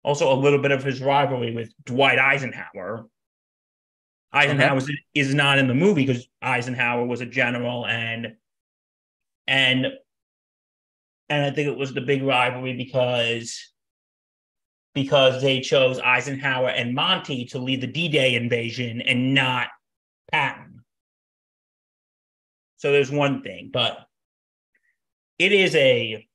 also 0.03 0.33
a 0.33 0.35
little 0.35 0.59
bit 0.59 0.71
of 0.71 0.83
his 0.83 1.01
rivalry 1.01 1.53
with 1.53 1.71
Dwight 1.85 2.19
Eisenhower. 2.19 3.05
Eisenhower 4.31 4.77
is, 4.77 4.91
is 5.13 5.33
not 5.33 5.57
in 5.57 5.67
the 5.67 5.73
movie 5.73 6.05
because 6.05 6.27
Eisenhower 6.41 7.05
was 7.05 7.21
a 7.21 7.25
general 7.25 7.85
and 7.85 8.35
and 9.47 9.87
and 11.29 11.45
I 11.45 11.51
think 11.51 11.67
it 11.67 11.77
was 11.77 11.93
the 11.93 12.01
big 12.01 12.23
rivalry 12.23 12.73
because 12.73 13.71
because 14.93 15.41
they 15.41 15.61
chose 15.61 15.99
Eisenhower 15.99 16.69
and 16.69 16.93
Monty 16.93 17.45
to 17.45 17.59
lead 17.59 17.81
the 17.81 17.87
D-Day 17.87 18.35
invasion 18.35 19.01
and 19.01 19.33
not 19.33 19.67
Patton. 20.31 20.81
So 22.77 22.91
there's 22.91 23.11
one 23.11 23.41
thing, 23.41 23.69
but 23.71 24.07
it 25.37 25.51
is 25.51 25.75
a 25.75 26.27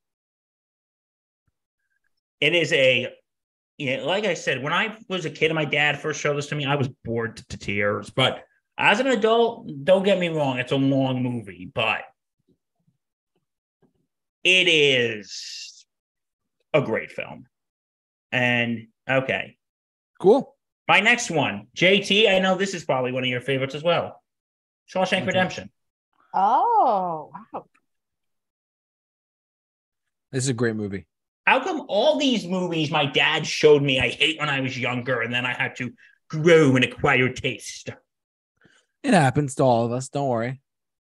it 2.40 2.55
is 2.55 2.72
a 2.72 3.12
you 3.78 3.96
know, 3.96 4.06
like 4.06 4.24
I 4.24 4.34
said, 4.34 4.62
when 4.62 4.72
I 4.72 4.96
was 5.08 5.24
a 5.24 5.30
kid 5.30 5.46
and 5.46 5.54
my 5.56 5.64
dad 5.64 5.98
first 6.00 6.20
showed 6.20 6.37
this 6.37 6.46
to 6.48 6.54
me, 6.54 6.64
I 6.64 6.76
was 6.76 6.88
bored 7.04 7.37
to 7.48 7.58
tears. 7.58 8.10
But 8.10 8.44
as 8.78 9.00
an 9.00 9.06
adult, 9.08 9.68
don't 9.84 10.02
get 10.04 10.18
me 10.18 10.28
wrong, 10.28 10.58
it's 10.58 10.72
a 10.72 10.76
long 10.76 11.22
movie, 11.22 11.70
but 11.74 12.02
it 14.42 14.68
is 14.68 15.87
a 16.72 16.82
great 16.82 17.10
film. 17.10 17.46
And 18.32 18.88
okay, 19.08 19.56
Cool. 20.20 20.56
my 20.88 21.00
next 21.00 21.30
one, 21.30 21.68
JT. 21.76 22.28
I 22.28 22.38
know 22.40 22.56
this 22.56 22.74
is 22.74 22.84
probably 22.84 23.12
one 23.12 23.22
of 23.22 23.28
your 23.28 23.40
favorites 23.40 23.74
as 23.74 23.82
well. 23.82 24.22
Shawshank 24.92 25.18
Okay. 25.18 25.26
Redemption. 25.26 25.70
Oh 26.34 27.30
wow. 27.52 27.64
This 30.32 30.44
is 30.44 30.48
a 30.48 30.54
great 30.54 30.74
movie. 30.74 31.06
How 31.44 31.62
come 31.62 31.85
all 31.88 32.18
these 32.18 32.46
movies 32.46 32.90
my 32.90 33.07
dad 33.07 33.46
showed 33.46 33.83
me 33.83 34.00
I 34.00 34.09
hate 34.09 34.38
when 34.38 34.48
I 34.48 34.61
was 34.61 34.78
younger, 34.78 35.20
and 35.20 35.33
then 35.33 35.44
I 35.44 35.52
had 35.52 35.76
to 35.76 35.92
grow 36.28 36.74
and 36.74 36.85
acquire 36.85 37.28
taste? 37.28 37.90
It 39.02 39.12
happens 39.12 39.54
to 39.57 39.62
all 39.62 39.85
of 39.85 39.92
us. 39.92 40.09
Don't 40.09 40.28
worry. 40.28 40.62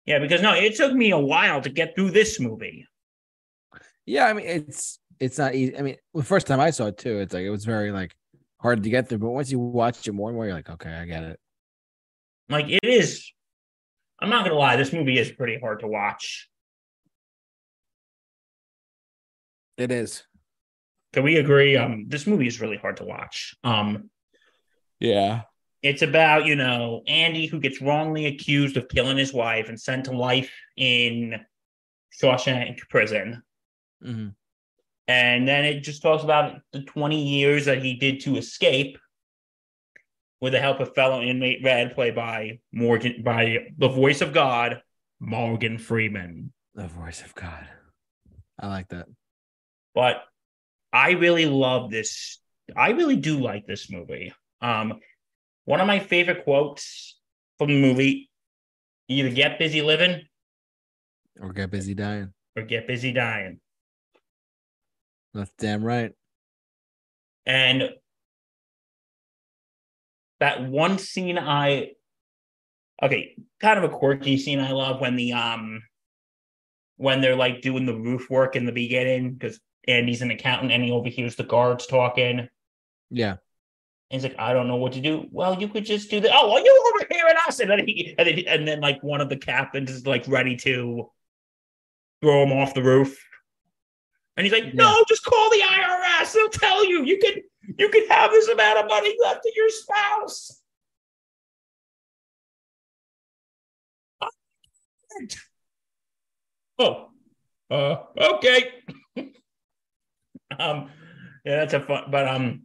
Yeah, 0.05 0.19
because 0.19 0.41
no, 0.41 0.53
it 0.53 0.75
took 0.75 0.93
me 0.93 1.11
a 1.11 1.19
while 1.19 1.61
to 1.61 1.69
get 1.69 1.95
through 1.95 2.11
this 2.11 2.39
movie. 2.39 2.87
Yeah, 4.05 4.25
I 4.25 4.33
mean 4.33 4.45
it's 4.45 4.99
it's 5.19 5.37
not 5.37 5.55
easy. 5.55 5.77
I 5.77 5.81
mean, 5.81 5.97
the 6.13 6.23
first 6.23 6.47
time 6.47 6.59
I 6.59 6.71
saw 6.71 6.87
it 6.87 6.97
too, 6.97 7.19
it's 7.19 7.33
like 7.33 7.43
it 7.43 7.49
was 7.49 7.65
very 7.65 7.91
like 7.91 8.15
hard 8.59 8.83
to 8.83 8.89
get 8.89 9.09
through. 9.09 9.19
But 9.19 9.29
once 9.29 9.51
you 9.51 9.59
watch 9.59 10.07
it 10.07 10.11
more 10.11 10.29
and 10.29 10.35
more, 10.35 10.45
you're 10.45 10.55
like, 10.55 10.69
okay, 10.69 10.91
I 10.91 11.05
get 11.05 11.23
it. 11.23 11.39
Like 12.49 12.69
it 12.69 12.83
is. 12.83 13.31
I'm 14.19 14.29
not 14.29 14.45
gonna 14.45 14.57
lie, 14.57 14.75
this 14.75 14.93
movie 14.93 15.19
is 15.19 15.31
pretty 15.31 15.59
hard 15.59 15.81
to 15.81 15.87
watch. 15.87 16.49
It 19.77 19.91
is. 19.91 20.23
Can 21.13 21.23
we 21.23 21.37
agree? 21.37 21.75
Um, 21.77 22.05
this 22.07 22.27
movie 22.27 22.47
is 22.47 22.61
really 22.61 22.77
hard 22.77 22.97
to 22.97 23.05
watch. 23.05 23.55
Um, 23.63 24.09
Yeah. 24.99 25.43
it's 25.81 26.01
about 26.01 26.45
you 26.45 26.55
know 26.55 27.03
Andy 27.07 27.45
who 27.45 27.59
gets 27.59 27.81
wrongly 27.81 28.25
accused 28.25 28.75
of 28.77 28.87
killing 28.89 29.17
his 29.17 29.33
wife 29.33 29.69
and 29.69 29.79
sent 29.79 30.05
to 30.05 30.11
life 30.17 30.51
in 30.77 31.39
Shawshank 32.21 32.79
prison. 32.89 33.43
hmm 34.01 34.29
And 35.07 35.47
then 35.47 35.65
it 35.65 35.81
just 35.81 36.01
talks 36.01 36.23
about 36.23 36.61
the 36.71 36.81
20 36.83 37.21
years 37.23 37.65
that 37.65 37.83
he 37.83 37.95
did 37.95 38.21
to 38.21 38.37
escape 38.37 38.97
with 40.41 40.53
the 40.53 40.59
help 40.59 40.79
of 40.79 40.93
fellow 40.95 41.21
inmate 41.21 41.63
Red, 41.63 41.95
played 41.95 42.15
by 42.15 42.59
Morgan, 42.73 43.23
by 43.23 43.67
the 43.77 43.87
voice 43.89 44.21
of 44.21 44.33
God, 44.33 44.81
Morgan 45.19 45.77
Freeman. 45.77 46.51
The 46.73 46.87
voice 46.87 47.21
of 47.21 47.33
God. 47.35 47.67
I 48.59 48.67
like 48.67 48.87
that. 48.89 49.07
But 49.95 50.17
I 50.93 51.11
really 51.11 51.45
love 51.45 51.89
this. 51.89 52.39
I 52.75 52.91
really 52.91 53.15
do 53.15 53.39
like 53.39 53.65
this 53.65 53.89
movie. 53.89 54.33
Um, 54.61 54.99
one 55.65 55.79
of 55.81 55.87
my 55.87 55.99
favorite 55.99 56.43
quotes 56.43 57.17
from 57.57 57.69
the 57.69 57.81
movie 57.81 58.29
either 59.07 59.29
get 59.29 59.57
busy 59.57 59.81
living 59.81 60.21
Or 61.39 61.53
get 61.53 61.71
busy 61.71 61.93
dying. 61.95 62.33
or 62.55 62.63
get 62.63 62.87
busy 62.87 63.11
dying. 63.13 63.59
That's 65.33 65.51
damn 65.57 65.83
right. 65.83 66.11
And 67.45 67.89
that 70.39 70.63
one 70.63 70.97
scene 70.97 71.37
I 71.37 71.91
okay, 73.01 73.35
kind 73.61 73.77
of 73.77 73.83
a 73.85 73.93
quirky 73.95 74.37
scene 74.37 74.59
I 74.59 74.71
love 74.71 75.01
when 75.01 75.15
the 75.15 75.33
um 75.33 75.81
when 76.97 77.21
they're 77.21 77.35
like 77.35 77.61
doing 77.61 77.85
the 77.85 77.95
roof 77.97 78.29
work 78.29 78.55
in 78.55 78.65
the 78.65 78.71
beginning 78.71 79.33
because 79.33 79.59
Andy's 79.87 80.21
an 80.21 80.31
accountant 80.31 80.71
and 80.71 80.83
he 80.83 80.91
overhears 80.91 81.35
the 81.35 81.43
guards 81.43 81.87
talking. 81.87 82.47
Yeah. 83.09 83.35
And 84.11 84.21
he's 84.21 84.23
like, 84.23 84.39
I 84.39 84.53
don't 84.53 84.67
know 84.67 84.75
what 84.75 84.93
to 84.93 85.01
do. 85.01 85.27
Well, 85.31 85.59
you 85.59 85.67
could 85.67 85.85
just 85.85 86.09
do 86.09 86.19
the 86.19 86.29
oh, 86.31 86.51
well, 86.51 86.63
you 86.63 86.93
overhearing 86.95 87.35
us, 87.47 87.59
and 87.59 87.69
then 87.69 87.87
he 87.87 88.13
and 88.17 88.27
then, 88.27 88.39
and 88.47 88.67
then 88.67 88.79
like 88.79 89.01
one 89.01 89.19
of 89.19 89.29
the 89.29 89.37
captains 89.37 89.89
is 89.89 90.05
like 90.05 90.27
ready 90.27 90.55
to 90.57 91.09
throw 92.21 92.43
him 92.43 92.51
off 92.51 92.75
the 92.75 92.83
roof, 92.83 93.19
and 94.37 94.45
he's 94.45 94.53
like, 94.53 94.75
no, 94.75 95.03
just 95.07 95.25
call 95.25 95.49
the 95.49 95.61
IRS. 95.61 96.33
They'll 96.33 96.49
tell 96.49 96.85
you 96.85 97.03
you 97.03 97.17
can 97.17 97.33
you 97.79 97.89
can 97.89 98.07
have 98.07 98.29
this 98.29 98.47
amount 98.47 98.77
of 98.77 98.87
money 98.87 99.15
left 99.21 99.41
to 99.41 99.51
your 99.55 99.69
spouse. 99.69 100.61
Oh, 106.77 107.09
uh, 107.71 107.95
okay. 108.17 108.71
um, 110.59 110.89
yeah, 111.43 111.57
that's 111.57 111.73
a 111.73 111.79
fun, 111.79 112.05
but 112.09 112.27
um, 112.27 112.63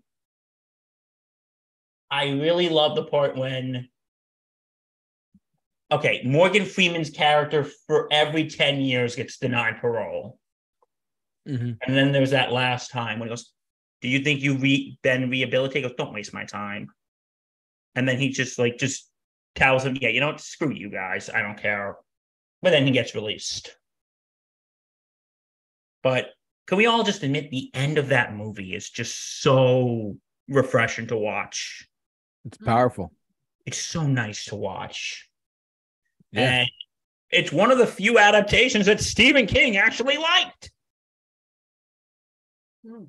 I 2.10 2.30
really 2.30 2.68
love 2.68 2.96
the 2.96 3.04
part 3.04 3.36
when. 3.36 3.88
Okay, 5.92 6.22
Morgan 6.24 6.64
Freeman's 6.64 7.10
character 7.10 7.64
for 7.88 8.06
every 8.12 8.48
10 8.48 8.80
years 8.80 9.16
gets 9.16 9.38
denied 9.38 9.80
parole. 9.80 10.38
Mhm. 11.48 11.78
And 11.82 11.96
then 11.96 12.12
there's 12.12 12.30
that 12.30 12.52
last 12.52 12.90
time 12.90 13.18
when 13.18 13.28
he 13.28 13.30
goes, 13.30 13.52
Do 14.00 14.08
you 14.08 14.20
think 14.20 14.40
you 14.40 14.56
re- 14.56 14.98
been 15.02 15.30
rehabilitated? 15.30 15.82
He 15.84 15.88
goes, 15.88 15.96
Don't 15.96 16.14
waste 16.14 16.32
my 16.32 16.44
time. 16.44 16.88
And 17.96 18.08
then 18.08 18.18
he 18.18 18.28
just 18.28 18.58
like 18.58 18.78
just 18.78 19.10
tells 19.56 19.84
him, 19.84 19.96
Yeah, 20.00 20.10
you 20.10 20.20
know 20.20 20.28
what? 20.28 20.40
Screw 20.40 20.72
you 20.72 20.90
guys. 20.90 21.28
I 21.28 21.42
don't 21.42 21.60
care. 21.60 21.96
But 22.62 22.70
then 22.70 22.86
he 22.86 22.92
gets 22.92 23.14
released. 23.14 23.76
But 26.02 26.30
can 26.70 26.78
we 26.78 26.86
all 26.86 27.02
just 27.02 27.24
admit 27.24 27.50
the 27.50 27.68
end 27.74 27.98
of 27.98 28.10
that 28.10 28.36
movie 28.36 28.76
is 28.76 28.88
just 28.88 29.42
so 29.42 30.16
refreshing 30.46 31.08
to 31.08 31.16
watch? 31.16 31.88
It's 32.44 32.58
powerful. 32.58 33.12
It's 33.66 33.80
so 33.80 34.06
nice 34.06 34.44
to 34.44 34.54
watch. 34.54 35.28
Yeah. 36.30 36.60
And 36.60 36.70
it's 37.32 37.50
one 37.50 37.72
of 37.72 37.78
the 37.78 37.88
few 37.88 38.20
adaptations 38.20 38.86
that 38.86 39.00
Stephen 39.00 39.46
King 39.46 39.78
actually 39.78 40.16
liked. 40.16 40.70
Hmm. 42.86 43.02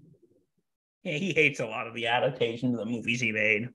Yeah, 1.03 1.19
he 1.19 1.31
hates 1.31 1.59
a 1.59 1.67
lot 1.67 1.85
of 1.85 1.93
the 1.93 2.07
adaptations 2.07 2.73
of 2.73 2.79
the 2.79 2.91
movies 2.91 3.21
he 3.21 3.31
made. 3.31 3.69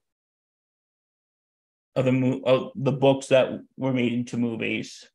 Of 1.95 2.07
the 2.07 2.13
mo- 2.13 2.43
of 2.45 2.73
the 2.75 2.91
books 2.91 3.29
that 3.29 3.51
were 3.77 3.93
made 3.93 4.13
into 4.13 4.37
movies. 4.37 5.09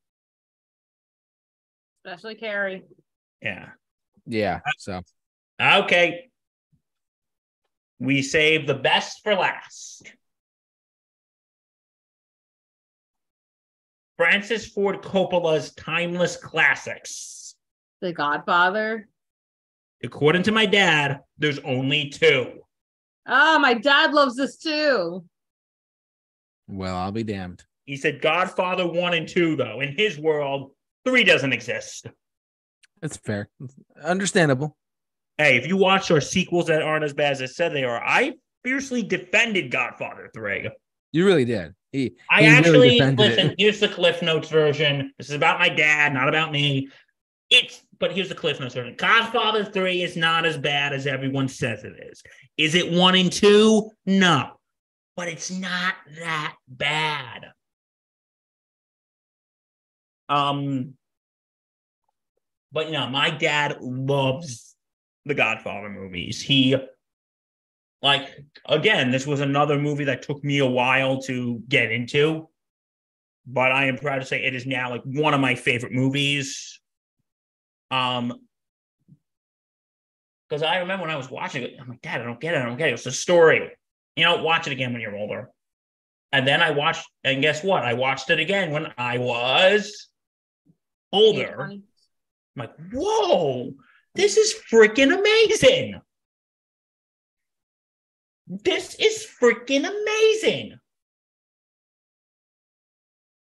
Especially 2.06 2.36
Carrie. 2.36 2.84
Yeah. 3.42 3.72
Yeah. 4.26 4.60
Uh, 4.66 4.72
so 4.78 5.02
Okay. 5.62 6.30
We 8.00 8.22
save 8.22 8.66
the 8.66 8.74
best 8.74 9.22
for 9.24 9.36
last. 9.36 10.12
Francis 14.18 14.68
Ford 14.68 15.02
Coppola's 15.02 15.74
timeless 15.76 16.36
classics. 16.38 17.56
The 18.02 18.14
Godfather. 18.14 19.08
According 20.04 20.44
to 20.44 20.52
my 20.52 20.66
dad, 20.66 21.20
there's 21.38 21.60
only 21.60 22.10
two. 22.10 22.62
Oh, 23.28 23.60
my 23.60 23.76
dad 23.76 24.14
loves 24.14 24.36
this 24.36 24.58
too. 24.58 25.24
well, 26.68 26.96
I'll 26.96 27.12
be 27.12 27.24
damned. 27.24 27.64
He 27.86 27.98
said 27.98 28.22
Godfather 28.22 28.88
1 28.88 29.14
and 29.14 29.28
2, 29.28 29.56
though. 29.56 29.82
In 29.82 29.96
his 29.96 30.18
world, 30.18 30.72
3 31.06 31.24
doesn't 31.24 31.54
exist. 31.54 32.08
That's 33.02 33.18
fair. 33.18 33.50
Understandable. 34.04 34.78
Hey, 35.38 35.58
if 35.58 35.68
you 35.68 35.78
watch 35.78 36.12
our 36.12 36.22
sequels 36.22 36.68
that 36.68 36.82
aren't 36.82 37.04
as 37.04 37.14
bad 37.14 37.32
as 37.32 37.42
I 37.42 37.46
said 37.48 37.74
they 37.74 37.84
are, 37.84 38.02
I 38.04 38.34
fiercely 38.64 39.02
defended 39.02 39.72
Godfather 39.72 40.30
3. 40.34 40.70
You 41.12 41.26
really 41.26 41.46
did. 41.46 41.74
He, 41.92 42.14
I 42.30 42.42
he 42.42 42.48
really 42.48 42.58
actually 42.58 42.90
defended 42.92 43.30
listen. 43.30 43.50
it. 43.52 43.56
Here's 43.58 43.80
the 43.80 43.90
Cliff 43.90 44.22
Notes 44.22 44.50
version. 44.50 45.12
This 45.18 45.30
is 45.30 45.36
about 45.36 45.60
my 45.60 45.70
dad, 45.70 46.14
not 46.14 46.30
about 46.30 46.52
me. 46.52 46.90
It's 47.50 47.84
but 48.00 48.14
here's 48.14 48.30
the 48.30 48.36
Cliff 48.36 48.60
Notes 48.60 48.74
version. 48.74 48.96
Godfather 48.98 49.66
Three 49.66 50.02
is 50.02 50.16
not 50.16 50.46
as 50.46 50.58
bad 50.58 50.94
as 50.94 51.06
everyone 51.06 51.50
says 51.50 51.84
it 51.84 51.94
is. 52.10 52.24
Is 52.58 52.76
it 52.76 52.92
one 52.92 53.16
and 53.16 53.32
two? 53.32 53.92
No, 54.06 54.52
but 55.18 55.28
it's 55.28 55.52
not 55.52 55.96
that 56.20 56.56
bad. 56.70 57.48
Um, 60.30 60.94
but 62.72 62.90
no, 62.92 63.08
my 63.08 63.30
dad 63.30 63.78
loves 63.82 64.76
the 65.26 65.34
Godfather 65.34 65.90
movies. 65.90 66.42
He 66.42 66.76
like 68.02 68.30
again, 68.66 69.12
this 69.12 69.28
was 69.28 69.40
another 69.40 69.78
movie 69.78 70.06
that 70.06 70.24
took 70.24 70.44
me 70.44 70.60
a 70.60 70.66
while 70.66 71.22
to 71.24 71.62
get 71.68 71.92
into, 71.92 72.50
but 73.46 73.72
I 73.72 73.86
am 73.86 73.98
proud 73.98 74.20
to 74.20 74.26
say 74.26 74.44
it 74.44 74.56
is 74.56 74.66
now 74.66 74.90
like 74.90 75.04
one 75.04 75.34
of 75.34 75.40
my 75.40 75.56
favorite 75.56 75.92
movies. 75.92 76.80
Um, 77.92 78.40
because 80.50 80.64
I 80.64 80.80
remember 80.80 81.04
when 81.06 81.12
I 81.12 81.18
was 81.18 81.32
watching 81.32 81.64
it, 81.64 81.76
I'm 81.80 81.88
like, 81.88 82.02
Dad, 82.02 82.20
I 82.20 82.26
don't 82.26 82.40
get 82.40 82.56
it. 82.56 82.58
I 82.58 82.66
don't 82.66 82.78
get 82.78 82.90
it. 82.90 82.94
It's 82.94 83.06
a 83.06 83.12
story. 83.12 83.72
You 84.18 84.26
know, 84.26 84.44
watch 84.44 84.68
it 84.68 84.74
again 84.74 84.92
when 84.92 85.02
you're 85.02 85.16
older. 85.16 85.50
And 86.34 86.46
then 86.46 86.62
I 86.62 86.72
watched, 86.72 87.06
and 87.24 87.42
guess 87.42 87.64
what? 87.64 87.84
I 87.84 87.94
watched 87.94 88.30
it 88.30 88.40
again 88.40 88.72
when 88.72 88.92
I 88.98 89.18
was 89.18 90.10
older. 91.14 91.72
I'm 92.62 92.68
like, 92.68 92.94
whoa, 92.94 93.74
this 94.16 94.38
is 94.38 94.56
freaking 94.72 95.18
amazing. 95.18 96.00
This 98.48 98.96
is 98.96 99.26
freaking 99.42 99.90
amazing. 99.90 100.78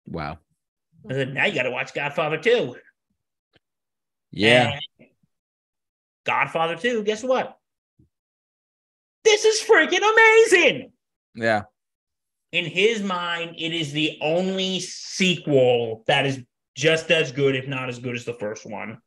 Wow. 0.06 0.38
I 1.08 1.12
said, 1.12 1.34
now 1.34 1.46
you 1.46 1.54
got 1.54 1.62
to 1.62 1.70
watch 1.70 1.94
Godfather 1.94 2.38
2. 2.38 2.76
Yeah. 4.32 4.78
And 4.98 5.08
Godfather 6.24 6.76
2, 6.76 7.04
guess 7.04 7.22
what? 7.22 7.56
This 9.24 9.44
is 9.44 9.68
freaking 9.68 10.02
amazing. 10.12 10.92
Yeah. 11.34 11.62
In 12.52 12.64
his 12.64 13.02
mind, 13.02 13.54
it 13.58 13.72
is 13.72 13.92
the 13.92 14.18
only 14.20 14.80
sequel 14.80 16.02
that 16.06 16.26
is 16.26 16.40
just 16.74 17.10
as 17.10 17.32
good, 17.32 17.54
if 17.54 17.68
not 17.68 17.88
as 17.88 17.98
good 17.98 18.16
as 18.16 18.24
the 18.24 18.34
first 18.34 18.66
one. 18.66 18.98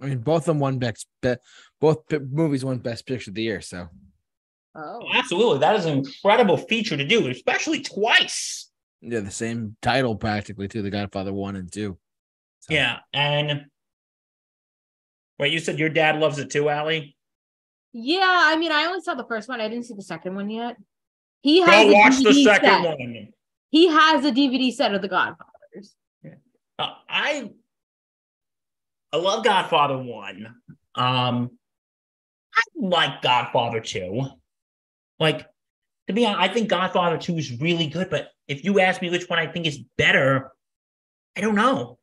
I 0.00 0.06
mean, 0.06 0.18
both 0.18 0.42
of 0.42 0.46
them 0.46 0.58
won 0.60 0.78
best. 0.78 1.06
Be, 1.22 1.36
both 1.80 2.06
p- 2.08 2.18
movies 2.18 2.64
won 2.64 2.78
Best 2.78 3.06
Picture 3.06 3.30
of 3.30 3.34
the 3.34 3.42
year. 3.42 3.60
So 3.60 3.88
Oh. 4.78 5.00
Absolutely. 5.14 5.60
That 5.60 5.76
is 5.76 5.86
an 5.86 5.98
incredible 5.98 6.58
feature 6.58 6.96
to 6.98 7.04
do, 7.06 7.28
especially 7.28 7.80
twice. 7.80 8.70
yeah, 9.00 9.20
the 9.20 9.30
same 9.30 9.74
title 9.80 10.14
practically 10.16 10.68
too. 10.68 10.82
The 10.82 10.90
Godfather 10.90 11.32
one 11.32 11.56
and 11.56 11.72
two. 11.72 11.96
So, 12.60 12.74
Yeah. 12.74 12.98
And 13.14 13.66
wait, 15.38 15.52
you 15.52 15.60
said 15.60 15.78
your 15.78 15.88
dad 15.88 16.18
loves 16.20 16.38
it 16.38 16.50
too, 16.50 16.68
Allie? 16.68 17.16
Yeah, 17.94 18.20
I 18.22 18.56
mean, 18.56 18.70
I 18.72 18.84
only 18.84 19.00
saw 19.00 19.14
the 19.14 19.24
first 19.24 19.48
one. 19.48 19.62
I 19.62 19.68
didn't 19.68 19.84
see 19.86 19.94
the 19.94 20.02
second 20.02 20.34
one 20.34 20.50
yet. 20.50 20.76
He 21.40 21.60
has 21.60 21.70
Go 21.70 21.88
a 21.90 21.92
watch 21.94 22.16
the 22.18 22.30
DVD 22.30 22.44
second 22.44 22.68
set. 22.68 22.82
one. 22.84 23.28
He 23.70 23.88
has 23.88 24.24
a 24.26 24.30
DVD 24.32 24.70
set 24.72 24.94
of 24.94 25.00
The 25.00 25.08
Godfathers. 25.08 25.94
Uh, 26.78 26.90
I 27.08 27.50
I 29.12 29.16
love 29.18 29.44
Godfather 29.44 29.98
one. 29.98 30.54
Um, 30.94 31.50
I 32.54 32.62
like 32.76 33.22
Godfather 33.22 33.80
two. 33.80 34.22
Like 35.18 35.46
to 36.08 36.12
be 36.12 36.24
honest, 36.26 36.40
I 36.40 36.52
think 36.52 36.68
Godfather 36.68 37.18
two 37.18 37.36
is 37.36 37.60
really 37.60 37.86
good. 37.86 38.10
But 38.10 38.28
if 38.48 38.64
you 38.64 38.80
ask 38.80 39.00
me 39.02 39.10
which 39.10 39.28
one 39.28 39.38
I 39.38 39.46
think 39.46 39.66
is 39.66 39.78
better, 39.98 40.52
I 41.36 41.40
don't 41.40 41.54
know. 41.54 41.98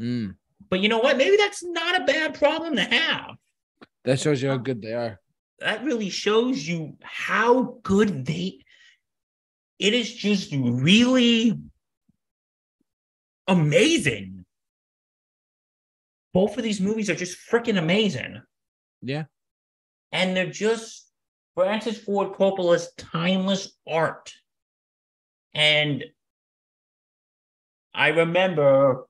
mm, 0.00 0.34
But 0.70 0.80
you 0.80 0.88
know 0.88 0.98
what? 0.98 1.16
Maybe 1.16 1.36
that's 1.36 1.62
not 1.62 2.00
a 2.00 2.04
bad 2.04 2.34
problem 2.34 2.76
to 2.76 2.82
have. 2.82 3.36
that 4.04 4.20
shows 4.20 4.42
you 4.42 4.48
how 4.50 4.56
good 4.56 4.82
they 4.82 4.92
are. 4.92 5.20
That 5.60 5.84
really 5.84 6.10
shows 6.10 6.66
you 6.66 6.96
how 7.02 7.78
good 7.82 8.26
they. 8.26 8.58
It 9.78 9.94
is 9.94 10.12
just 10.12 10.52
really 10.52 11.58
amazing. 13.48 14.33
Both 16.34 16.58
of 16.58 16.64
these 16.64 16.80
movies 16.80 17.08
are 17.08 17.14
just 17.14 17.38
freaking 17.50 17.78
amazing. 17.78 18.42
Yeah. 19.00 19.24
and 20.12 20.36
they're 20.36 20.50
just 20.50 21.08
Francis 21.54 21.98
Ford 21.98 22.32
Coppola's 22.34 22.92
timeless 22.98 23.72
art. 23.86 24.32
And 25.54 26.04
I 27.94 28.08
remember 28.08 29.04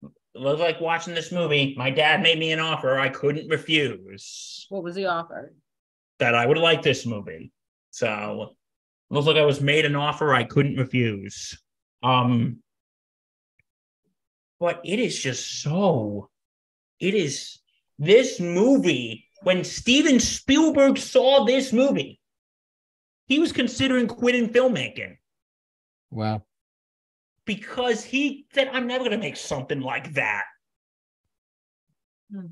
it 0.00 0.40
was 0.40 0.60
like 0.60 0.80
watching 0.80 1.14
this 1.14 1.32
movie. 1.32 1.74
My 1.76 1.90
dad 1.90 2.22
made 2.22 2.38
me 2.38 2.52
an 2.52 2.60
offer 2.60 2.98
I 2.98 3.08
couldn't 3.08 3.48
refuse 3.48 4.66
What 4.68 4.82
was 4.84 4.94
the 4.94 5.06
offer? 5.06 5.52
that 6.20 6.34
I 6.34 6.46
would 6.46 6.58
like 6.58 6.82
this 6.82 7.04
movie. 7.06 7.52
So 7.90 8.54
looks 9.10 9.26
like 9.26 9.36
I 9.36 9.44
was 9.44 9.60
made 9.60 9.84
an 9.84 9.94
offer 9.96 10.34
I 10.34 10.44
couldn't 10.44 10.76
refuse. 10.76 11.56
Um, 12.02 12.58
but 14.60 14.80
it 14.84 14.98
is 14.98 15.18
just 15.18 15.62
so. 15.62 16.30
It 17.00 17.14
is 17.14 17.58
this 17.98 18.40
movie. 18.40 19.24
When 19.42 19.62
Steven 19.62 20.18
Spielberg 20.18 20.98
saw 20.98 21.44
this 21.44 21.72
movie, 21.72 22.18
he 23.26 23.38
was 23.38 23.52
considering 23.52 24.08
quitting 24.08 24.48
filmmaking 24.48 25.16
Wow. 26.10 26.42
because 27.44 28.02
he 28.02 28.46
said, 28.52 28.68
"I'm 28.72 28.86
never 28.88 29.04
going 29.04 29.12
to 29.12 29.18
make 29.18 29.36
something 29.36 29.80
like 29.80 30.14
that." 30.14 30.44
Hmm. 32.32 32.46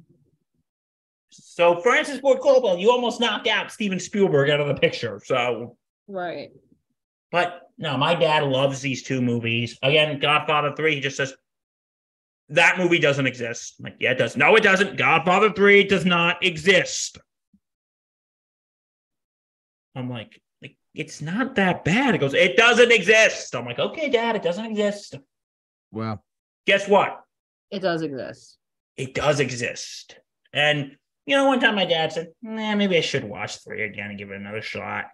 So 1.31 1.81
Francis 1.81 2.21
Ford 2.21 2.39
Coppola, 2.41 2.81
you 2.81 2.91
almost 2.91 3.21
knocked 3.21 3.47
out 3.47 3.73
Steven 3.73 3.99
Spielberg 4.01 4.49
out 4.51 4.61
of 4.61 4.69
the 4.69 4.75
picture. 4.75 5.21
So 5.25 5.77
Right. 6.09 6.51
But 7.33 7.63
no, 7.79 7.97
my 7.97 8.15
dad 8.15 8.45
loves 8.45 8.81
these 8.81 9.03
two 9.03 9.21
movies. 9.21 9.77
Again, 9.83 10.19
Godfather 10.21 10.73
3, 10.77 10.95
he 10.95 11.01
just 11.01 11.17
says, 11.17 11.35
that 12.51 12.79
movie 12.79 12.99
doesn't 12.99 13.27
exist. 13.27 13.75
I'm 13.79 13.85
like, 13.85 13.97
yeah, 13.99 14.13
it 14.13 14.19
does. 14.19 14.37
No, 14.37 14.55
it 14.57 14.63
doesn't. 14.63 14.97
Godfather 14.97 15.53
3 15.53 15.85
does 15.85 16.05
not 16.05 16.45
exist. 16.45 17.19
I'm 19.95 20.11
like, 20.11 20.41
like, 20.63 20.77
it's 20.95 21.21
not 21.21 21.57
that 21.57 21.85
bad. 21.85 22.15
It 22.15 22.19
goes, 22.19 22.35
it 22.35 22.57
doesn't 22.57 22.93
exist. 22.93 23.55
I'm 23.55 23.65
like, 23.65 23.79
okay, 23.79 24.11
dad, 24.11 24.37
it 24.37 24.43
doesn't 24.43 24.67
exist. 24.67 25.19
Wow. 25.91 26.21
Guess 26.67 26.89
what? 26.89 27.21
It 27.71 27.81
does 27.81 28.03
exist. 28.03 28.59
It 28.97 29.15
does 29.15 29.41
exist. 29.41 30.19
And, 30.53 30.97
you 31.27 31.37
know, 31.37 31.47
one 31.47 31.61
time 31.61 31.75
my 31.75 31.85
dad 31.85 32.13
said, 32.13 32.29
nah, 32.43 32.75
maybe 32.77 32.97
I 32.97 33.01
should 33.01 33.25
watch 33.25 33.65
3 33.65 33.83
again 33.83 34.11
and 34.11 34.19
give 34.19 34.31
it 34.31 34.37
another 34.37 34.63
shot. 34.63 35.07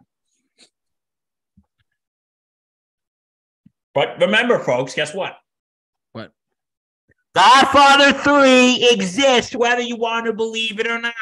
But 3.94 4.20
remember, 4.20 4.58
folks, 4.58 4.94
guess 4.94 5.14
what? 5.14 5.34
What? 5.34 5.41
Godfather 7.34 8.12
3 8.12 8.88
exists, 8.90 9.56
whether 9.56 9.80
you 9.80 9.96
want 9.96 10.26
to 10.26 10.32
believe 10.32 10.78
it 10.80 10.86
or 10.86 10.98
not. 11.00 11.14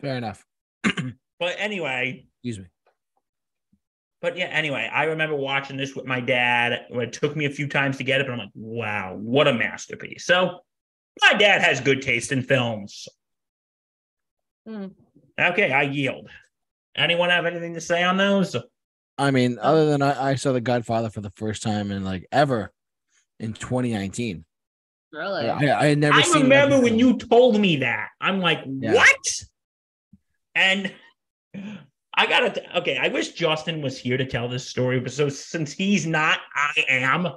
Fair 0.00 0.16
enough. 0.16 0.44
But 1.38 1.56
anyway, 1.58 2.24
Excuse 2.42 2.60
me. 2.60 2.70
but 4.22 4.38
yeah, 4.38 4.46
anyway, 4.46 4.88
I 4.90 5.04
remember 5.04 5.36
watching 5.36 5.76
this 5.76 5.94
with 5.94 6.06
my 6.06 6.18
dad. 6.18 6.86
It 6.88 7.12
took 7.12 7.36
me 7.36 7.44
a 7.44 7.50
few 7.50 7.68
times 7.68 7.98
to 7.98 8.04
get 8.04 8.22
it, 8.22 8.26
but 8.26 8.32
I'm 8.32 8.38
like, 8.38 8.48
wow, 8.54 9.18
what 9.20 9.46
a 9.46 9.52
masterpiece. 9.52 10.24
So 10.24 10.60
my 11.20 11.34
dad 11.34 11.60
has 11.60 11.82
good 11.82 12.00
taste 12.00 12.32
in 12.32 12.40
films. 12.40 13.06
Hmm. 14.66 14.86
Okay, 15.38 15.70
I 15.72 15.82
yield. 15.82 16.30
Anyone 16.96 17.28
have 17.28 17.44
anything 17.44 17.74
to 17.74 17.82
say 17.82 18.02
on 18.02 18.16
those? 18.16 18.56
I 19.18 19.30
mean, 19.30 19.58
other 19.60 19.84
than 19.90 20.00
I, 20.00 20.30
I 20.30 20.34
saw 20.36 20.52
The 20.54 20.62
Godfather 20.62 21.10
for 21.10 21.20
the 21.20 21.30
first 21.32 21.62
time 21.62 21.90
in 21.90 22.02
like 22.02 22.26
ever 22.32 22.72
in 23.40 23.52
2019. 23.52 24.44
Really? 25.12 25.48
I, 25.48 25.80
I 25.80 25.86
had 25.86 25.98
never 25.98 26.18
I 26.18 26.22
seen. 26.22 26.42
remember 26.42 26.80
when 26.80 26.98
you 26.98 27.16
told 27.16 27.58
me 27.60 27.76
that. 27.76 28.08
I'm 28.20 28.40
like, 28.40 28.60
Yeah. 28.66 28.94
what? 28.94 29.40
And 30.54 30.92
I 32.14 32.26
gotta 32.26 32.78
okay. 32.78 32.96
I 32.98 33.08
wish 33.08 33.32
Justin 33.32 33.82
was 33.82 33.98
here 33.98 34.16
to 34.16 34.24
tell 34.24 34.48
this 34.48 34.66
story, 34.68 35.00
but 35.00 35.12
so 35.12 35.28
since 35.28 35.72
he's 35.72 36.06
not, 36.06 36.38
I 36.54 36.84
am. 36.88 37.28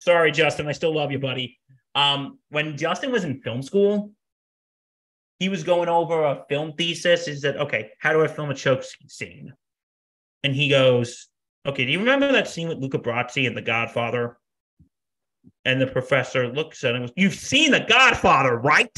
Sorry, 0.00 0.30
Justin. 0.32 0.68
I 0.68 0.72
still 0.72 0.94
love 0.94 1.10
you, 1.10 1.18
buddy. 1.18 1.58
Um, 1.94 2.38
when 2.50 2.76
Justin 2.76 3.10
was 3.10 3.24
in 3.24 3.40
film 3.40 3.62
school, 3.62 4.12
he 5.40 5.48
was 5.48 5.64
going 5.64 5.88
over 5.88 6.22
a 6.24 6.44
film 6.48 6.74
thesis. 6.74 7.26
He 7.26 7.34
said, 7.34 7.56
"Okay, 7.56 7.90
how 7.98 8.12
do 8.12 8.22
I 8.22 8.28
film 8.28 8.50
a 8.50 8.54
choke 8.54 8.84
scene?" 9.08 9.52
And 10.44 10.54
he 10.54 10.68
goes, 10.68 11.28
"Okay, 11.66 11.84
do 11.84 11.90
you 11.90 11.98
remember 11.98 12.30
that 12.32 12.48
scene 12.48 12.68
with 12.68 12.78
Luca 12.78 12.98
Brasi 12.98 13.46
and 13.48 13.56
The 13.56 13.62
Godfather?" 13.62 14.38
And 15.64 15.80
the 15.80 15.86
professor 15.86 16.48
looks 16.48 16.84
at 16.84 16.90
him 16.90 16.96
and 16.96 17.06
goes, 17.06 17.14
You've 17.16 17.34
seen 17.34 17.70
The 17.70 17.80
Godfather, 17.80 18.56
right? 18.56 18.96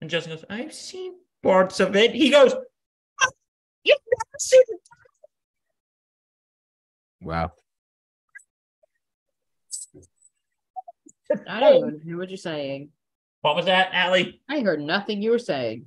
And 0.00 0.10
Justin 0.10 0.34
goes, 0.34 0.44
I've 0.48 0.72
seen 0.72 1.14
parts 1.42 1.80
of 1.80 1.96
it. 1.96 2.14
He 2.14 2.30
goes, 2.30 2.52
"Oh, 2.54 3.30
You've 3.82 3.98
never 4.06 4.38
seen 4.38 4.62
it. 4.68 4.80
Wow. 7.20 7.52
I 11.46 11.60
don't 11.60 11.76
even 11.88 12.00
hear 12.00 12.16
what 12.16 12.30
you're 12.30 12.36
saying. 12.36 12.90
What 13.42 13.56
was 13.56 13.66
that, 13.66 13.90
Allie? 13.92 14.40
I 14.48 14.60
heard 14.60 14.80
nothing 14.80 15.20
you 15.22 15.30
were 15.30 15.38
saying. 15.38 15.86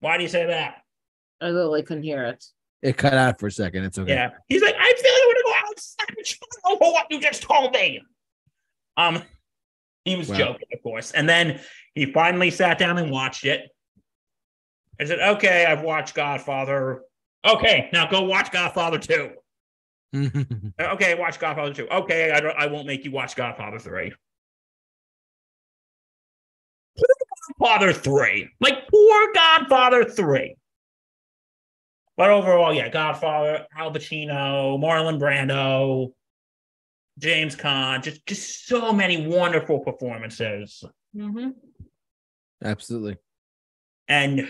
Why 0.00 0.16
do 0.16 0.22
you 0.24 0.28
say 0.28 0.46
that? 0.46 0.82
I 1.40 1.50
literally 1.50 1.82
couldn't 1.82 2.02
hear 2.02 2.24
it. 2.24 2.44
It 2.82 2.96
cut 2.96 3.14
out 3.14 3.38
for 3.38 3.46
a 3.46 3.50
second. 3.50 3.84
It's 3.84 3.98
okay. 3.98 4.12
Yeah. 4.12 4.30
He's 4.48 4.62
like, 4.62 4.74
I 4.76 4.92
feel 4.92 5.12
like 5.12 5.22
I 5.22 5.26
want 5.26 5.38
to 5.38 5.44
go 5.44 5.68
outside 5.68 6.16
and 6.16 6.26
shut 6.26 6.48
up 6.64 6.80
what 6.80 7.06
you 7.10 7.20
just 7.20 7.42
told 7.42 7.72
me. 7.74 8.02
Um, 8.96 9.22
he 10.04 10.16
was 10.16 10.28
Wow. 10.28 10.36
joking, 10.38 10.68
of 10.72 10.82
course. 10.82 11.12
And 11.12 11.28
then 11.28 11.60
he 11.94 12.12
finally 12.12 12.50
sat 12.50 12.78
down 12.78 12.98
and 12.98 13.10
watched 13.10 13.44
it. 13.44 13.68
I 15.00 15.04
said, 15.04 15.20
Okay, 15.20 15.64
I've 15.64 15.82
watched 15.82 16.14
Godfather. 16.14 17.02
Okay, 17.44 17.88
now 17.92 18.08
go 18.08 18.22
watch 18.22 18.50
Godfather 18.52 18.98
2. 18.98 19.30
Okay, 20.80 21.14
watch 21.14 21.38
Godfather 21.38 21.72
2. 21.72 21.88
Okay, 21.88 22.30
I 22.32 22.40
don't 22.40 22.56
I 22.58 22.66
won't 22.66 22.86
make 22.86 23.04
you 23.04 23.10
watch 23.10 23.34
Godfather 23.36 23.78
3. 23.78 24.12
Poor 26.98 27.06
Godfather 27.58 27.92
3. 27.92 28.48
Like 28.60 28.88
poor 28.88 29.32
Godfather 29.34 30.04
3. 30.04 30.54
But 32.16 32.30
overall, 32.30 32.74
yeah, 32.74 32.88
Godfather, 32.90 33.66
Al 33.76 33.92
Pacino, 33.92 34.78
Marlon 34.78 35.18
Brando, 35.18 36.12
James 37.18 37.54
Caan, 37.54 38.02
just 38.02 38.24
just 38.26 38.66
so 38.66 38.92
many 38.92 39.26
wonderful 39.26 39.80
performances. 39.80 40.82
Mm-hmm. 41.16 41.50
Absolutely. 42.64 43.16
And 44.08 44.48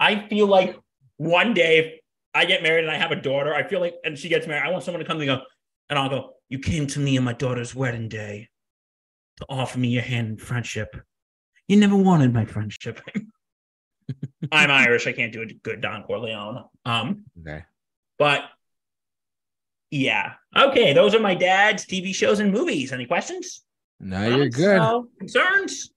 I 0.00 0.28
feel 0.28 0.46
like 0.46 0.78
one 1.16 1.54
day 1.54 1.78
if 1.78 2.00
I 2.34 2.44
get 2.44 2.62
married 2.62 2.84
and 2.84 2.90
I 2.90 2.96
have 2.96 3.10
a 3.10 3.16
daughter, 3.16 3.54
I 3.54 3.66
feel 3.66 3.80
like, 3.80 3.94
and 4.04 4.16
she 4.18 4.28
gets 4.28 4.46
married, 4.46 4.66
I 4.66 4.70
want 4.70 4.84
someone 4.84 5.00
to 5.00 5.06
come 5.06 5.18
and 5.18 5.26
go, 5.26 5.40
and 5.90 5.98
I'll 5.98 6.08
go, 6.08 6.34
You 6.48 6.58
came 6.58 6.86
to 6.88 7.00
me 7.00 7.18
on 7.18 7.24
my 7.24 7.32
daughter's 7.32 7.74
wedding 7.74 8.08
day 8.08 8.48
to 9.38 9.46
offer 9.48 9.78
me 9.78 9.88
your 9.88 10.02
hand 10.02 10.28
in 10.28 10.36
friendship. 10.36 10.96
You 11.66 11.76
never 11.76 11.96
wanted 11.96 12.32
my 12.32 12.44
friendship. 12.44 13.00
I'm 14.52 14.70
Irish. 14.70 15.06
I 15.06 15.12
can't 15.12 15.32
do 15.32 15.42
a 15.42 15.46
good 15.46 15.80
Don 15.80 16.02
Corleone. 16.04 16.64
Um, 16.84 17.24
Okay. 17.40 17.64
But 18.18 18.42
yeah. 19.90 20.34
Okay, 20.56 20.92
those 20.92 21.14
are 21.14 21.20
my 21.20 21.34
dad's 21.34 21.86
TV 21.86 22.14
shows 22.14 22.40
and 22.40 22.52
movies. 22.52 22.92
Any 22.92 23.06
questions? 23.06 23.62
No, 24.00 24.26
you're 24.28 24.48
good. 24.48 24.78
So 24.78 25.08
Concerns? 25.18 25.90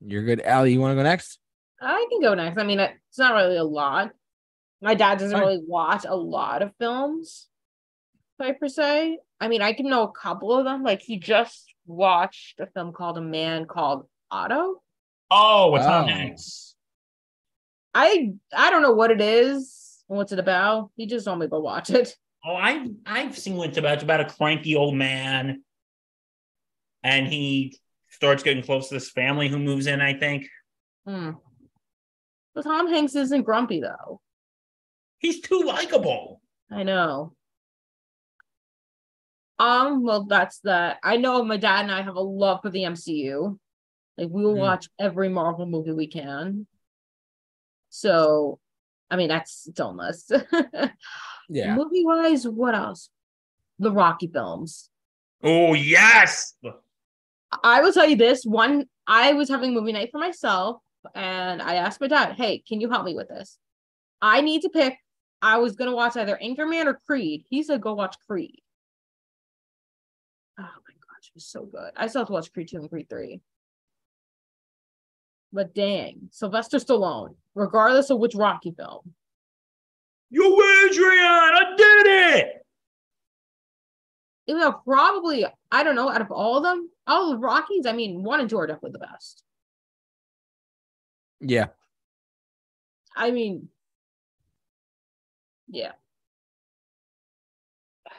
You're 0.00 0.24
good. 0.24 0.40
Allie, 0.42 0.72
you 0.72 0.80
want 0.80 0.92
to 0.92 0.96
go 0.96 1.02
next? 1.02 1.38
I 1.80 2.06
can 2.10 2.20
go 2.20 2.34
next. 2.34 2.58
I 2.58 2.64
mean, 2.64 2.80
it's 2.80 3.18
not 3.18 3.34
really 3.34 3.56
a 3.56 3.64
lot. 3.64 4.10
My 4.80 4.94
dad 4.94 5.18
doesn't 5.18 5.32
Fine. 5.32 5.40
really 5.46 5.62
watch 5.66 6.04
a 6.08 6.14
lot 6.16 6.62
of 6.62 6.72
films, 6.78 7.48
like 8.38 8.58
per 8.58 8.68
se. 8.68 9.18
I 9.40 9.48
mean, 9.48 9.62
I 9.62 9.72
can 9.72 9.88
know 9.88 10.02
a 10.02 10.12
couple 10.12 10.56
of 10.56 10.64
them. 10.64 10.82
Like 10.82 11.02
he 11.02 11.18
just 11.18 11.72
watched 11.86 12.58
a 12.60 12.66
film 12.66 12.92
called 12.92 13.18
A 13.18 13.20
Man 13.20 13.66
Called 13.66 14.06
Otto. 14.30 14.82
Oh, 15.30 15.70
what's 15.70 15.84
Oh. 15.84 15.88
Tom 15.88 16.08
Hanks? 16.08 16.74
I 17.94 18.32
I 18.56 18.70
don't 18.70 18.82
know 18.82 18.92
what 18.94 19.10
it 19.10 19.20
is. 19.20 19.81
What's 20.12 20.32
it 20.32 20.38
about? 20.38 20.90
He 20.96 21.06
just 21.06 21.24
told 21.24 21.38
me 21.38 21.46
to 21.46 21.50
go 21.50 21.60
watch 21.60 21.88
it. 21.90 22.14
Oh, 22.44 22.54
I've 22.54 22.88
I've 23.06 23.38
seen 23.38 23.56
what 23.56 23.70
it's 23.70 23.78
about. 23.78 23.94
It's 23.94 24.02
about 24.02 24.20
a 24.20 24.24
cranky 24.26 24.76
old 24.76 24.94
man, 24.94 25.62
and 27.02 27.26
he 27.28 27.78
starts 28.10 28.42
getting 28.42 28.62
close 28.62 28.88
to 28.88 28.94
this 28.94 29.10
family 29.10 29.48
who 29.48 29.58
moves 29.58 29.86
in. 29.86 30.00
I 30.00 30.14
think 30.18 30.48
Hmm. 31.06 31.30
But 32.54 32.62
Tom 32.64 32.88
Hanks 32.88 33.14
isn't 33.16 33.42
grumpy 33.42 33.80
though. 33.80 34.20
he's 35.18 35.40
too 35.40 35.62
likable. 35.64 36.40
I 36.70 36.82
know. 36.82 37.34
Um, 39.58 40.02
well, 40.02 40.24
that's 40.24 40.58
that. 40.60 40.98
I 41.02 41.16
know 41.16 41.42
my 41.44 41.56
dad 41.56 41.82
and 41.82 41.92
I 41.92 42.02
have 42.02 42.16
a 42.16 42.20
love 42.20 42.60
for 42.62 42.70
the 42.70 42.82
MCU. 42.84 43.58
Like 44.18 44.28
we 44.30 44.44
will 44.44 44.56
Mm. 44.56 44.60
watch 44.60 44.88
every 44.98 45.28
Marvel 45.28 45.66
movie 45.66 45.92
we 45.92 46.06
can. 46.08 46.66
So, 47.88 48.58
I 49.12 49.16
mean, 49.16 49.28
that's 49.28 49.68
its 49.68 49.78
own 49.78 49.98
list. 49.98 50.32
Yeah. 51.48 51.74
Movie 51.74 52.04
wise, 52.04 52.48
what 52.48 52.74
else? 52.74 53.10
The 53.78 53.90
Rocky 53.90 54.26
films. 54.26 54.88
Oh 55.42 55.74
yes, 55.74 56.54
I 57.62 57.82
will 57.82 57.92
tell 57.92 58.08
you 58.08 58.16
this 58.16 58.44
one. 58.44 58.86
I 59.06 59.34
was 59.34 59.50
having 59.50 59.74
movie 59.74 59.92
night 59.92 60.10
for 60.12 60.18
myself, 60.18 60.80
and 61.14 61.60
I 61.60 61.74
asked 61.74 62.00
my 62.00 62.06
dad, 62.06 62.36
"Hey, 62.36 62.62
can 62.66 62.80
you 62.80 62.88
help 62.88 63.04
me 63.04 63.14
with 63.14 63.28
this? 63.28 63.58
I 64.22 64.40
need 64.40 64.62
to 64.62 64.70
pick. 64.70 64.96
I 65.42 65.58
was 65.58 65.76
gonna 65.76 65.94
watch 65.94 66.16
either 66.16 66.38
Anchorman 66.42 66.86
or 66.86 66.94
Creed. 67.06 67.44
He 67.50 67.62
said, 67.62 67.82
"Go 67.82 67.92
watch 67.94 68.16
Creed." 68.26 68.62
Oh 70.58 70.62
my 70.62 70.94
gosh, 70.94 71.28
it 71.28 71.34
was 71.34 71.46
so 71.46 71.64
good. 71.64 71.92
I 71.96 72.06
still 72.06 72.20
have 72.20 72.28
to 72.28 72.32
watch 72.32 72.52
Creed 72.52 72.68
two 72.68 72.78
and 72.78 72.88
Creed 72.88 73.10
three. 73.10 73.40
But 75.52 75.74
dang, 75.74 76.28
Sylvester 76.30 76.78
Stallone, 76.78 77.34
regardless 77.54 78.10
of 78.10 78.18
which 78.18 78.34
Rocky 78.34 78.72
film, 78.72 79.14
You 80.30 80.56
win 80.56 80.90
Adrian, 80.90 81.22
I 81.22 81.74
did 81.76 82.06
it. 82.38 82.66
even 84.46 84.60
though 84.60 84.72
probably 84.72 85.44
I 85.70 85.82
don't 85.82 85.94
know, 85.94 86.08
out 86.10 86.20
of 86.22 86.30
all 86.30 86.56
of 86.56 86.62
them, 86.62 86.90
all 87.06 87.30
the 87.30 87.38
Rockies, 87.38 87.86
I 87.86 87.92
mean, 87.92 88.22
one 88.22 88.40
and 88.40 88.48
two 88.48 88.58
are 88.58 88.66
definitely 88.66 88.92
the 88.92 89.06
best. 89.06 89.42
Yeah. 91.40 91.66
I 93.16 93.30
mean, 93.30 93.68
yeah. 95.68 95.92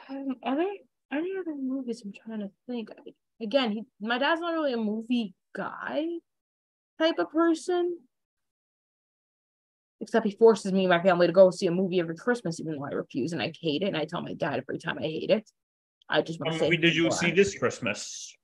Um, 0.08 0.36
are 0.42 0.56
there 0.56 0.66
any 1.12 1.32
other 1.38 1.54
movies 1.56 2.02
I'm 2.04 2.12
trying 2.12 2.40
to 2.40 2.50
think? 2.68 2.90
Again, 3.40 3.72
he, 3.72 3.84
my 4.00 4.18
dad's 4.18 4.40
not 4.40 4.52
really 4.52 4.72
a 4.72 4.76
movie 4.76 5.34
guy 5.54 6.04
type 6.98 7.18
of 7.18 7.30
person. 7.30 7.98
Except 10.00 10.26
he 10.26 10.32
forces 10.32 10.72
me 10.72 10.80
and 10.80 10.90
my 10.90 11.02
family 11.02 11.26
to 11.26 11.32
go 11.32 11.50
see 11.50 11.66
a 11.66 11.70
movie 11.70 12.00
every 12.00 12.16
Christmas, 12.16 12.60
even 12.60 12.76
though 12.76 12.84
I 12.84 12.90
refuse 12.90 13.32
and 13.32 13.40
I 13.40 13.52
hate 13.60 13.82
it. 13.82 13.86
And 13.86 13.96
I 13.96 14.04
tell 14.04 14.20
my 14.22 14.34
dad 14.34 14.58
every 14.58 14.78
time 14.78 14.98
I 14.98 15.02
hate 15.02 15.30
it. 15.30 15.48
I 16.08 16.20
just 16.20 16.40
want 16.40 16.52
to 16.52 16.58
say, 16.58 16.70
did 16.76 16.94
you 16.94 17.10
see 17.10 17.30
this 17.30 17.56
Christmas? 17.58 18.36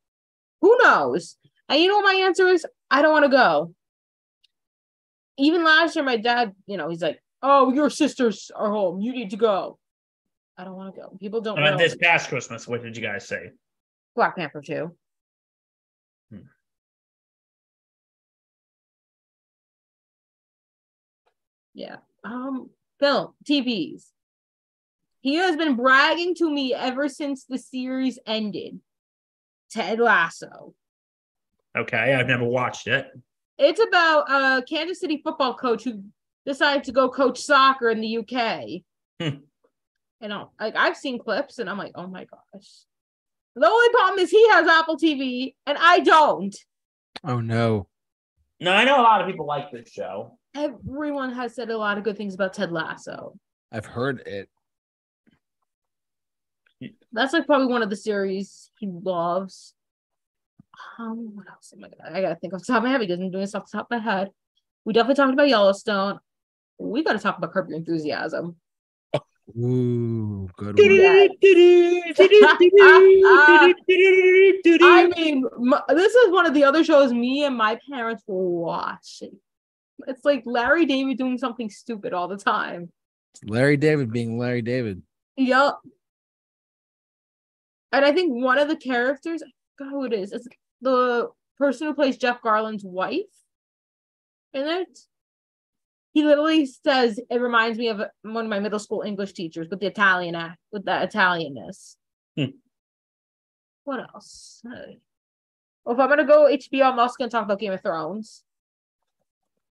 Who 0.62 0.78
knows? 0.82 1.36
And 1.68 1.80
you 1.80 1.88
know 1.88 1.96
what 1.98 2.14
my 2.14 2.20
answer 2.24 2.48
is? 2.48 2.66
I 2.90 3.02
don't 3.02 3.12
want 3.12 3.24
to 3.24 3.30
go. 3.30 3.74
Even 5.38 5.64
last 5.64 5.96
year, 5.96 6.04
my 6.04 6.16
dad, 6.16 6.52
you 6.66 6.76
know, 6.76 6.88
he's 6.88 7.00
like, 7.02 7.18
"Oh, 7.42 7.72
your 7.72 7.88
sisters 7.88 8.50
are 8.54 8.70
home. 8.70 9.00
You 9.00 9.12
need 9.12 9.30
to 9.30 9.36
go." 9.36 9.78
I 10.58 10.64
don't 10.64 10.76
want 10.76 10.94
to 10.94 11.00
go. 11.00 11.16
People 11.18 11.40
don't 11.40 11.58
Uh, 11.58 11.70
know. 11.70 11.78
this 11.78 11.96
past 11.96 12.28
Christmas, 12.28 12.68
what 12.68 12.82
did 12.82 12.94
you 12.96 13.02
guys 13.02 13.26
say? 13.26 13.50
Black 14.14 14.36
Panther 14.36 14.60
two. 14.60 14.94
Yeah. 21.74 21.96
Um. 22.24 22.70
Film, 22.98 23.32
TVs. 23.48 24.04
He 25.20 25.34
has 25.36 25.56
been 25.56 25.76
bragging 25.76 26.34
to 26.36 26.50
me 26.50 26.74
ever 26.74 27.08
since 27.08 27.44
the 27.44 27.58
series 27.58 28.18
ended. 28.26 28.80
Ted 29.70 30.00
Lasso. 30.00 30.74
Okay, 31.76 32.14
I've 32.14 32.26
never 32.26 32.44
watched 32.44 32.86
it. 32.86 33.06
It's 33.58 33.80
about 33.80 34.30
a 34.30 34.62
Kansas 34.62 35.00
City 35.00 35.20
football 35.22 35.54
coach 35.54 35.84
who 35.84 36.02
decided 36.44 36.84
to 36.84 36.92
go 36.92 37.08
coach 37.08 37.38
soccer 37.40 37.90
in 37.90 38.00
the 38.00 38.18
UK. 38.18 38.82
Hmm. 39.20 39.40
You 40.20 40.28
know, 40.28 40.50
like 40.58 40.76
I've 40.76 40.96
seen 40.96 41.18
clips 41.18 41.58
and 41.58 41.70
I'm 41.70 41.78
like, 41.78 41.92
oh 41.94 42.06
my 42.06 42.24
gosh. 42.24 42.68
The 43.56 43.66
only 43.66 43.88
problem 43.90 44.18
is 44.18 44.30
he 44.30 44.48
has 44.50 44.66
Apple 44.66 44.96
TV 44.96 45.54
and 45.66 45.76
I 45.78 46.00
don't. 46.00 46.56
Oh 47.24 47.40
no. 47.40 47.88
No, 48.58 48.72
I 48.72 48.84
know 48.84 49.00
a 49.00 49.02
lot 49.02 49.20
of 49.20 49.26
people 49.26 49.46
like 49.46 49.70
this 49.70 49.90
show. 49.90 50.38
Everyone 50.54 51.32
has 51.32 51.54
said 51.54 51.70
a 51.70 51.78
lot 51.78 51.98
of 51.98 52.04
good 52.04 52.16
things 52.16 52.34
about 52.34 52.54
Ted 52.54 52.72
Lasso. 52.72 53.38
I've 53.72 53.86
heard 53.86 54.20
it. 54.26 54.48
That's 57.12 57.32
like 57.32 57.46
probably 57.46 57.68
one 57.68 57.82
of 57.82 57.90
the 57.90 57.96
series 57.96 58.70
he 58.78 58.88
loves. 58.88 59.74
Um, 60.98 61.36
what 61.36 61.46
else 61.48 61.72
am 61.76 61.84
I 61.84 61.88
gonna? 61.88 62.18
I 62.18 62.22
gotta 62.22 62.36
think 62.36 62.54
off 62.54 62.60
the 62.60 62.66
top 62.66 62.78
of 62.78 62.84
my 62.84 62.90
head 62.90 63.00
because 63.00 63.20
I'm 63.20 63.30
doing 63.30 63.42
this 63.42 63.54
off 63.54 63.70
the 63.70 63.78
top 63.78 63.88
of 63.90 64.02
my 64.02 64.12
head. 64.12 64.30
We 64.84 64.92
definitely 64.92 65.16
talked 65.16 65.34
about 65.34 65.48
Yellowstone. 65.48 66.18
We 66.78 67.04
got 67.04 67.12
to 67.12 67.18
talk 67.18 67.36
about 67.36 67.52
Curb 67.52 67.68
Your 67.68 67.78
Enthusiasm. 67.78 68.56
Ooh, 69.58 70.48
good 70.56 70.78
Yeah. 70.78 71.26
I 74.82 75.08
mean, 75.16 75.44
m- 75.56 75.74
this 75.88 76.14
is 76.14 76.30
one 76.30 76.46
of 76.46 76.54
the 76.54 76.64
other 76.64 76.84
shows 76.84 77.12
me 77.12 77.44
and 77.44 77.56
my 77.56 77.78
parents 77.90 78.22
were 78.26 78.48
watch. 78.48 79.22
It's 80.06 80.24
like 80.24 80.42
Larry 80.46 80.86
David 80.86 81.18
doing 81.18 81.38
something 81.38 81.70
stupid 81.70 82.12
all 82.12 82.28
the 82.28 82.36
time. 82.36 82.90
Larry 83.44 83.76
David 83.76 84.12
being 84.12 84.38
Larry 84.38 84.62
David. 84.62 85.02
Yep. 85.36 85.76
And 87.92 88.04
I 88.04 88.12
think 88.12 88.32
one 88.32 88.58
of 88.58 88.68
the 88.68 88.76
characters, 88.76 89.42
I 89.42 89.50
forgot 89.76 89.92
who 89.92 90.04
it 90.04 90.12
is, 90.12 90.32
it's 90.32 90.46
the 90.80 91.28
person 91.58 91.86
who 91.86 91.94
plays 91.94 92.16
Jeff 92.16 92.42
Garlin's 92.42 92.84
wife 92.84 93.24
in 94.52 94.66
it. 94.66 94.98
He 96.12 96.24
literally 96.24 96.66
says 96.66 97.20
it 97.30 97.40
reminds 97.40 97.78
me 97.78 97.88
of 97.88 98.02
one 98.22 98.44
of 98.44 98.50
my 98.50 98.58
middle 98.58 98.78
school 98.78 99.02
English 99.02 99.32
teachers 99.32 99.68
with 99.70 99.80
the 99.80 99.86
Italian 99.86 100.34
act, 100.34 100.58
with 100.72 100.84
the 100.84 100.90
Italianness. 100.90 101.94
Hmm. 102.36 102.56
What 103.84 104.00
else? 104.00 104.60
Well, 104.64 105.94
if 105.94 106.00
I'm 106.00 106.08
gonna 106.08 106.24
go 106.24 106.48
HBO, 106.50 106.92
I'm 106.92 106.98
also 106.98 107.14
gonna 107.18 107.30
talk 107.30 107.44
about 107.44 107.60
Game 107.60 107.72
of 107.72 107.82
Thrones. 107.82 108.42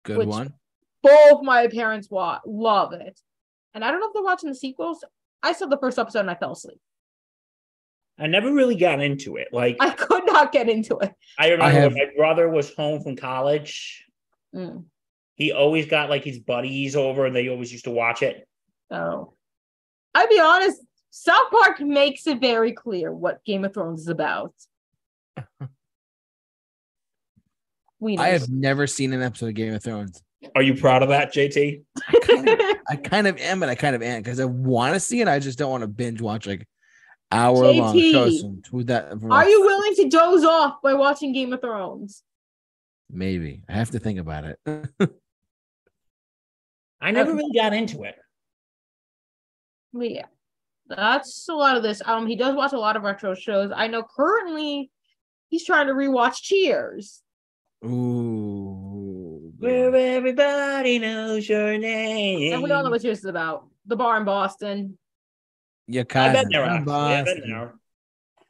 Good 0.06 0.18
Which- 0.18 0.28
one. 0.28 0.54
Both 1.02 1.42
my 1.42 1.68
parents 1.68 2.10
wa- 2.10 2.40
love 2.44 2.92
it, 2.92 3.20
and 3.74 3.84
I 3.84 3.90
don't 3.90 4.00
know 4.00 4.08
if 4.08 4.12
they're 4.14 4.22
watching 4.24 4.48
the 4.48 4.54
sequels. 4.56 5.04
I 5.42 5.52
saw 5.52 5.66
the 5.66 5.78
first 5.78 5.98
episode 5.98 6.20
and 6.20 6.30
I 6.30 6.34
fell 6.34 6.52
asleep. 6.52 6.80
I 8.18 8.26
never 8.26 8.52
really 8.52 8.74
got 8.74 9.00
into 9.00 9.36
it. 9.36 9.48
Like 9.52 9.76
I 9.78 9.90
could 9.90 10.24
not 10.26 10.50
get 10.50 10.68
into 10.68 10.96
it. 10.98 11.12
I 11.38 11.50
remember 11.50 11.64
I 11.64 11.70
have- 11.70 11.92
when 11.94 12.06
my 12.08 12.12
brother 12.16 12.48
was 12.48 12.74
home 12.74 13.02
from 13.02 13.14
college. 13.14 14.04
Mm. 14.54 14.86
He 15.36 15.52
always 15.52 15.86
got 15.86 16.08
like 16.10 16.24
his 16.24 16.38
buddies 16.40 16.96
over, 16.96 17.26
and 17.26 17.36
they 17.36 17.48
always 17.48 17.70
used 17.70 17.84
to 17.84 17.90
watch 17.90 18.22
it. 18.22 18.48
Oh. 18.90 19.34
I'll 20.14 20.28
be 20.28 20.40
honest. 20.40 20.80
South 21.10 21.50
Park 21.50 21.78
makes 21.80 22.26
it 22.26 22.40
very 22.40 22.72
clear 22.72 23.12
what 23.12 23.44
Game 23.44 23.64
of 23.64 23.74
Thrones 23.74 24.00
is 24.02 24.08
about. 24.08 24.54
We 27.98 28.18
I 28.18 28.28
have 28.28 28.48
never 28.48 28.86
seen 28.86 29.12
an 29.12 29.22
episode 29.22 29.48
of 29.48 29.54
Game 29.54 29.72
of 29.74 29.82
Thrones. 29.82 30.22
Are 30.54 30.62
you 30.62 30.74
proud 30.74 31.02
of 31.02 31.08
that, 31.08 31.32
JT? 31.32 31.82
I 32.08 32.12
kind 32.20 32.48
of, 32.48 32.60
I 32.90 32.96
kind 32.96 33.26
of 33.26 33.38
am, 33.38 33.58
but 33.58 33.68
I 33.68 33.74
kind 33.74 33.96
of 33.96 34.02
am 34.02 34.22
because 34.22 34.38
I 34.38 34.44
want 34.44 34.94
to 34.94 35.00
see 35.00 35.20
it. 35.20 35.28
I 35.28 35.38
just 35.38 35.58
don't 35.58 35.70
want 35.70 35.82
to 35.82 35.88
binge 35.88 36.20
watch 36.20 36.46
like 36.46 36.66
hour 37.32 37.66
long 37.72 37.98
shows. 38.00 38.44
With 38.70 38.88
that, 38.88 39.12
Are 39.30 39.48
you 39.48 39.60
willing 39.62 39.94
to 39.96 40.08
doze 40.08 40.44
off 40.44 40.82
by 40.82 40.94
watching 40.94 41.32
Game 41.32 41.52
of 41.52 41.60
Thrones? 41.62 42.22
Maybe 43.10 43.62
I 43.68 43.72
have 43.72 43.90
to 43.92 43.98
think 43.98 44.18
about 44.18 44.44
it. 44.44 44.58
I 47.00 47.10
never 47.12 47.30
Okay. 47.30 47.38
really 47.38 47.54
got 47.54 47.72
into 47.72 48.04
it. 48.04 48.16
Yeah, 49.92 50.26
that's 50.88 51.48
a 51.48 51.54
lot 51.54 51.76
of 51.76 51.82
this. 51.82 52.02
Um, 52.04 52.26
he 52.26 52.36
does 52.36 52.54
watch 52.54 52.72
a 52.72 52.78
lot 52.78 52.96
of 52.96 53.02
retro 53.02 53.34
shows. 53.34 53.70
I 53.74 53.86
know 53.86 54.02
currently 54.02 54.90
he's 55.48 55.64
trying 55.64 55.86
to 55.86 55.94
rewatch 55.94 56.36
Cheers. 56.42 57.22
Ooh, 57.84 59.52
Where 59.58 59.94
everybody 59.94 60.98
knows 60.98 61.48
your 61.48 61.76
name. 61.78 62.54
And 62.54 62.62
we 62.62 62.70
all 62.72 62.82
know 62.82 62.90
what 62.90 63.02
this 63.02 63.18
is 63.18 63.24
about. 63.24 63.66
The 63.86 63.96
bar 63.96 64.16
in 64.18 64.24
Boston. 64.24 64.98
your 65.86 66.02
I've 66.02 66.08
cousin 66.08 66.32
been 66.42 66.48
there. 66.50 66.64
from 66.66 66.76
Actually. 66.76 66.94
I've 66.94 67.24
been 67.24 67.34
Boston. 67.50 67.50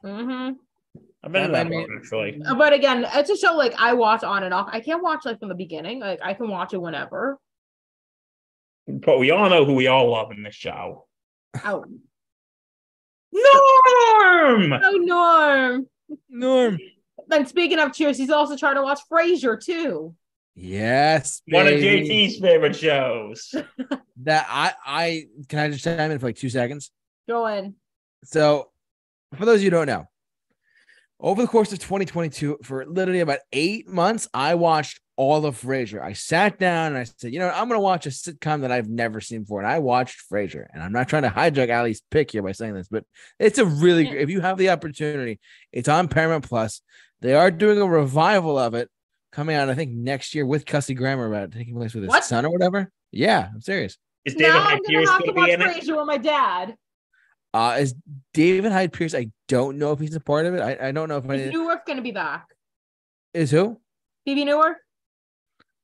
there. 0.03 0.15
hmm 0.15 0.51
I've 1.23 1.31
been 1.31 1.43
to 1.47 1.51
That 1.51 1.69
that 1.69 1.73
one 1.73 1.87
actually. 1.97 2.41
But 2.57 2.73
again, 2.73 3.05
it's 3.13 3.29
a 3.29 3.37
show 3.37 3.53
like 3.55 3.73
I 3.77 3.93
watch 3.93 4.23
on 4.23 4.43
and 4.43 4.53
off. 4.53 4.69
I 4.71 4.79
can't 4.79 5.03
watch 5.03 5.25
like 5.25 5.39
from 5.39 5.49
the 5.49 5.55
beginning. 5.55 5.99
Like 5.99 6.19
I 6.23 6.33
can 6.33 6.47
watch 6.47 6.73
it 6.73 6.81
whenever. 6.81 7.37
But 8.87 9.19
we 9.19 9.31
all 9.31 9.49
know 9.49 9.65
who 9.65 9.73
we 9.73 9.87
all 9.87 10.09
love 10.11 10.31
in 10.31 10.43
this 10.43 10.55
show. 10.55 11.05
Oh, 11.65 11.83
Norm. 13.33 14.69
no, 14.69 14.91
Norm. 14.91 15.87
Norm. 16.29 16.77
Then 17.27 17.45
speaking 17.45 17.79
of 17.79 17.93
Cheers, 17.93 18.17
he's 18.17 18.29
also 18.29 18.55
trying 18.55 18.75
to 18.75 18.81
watch 18.83 18.99
Frasier 19.11 19.61
too. 19.63 20.15
Yes, 20.55 21.41
One 21.49 21.67
of. 21.67 21.73
JT's 21.73 22.39
favorite 22.39 22.75
shows. 22.75 23.53
That 24.23 24.47
I 24.49 24.73
I 24.83 25.23
can 25.47 25.59
I 25.59 25.69
just 25.69 25.83
chime 25.83 26.09
in 26.11 26.17
for 26.17 26.25
like 26.25 26.35
two 26.37 26.49
seconds. 26.49 26.89
Go 27.29 27.45
in. 27.45 27.75
So, 28.23 28.71
for 29.37 29.45
those 29.45 29.57
of 29.57 29.61
you 29.61 29.67
who 29.69 29.77
don't 29.77 29.85
know, 29.85 30.07
over 31.19 31.43
the 31.43 31.47
course 31.47 31.71
of 31.71 31.77
2022, 31.79 32.57
for 32.63 32.83
literally 32.87 33.19
about 33.19 33.39
eight 33.53 33.87
months, 33.87 34.27
I 34.33 34.55
watched 34.55 34.99
all 35.17 35.45
of 35.45 35.61
Frasier. 35.61 36.01
I 36.01 36.13
sat 36.13 36.57
down 36.59 36.87
and 36.87 36.97
I 36.97 37.03
said, 37.03 37.31
you 37.31 37.37
know, 37.39 37.45
what, 37.45 37.55
I'm 37.55 37.67
going 37.67 37.77
to 37.77 37.83
watch 37.83 38.05
a 38.05 38.09
sitcom 38.09 38.61
that 38.61 38.71
I've 38.71 38.89
never 38.89 39.21
seen 39.21 39.41
before. 39.41 39.61
And 39.61 39.69
I 39.69 39.79
watched 39.79 40.23
Frasier. 40.31 40.65
And 40.73 40.81
I'm 40.83 40.91
not 40.91 41.07
trying 41.09 41.23
to 41.23 41.29
hijack 41.29 41.69
Allie's 41.69 42.01
pick 42.11 42.31
here 42.31 42.41
by 42.43 42.51
saying 42.51 42.73
this, 42.73 42.87
but 42.87 43.03
it's 43.39 43.57
a 43.59 43.65
really, 43.65 44.05
Yeah. 44.05 44.13
if 44.13 44.29
you 44.29 44.41
have 44.41 44.57
the 44.57 44.69
opportunity, 44.71 45.39
it's 45.71 45.87
on 45.89 46.07
Paramount 46.07 46.47
Plus. 46.47 46.81
They 47.21 47.33
are 47.33 47.51
doing 47.51 47.79
a 47.81 47.85
revival 47.87 48.57
of 48.57 48.73
it 48.73 48.89
coming 49.31 49.55
out, 49.55 49.69
I 49.69 49.75
think, 49.75 49.91
next 49.91 50.35
year 50.35 50.45
with 50.45 50.65
Kelsey 50.65 50.93
Grammer 50.93 51.27
about 51.27 51.43
it 51.43 51.51
taking 51.51 51.75
place 51.75 51.93
with 51.93 52.03
his 52.03 52.09
What? 52.09 52.23
son 52.25 52.45
or 52.45 52.51
whatever. 52.51 52.91
Yeah, 53.11 53.49
I'm 53.53 53.61
serious. 53.61 53.97
Is 54.25 54.35
David 54.35 54.49
now 54.53 54.59
Hyde 54.61 54.71
I'm 54.73 54.77
gonna 54.77 54.87
Pierce 54.87 55.09
have 55.09 55.19
to 55.19 55.25
going 55.25 55.35
to 55.35 55.39
watch 55.41 55.47
be 55.47 55.53
in 55.53 55.61
it? 55.61 55.83
Frasier 55.83 55.97
with 55.97 56.07
my 56.07 56.17
dad. 56.17 56.75
Uh, 57.53 57.77
is 57.79 57.95
David 58.33 58.71
Hyde 58.71 58.93
Pierce? 58.93 59.15
I 59.15 59.31
don't 59.47 59.77
know 59.77 59.93
if 59.93 59.99
he's 59.99 60.15
a 60.15 60.19
part 60.19 60.45
of 60.45 60.53
it. 60.53 60.59
I, 60.61 60.89
I 60.89 60.91
don't 60.91 61.09
know 61.09 61.17
if 61.17 61.25
Is 61.25 61.47
I 61.47 61.51
Newark 61.51 61.85
gonna 61.85 62.01
be 62.01 62.11
back? 62.11 62.47
is 63.33 63.49
who. 63.51 63.79
Phoebe 64.25 64.45
Newark? 64.45 64.77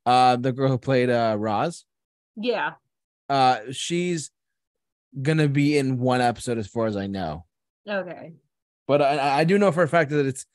Uh, 0.06 0.36
the 0.36 0.52
girl 0.52 0.68
who 0.70 0.78
played 0.78 1.10
uh 1.10 1.36
Roz. 1.40 1.86
Yeah. 2.36 2.74
Uh, 3.30 3.60
she's 3.72 4.30
gonna 5.20 5.48
be 5.48 5.78
in 5.78 5.98
one 6.00 6.20
episode, 6.22 6.58
as 6.58 6.68
far 6.68 6.86
as 6.88 6.98
I 6.98 7.08
know. 7.08 7.46
Okay. 7.90 8.34
But 8.88 9.02
I, 9.02 9.40
I 9.40 9.44
do 9.46 9.58
know 9.58 9.72
for 9.72 9.84
a 9.84 9.88
fact 9.88 10.10
that 10.12 10.26
it's 10.26 10.46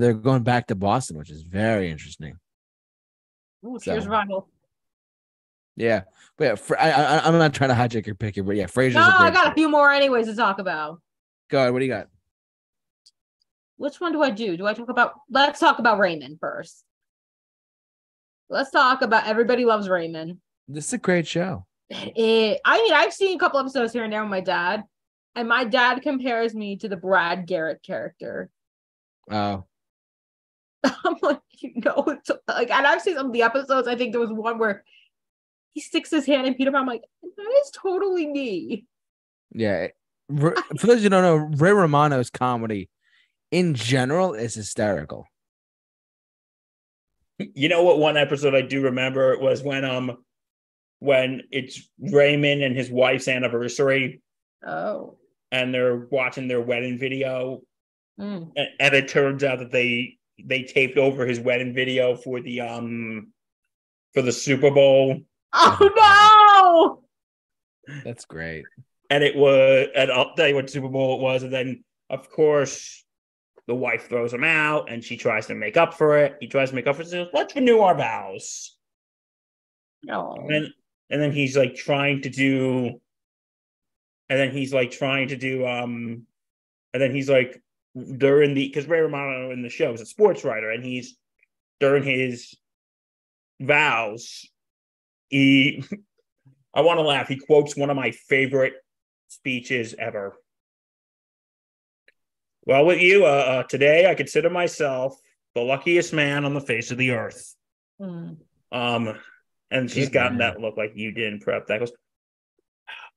they're 0.00 0.14
going 0.14 0.42
back 0.42 0.68
to 0.68 0.74
Boston, 0.74 1.18
which 1.18 1.30
is 1.30 1.42
very 1.42 1.90
interesting. 1.90 2.36
Ooh, 3.64 3.78
So- 3.78 3.92
Cheers 3.92 4.06
Yeah, 5.76 6.02
but 6.36 6.44
yeah, 6.70 6.76
I, 6.78 6.90
I, 6.90 7.26
I'm 7.26 7.38
not 7.38 7.54
trying 7.54 7.70
to 7.70 7.76
hijack 7.76 8.06
your 8.06 8.14
pick 8.14 8.34
here, 8.34 8.44
but 8.44 8.56
yeah, 8.56 8.66
Frasier's. 8.66 8.94
No, 8.94 9.02
I 9.02 9.30
got 9.30 9.52
a 9.52 9.54
few 9.54 9.68
more 9.68 9.90
anyways 9.90 10.26
to 10.26 10.34
talk 10.34 10.58
about. 10.58 11.00
Go 11.50 11.58
ahead. 11.58 11.72
What 11.72 11.80
do 11.80 11.84
you 11.84 11.90
got? 11.92 12.08
Which 13.76 14.00
one 14.00 14.12
do 14.12 14.22
I 14.22 14.30
do? 14.30 14.56
Do 14.56 14.66
I 14.66 14.74
talk 14.74 14.88
about? 14.88 15.14
Let's 15.30 15.58
talk 15.60 15.78
about 15.78 15.98
Raymond 15.98 16.38
first. 16.40 16.84
Let's 18.48 18.70
talk 18.70 19.02
about 19.02 19.26
Everybody 19.26 19.64
Loves 19.64 19.88
Raymond. 19.88 20.38
This 20.68 20.86
is 20.86 20.92
a 20.92 20.98
great 20.98 21.26
show. 21.26 21.66
It, 21.90 22.60
I 22.64 22.78
mean, 22.78 22.92
I've 22.92 23.12
seen 23.12 23.36
a 23.36 23.38
couple 23.38 23.58
episodes 23.58 23.92
here 23.92 24.04
and 24.04 24.12
there 24.12 24.22
with 24.22 24.30
my 24.30 24.40
dad, 24.40 24.84
and 25.34 25.48
my 25.48 25.64
dad 25.64 26.02
compares 26.02 26.54
me 26.54 26.76
to 26.76 26.88
the 26.88 26.96
Brad 26.96 27.46
Garrett 27.46 27.82
character. 27.82 28.50
Oh, 29.30 29.64
I'm 31.04 31.16
like, 31.22 31.40
you 31.58 31.72
know, 31.76 32.04
it's 32.08 32.30
like, 32.48 32.70
and 32.70 32.86
I've 32.86 33.02
seen 33.02 33.16
some 33.16 33.26
of 33.26 33.32
the 33.32 33.42
episodes. 33.42 33.86
I 33.88 33.96
think 33.96 34.12
there 34.12 34.20
was 34.20 34.32
one 34.32 34.58
where 34.58 34.84
he 35.72 35.80
sticks 35.80 36.10
his 36.10 36.26
hand 36.26 36.46
in 36.46 36.54
Peter 36.54 36.70
Pan. 36.70 36.80
I'm 36.82 36.86
like, 36.86 37.02
that 37.22 37.60
is 37.64 37.70
totally 37.70 38.26
me. 38.26 38.84
yeah. 39.52 39.88
For 40.38 40.54
those 40.86 41.02
who 41.02 41.08
don't 41.10 41.22
know, 41.22 41.36
Ray 41.58 41.72
Romano's 41.72 42.30
comedy 42.30 42.88
in 43.50 43.74
general 43.74 44.32
is 44.34 44.54
hysterical. 44.54 45.26
You 47.38 47.68
know 47.68 47.82
what? 47.82 47.98
One 47.98 48.16
episode 48.16 48.54
I 48.54 48.62
do 48.62 48.82
remember 48.82 49.36
was 49.38 49.62
when 49.62 49.84
um 49.84 50.24
when 51.00 51.42
it's 51.50 51.88
Raymond 51.98 52.62
and 52.62 52.76
his 52.76 52.90
wife's 52.90 53.28
anniversary, 53.28 54.22
Oh, 54.64 55.16
and 55.50 55.74
they're 55.74 56.06
watching 56.10 56.48
their 56.48 56.60
wedding 56.60 56.98
video, 56.98 57.62
Mm. 58.20 58.52
and, 58.56 58.68
and 58.78 58.94
it 58.94 59.08
turns 59.08 59.42
out 59.42 59.58
that 59.58 59.72
they 59.72 60.18
they 60.42 60.62
taped 60.62 60.98
over 60.98 61.26
his 61.26 61.40
wedding 61.40 61.74
video 61.74 62.16
for 62.16 62.40
the 62.40 62.60
um 62.60 63.28
for 64.14 64.22
the 64.22 64.32
Super 64.32 64.70
Bowl, 64.70 65.20
oh 65.52 67.02
no! 67.88 67.94
That's 68.04 68.24
great. 68.24 68.64
and 69.10 69.24
it 69.24 69.34
was 69.36 69.88
and 69.94 70.10
I'll 70.10 70.34
tell 70.34 70.48
you 70.48 70.54
what 70.54 70.70
Super 70.70 70.88
Bowl 70.88 71.16
it 71.16 71.22
was, 71.22 71.42
and 71.42 71.52
then 71.52 71.84
of 72.10 72.30
course 72.30 73.04
the 73.68 73.74
wife 73.74 74.08
throws 74.08 74.32
him 74.34 74.44
out, 74.44 74.90
and 74.90 75.04
she 75.04 75.16
tries 75.16 75.46
to 75.46 75.54
make 75.54 75.76
up 75.76 75.94
for 75.94 76.18
it. 76.18 76.36
He 76.40 76.48
tries 76.48 76.70
to 76.70 76.74
make 76.74 76.86
up 76.88 76.96
for 76.96 77.02
it. 77.02 77.08
Says, 77.08 77.28
Let's 77.32 77.54
renew 77.54 77.78
our 77.78 77.96
vows. 77.96 78.76
no, 80.02 80.34
And 80.36 80.50
then, 80.50 80.72
and 81.10 81.22
then 81.22 81.30
he's 81.30 81.56
like 81.56 81.76
trying 81.76 82.22
to 82.22 82.28
do, 82.28 83.00
and 84.28 84.38
then 84.38 84.50
he's 84.50 84.74
like 84.74 84.90
trying 84.90 85.28
to 85.28 85.36
do, 85.36 85.64
um, 85.66 86.26
and 86.92 87.00
then 87.02 87.14
he's 87.14 87.30
like 87.30 87.62
during 87.94 88.54
the 88.54 88.66
because 88.66 88.86
Ray 88.86 89.00
Romano 89.00 89.50
in 89.50 89.62
the 89.62 89.68
show 89.68 89.92
is 89.92 90.00
a 90.00 90.06
sports 90.06 90.44
writer, 90.44 90.70
and 90.70 90.84
he's 90.84 91.16
during 91.80 92.02
his 92.02 92.56
vows, 93.60 94.46
he, 95.28 95.84
I 96.74 96.82
want 96.82 96.98
to 96.98 97.02
laugh. 97.02 97.28
He 97.28 97.36
quotes 97.36 97.76
one 97.76 97.90
of 97.90 97.96
my 97.96 98.12
favorite 98.12 98.74
speeches 99.28 99.94
ever. 99.98 100.36
Well, 102.64 102.86
with 102.86 103.00
you, 103.00 103.24
uh, 103.24 103.28
uh, 103.28 103.62
today 103.64 104.08
I 104.08 104.14
consider 104.14 104.48
myself 104.48 105.18
the 105.54 105.60
luckiest 105.62 106.12
man 106.12 106.44
on 106.44 106.54
the 106.54 106.60
face 106.60 106.90
of 106.90 106.98
the 106.98 107.10
earth. 107.10 107.54
Mm. 108.00 108.36
Um, 108.70 109.18
and 109.70 109.90
she's 109.90 110.06
Good 110.06 110.14
gotten 110.14 110.38
man. 110.38 110.54
that 110.54 110.60
look 110.60 110.76
like 110.76 110.92
you 110.94 111.12
didn't 111.12 111.40
prep 111.40 111.66
that 111.66 111.80
goes. 111.80 111.92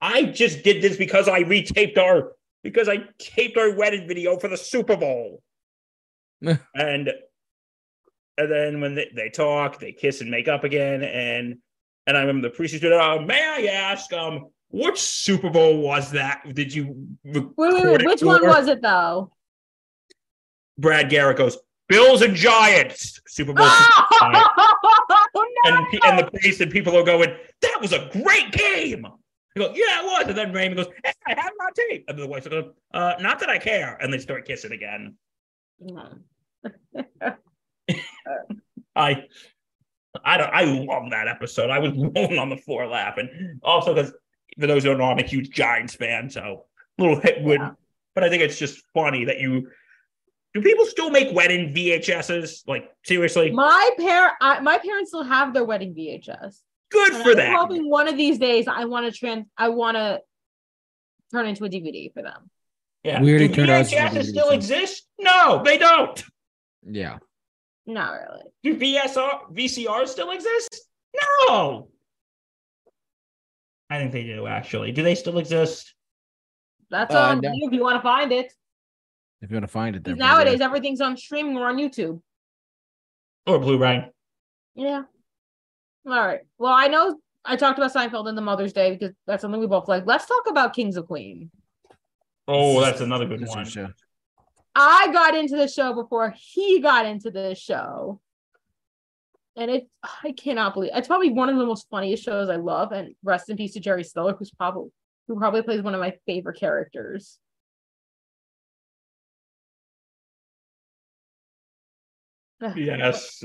I 0.01 0.23
just 0.23 0.63
did 0.63 0.81
this 0.81 0.97
because 0.97 1.27
I 1.27 1.43
retaped 1.43 1.97
our 1.97 2.33
because 2.65 2.89
I 2.89 3.03
taped 3.19 3.59
our 3.59 3.75
wedding 3.75 4.07
video 4.07 4.37
for 4.39 4.47
the 4.47 4.57
Super 4.57 4.97
Bowl. 4.97 5.43
and 6.41 6.57
and 8.37 8.51
then 8.51 8.81
when 8.81 8.95
they, 8.95 9.09
they 9.15 9.29
talk, 9.29 9.79
they 9.79 9.91
kiss 9.91 10.19
and 10.21 10.31
make 10.31 10.47
up 10.47 10.63
again. 10.63 11.03
And 11.03 11.59
and 12.07 12.17
I 12.17 12.21
remember 12.21 12.49
the 12.49 12.55
priest 12.55 12.77
said, 12.81 12.91
uh, 12.91 13.19
"May 13.21 13.69
I 13.69 13.71
ask, 13.71 14.11
um, 14.13 14.47
which 14.69 14.99
Super 14.99 15.51
Bowl 15.51 15.77
was 15.77 16.11
that? 16.11 16.41
Did 16.55 16.73
you 16.73 17.07
Wait, 17.23 17.45
wait, 17.55 17.73
record 17.73 17.85
wait. 17.85 18.01
it 18.01 18.07
Which 18.07 18.23
one 18.23 18.47
was 18.47 18.67
it 18.67 18.81
though? 18.81 19.31
Brad 20.79 21.09
Garrett 21.09 21.37
goes, 21.37 21.57
Bills 21.87 22.23
and 22.23 22.35
Giants 22.35 23.21
Super 23.27 23.53
Bowl. 23.53 23.69
Oh, 25.37 25.45
and, 25.65 25.75
no! 25.75 25.85
pe- 25.91 25.99
and 26.07 26.19
the 26.19 26.31
priest 26.39 26.61
and 26.61 26.71
people 26.71 26.97
are 26.97 27.03
going, 27.03 27.35
that 27.61 27.77
was 27.81 27.91
a 27.91 28.09
great 28.13 28.53
game. 28.53 29.05
He 29.55 29.61
goes, 29.61 29.71
yeah, 29.75 30.01
it 30.01 30.05
was. 30.05 30.25
And 30.27 30.37
then 30.37 30.51
Raymond 30.51 30.77
goes, 30.77 30.87
hey, 31.03 31.13
I 31.27 31.29
have 31.29 31.51
it 31.53 31.63
on 31.63 31.73
tape. 31.89 32.05
And 32.09 32.19
the 32.19 32.27
wife 32.27 32.49
goes, 32.49 32.65
uh, 32.93 33.13
not 33.21 33.39
that 33.39 33.49
I 33.49 33.57
care. 33.57 33.97
And 34.01 34.11
they 34.11 34.19
start 34.19 34.45
kissing 34.45 34.73
again. 34.73 35.15
No. 35.79 36.09
I, 38.95 39.23
I 40.23 40.37
don't, 40.37 40.53
I 40.53 40.63
love 40.65 41.09
that 41.11 41.29
episode. 41.29 41.69
I 41.69 41.79
was 41.79 41.93
rolling 41.95 42.37
on 42.37 42.49
the 42.49 42.57
floor 42.57 42.85
laughing. 42.85 43.59
Also, 43.63 43.93
because 43.93 44.13
for 44.59 44.67
those 44.67 44.83
who 44.83 44.89
don't 44.89 44.99
know, 44.99 45.05
I'm 45.05 45.19
a 45.19 45.23
huge 45.23 45.49
Giants 45.51 45.95
fan, 45.95 46.29
so 46.29 46.65
a 46.97 47.01
little 47.01 47.19
hit 47.19 47.41
would. 47.41 47.59
Yeah. 47.59 47.71
But 48.13 48.23
I 48.23 48.29
think 48.29 48.43
it's 48.43 48.59
just 48.59 48.83
funny 48.93 49.25
that 49.25 49.39
you. 49.39 49.69
Do 50.53 50.61
people 50.61 50.85
still 50.85 51.09
make 51.09 51.35
wedding 51.35 51.73
VHSs? 51.73 52.65
Like 52.65 52.89
seriously, 53.03 53.51
My 53.51 53.89
par 53.99 54.31
I, 54.39 54.61
my 54.61 54.77
parents 54.77 55.09
still 55.09 55.23
have 55.23 55.53
their 55.53 55.65
wedding 55.65 55.93
VHS. 55.93 56.61
Good 56.91 57.13
And 57.13 57.23
for 57.23 57.31
I'm 57.31 57.37
them. 57.37 57.55
hoping 57.55 57.89
one 57.89 58.07
of 58.07 58.17
these 58.17 58.37
days 58.39 58.67
I 58.67 58.85
want 58.85 59.05
to 59.11 59.17
trans 59.17 59.45
I 59.57 59.69
want 59.69 59.95
to 59.97 60.21
turn 61.31 61.47
into 61.47 61.65
a 61.65 61.69
DVD 61.69 62.13
for 62.13 62.21
them. 62.21 62.49
Yeah. 63.03 63.21
We 63.21 63.29
already 63.31 63.47
Do 63.49 63.55
turned 63.55 63.69
ours 63.71 63.91
into 63.93 64.03
VHSs 64.03 64.25
still 64.29 64.49
exist? 64.51 65.07
No, 65.19 65.61
they 65.63 65.77
don't. 65.77 66.23
Yeah. 66.83 67.17
Not 67.85 68.13
really. 68.13 68.43
Do 68.63 68.75
VSR 68.77 69.51
VCRs 69.53 70.07
still 70.07 70.31
exist? 70.31 70.87
No. 71.47 71.89
I 73.89 73.99
think 73.99 74.11
they 74.11 74.23
do 74.23 74.47
actually. 74.47 74.91
Do 74.91 75.03
they 75.03 75.13
still 75.15 75.37
exist? 75.37 75.93
That's 76.89 77.13
Uh, 77.13 77.19
on 77.19 77.41
no. 77.41 77.51
you 77.53 77.67
if 77.67 77.73
you 77.73 77.81
want 77.83 77.97
to 77.97 78.01
find 78.01 78.31
it. 78.31 78.51
If 79.41 79.51
you 79.51 79.55
want 79.55 79.63
to 79.65 79.67
find 79.71 79.95
it 79.95 80.03
there. 80.03 80.15
Because 80.15 80.27
nowadays 80.27 80.61
everything's 80.61 81.01
on 81.01 81.17
streaming 81.17 81.57
or 81.57 81.67
on 81.67 81.77
YouTube. 81.77 82.21
Or 83.45 83.59
Blu-ray? 83.59 84.09
Yeah. 84.73 85.03
All 86.05 86.25
right. 86.25 86.41
Well, 86.57 86.73
I 86.73 86.87
know 86.87 87.17
I 87.43 87.55
talked 87.55 87.79
about 87.79 87.93
Seinfeld 87.93 88.27
and 88.27 88.37
the 88.37 88.41
Mother's 88.41 88.73
Day 88.73 88.95
because 88.95 89.15
that's 89.25 89.41
something 89.41 89.59
we 89.59 89.67
both 89.67 89.87
like. 89.87 90.05
Let's 90.05 90.25
talk 90.25 90.43
about 90.47 90.73
Kings 90.73 90.97
of 90.97 91.07
Queen. 91.07 91.49
Oh, 92.47 92.79
that's 92.79 93.01
another 93.01 93.25
good 93.25 93.45
one. 93.47 93.65
show. 93.65 93.87
I 94.75 95.09
got 95.11 95.35
into 95.35 95.55
the 95.55 95.67
show 95.67 95.93
before 95.93 96.33
he 96.37 96.79
got 96.79 97.05
into 97.05 97.31
the 97.31 97.55
show. 97.55 98.19
And 99.57 99.71
it 99.71 99.87
I 100.03 100.33
cannot 100.33 100.73
believe 100.73 100.91
it's 100.93 101.07
probably 101.07 101.29
one 101.29 101.47
of 101.49 101.57
the 101.57 101.65
most 101.65 101.87
funniest 101.89 102.23
shows 102.23 102.49
I 102.49 102.57
love. 102.57 102.91
And 102.91 103.15
rest 103.23 103.49
in 103.49 103.57
peace 103.57 103.73
to 103.73 103.79
Jerry 103.79 104.03
Stiller, 104.03 104.33
who's 104.33 104.51
probably 104.51 104.91
who 105.27 105.37
probably 105.37 105.63
plays 105.63 105.81
one 105.81 105.95
of 105.95 106.01
my 106.01 106.13
favorite 106.25 106.59
characters. 106.59 107.39
Yes. 112.75 113.43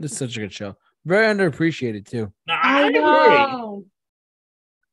It's 0.00 0.16
such 0.16 0.36
a 0.36 0.40
good 0.40 0.52
show. 0.52 0.76
Very 1.04 1.26
underappreciated 1.26 2.06
too. 2.08 2.32
I, 2.48 2.84
I 2.84 2.88
know. 2.90 3.84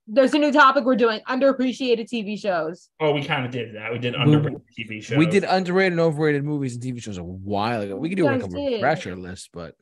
There's 0.08 0.34
a 0.36 0.38
new 0.38 0.51
topic 0.51 0.86
we're 0.86 0.95
doing 0.95 1.20
underappreciated 1.28 2.08
TV 2.08 2.39
shows. 2.39 2.89
Oh, 2.99 3.12
we 3.12 3.24
kind 3.26 3.43
of 3.45 3.51
did 3.51 3.76
that. 3.76 3.91
We 3.91 3.97
did 3.97 4.14
We- 4.14 4.22
underrated 4.22 4.62
TV 4.78 5.03
shows. 5.03 5.18
We 5.18 5.26
did 5.26 5.43
underrated 5.43 5.93
and 5.93 5.99
overrated 5.99 6.43
movies 6.43 6.76
and 6.76 6.84
TV 6.84 7.01
shows 7.01 7.18
a 7.18 7.24
while 7.24 7.82
ago. 7.82 7.95
We 7.95 8.10
could 8.10 8.18
do 8.18 8.26
like 8.26 8.38
a 8.43 8.47
guys 8.47 8.53
did. 8.53 8.74
refresher 8.76 9.16
list, 9.16 9.49
but 9.51 9.74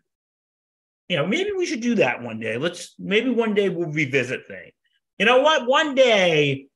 Yeah, 1.09 1.25
maybe 1.25 1.51
we 1.51 1.65
should 1.65 1.81
do 1.81 1.95
that 1.95 2.21
one 2.23 2.39
day. 2.39 2.57
Let's 2.57 2.95
maybe 2.97 3.29
one 3.31 3.53
day 3.53 3.67
we'll 3.69 3.89
revisit 3.91 4.47
things. 4.47 4.71
You 5.19 5.25
know 5.25 5.41
what? 5.41 5.67
One 5.67 5.93
day, 5.93 6.67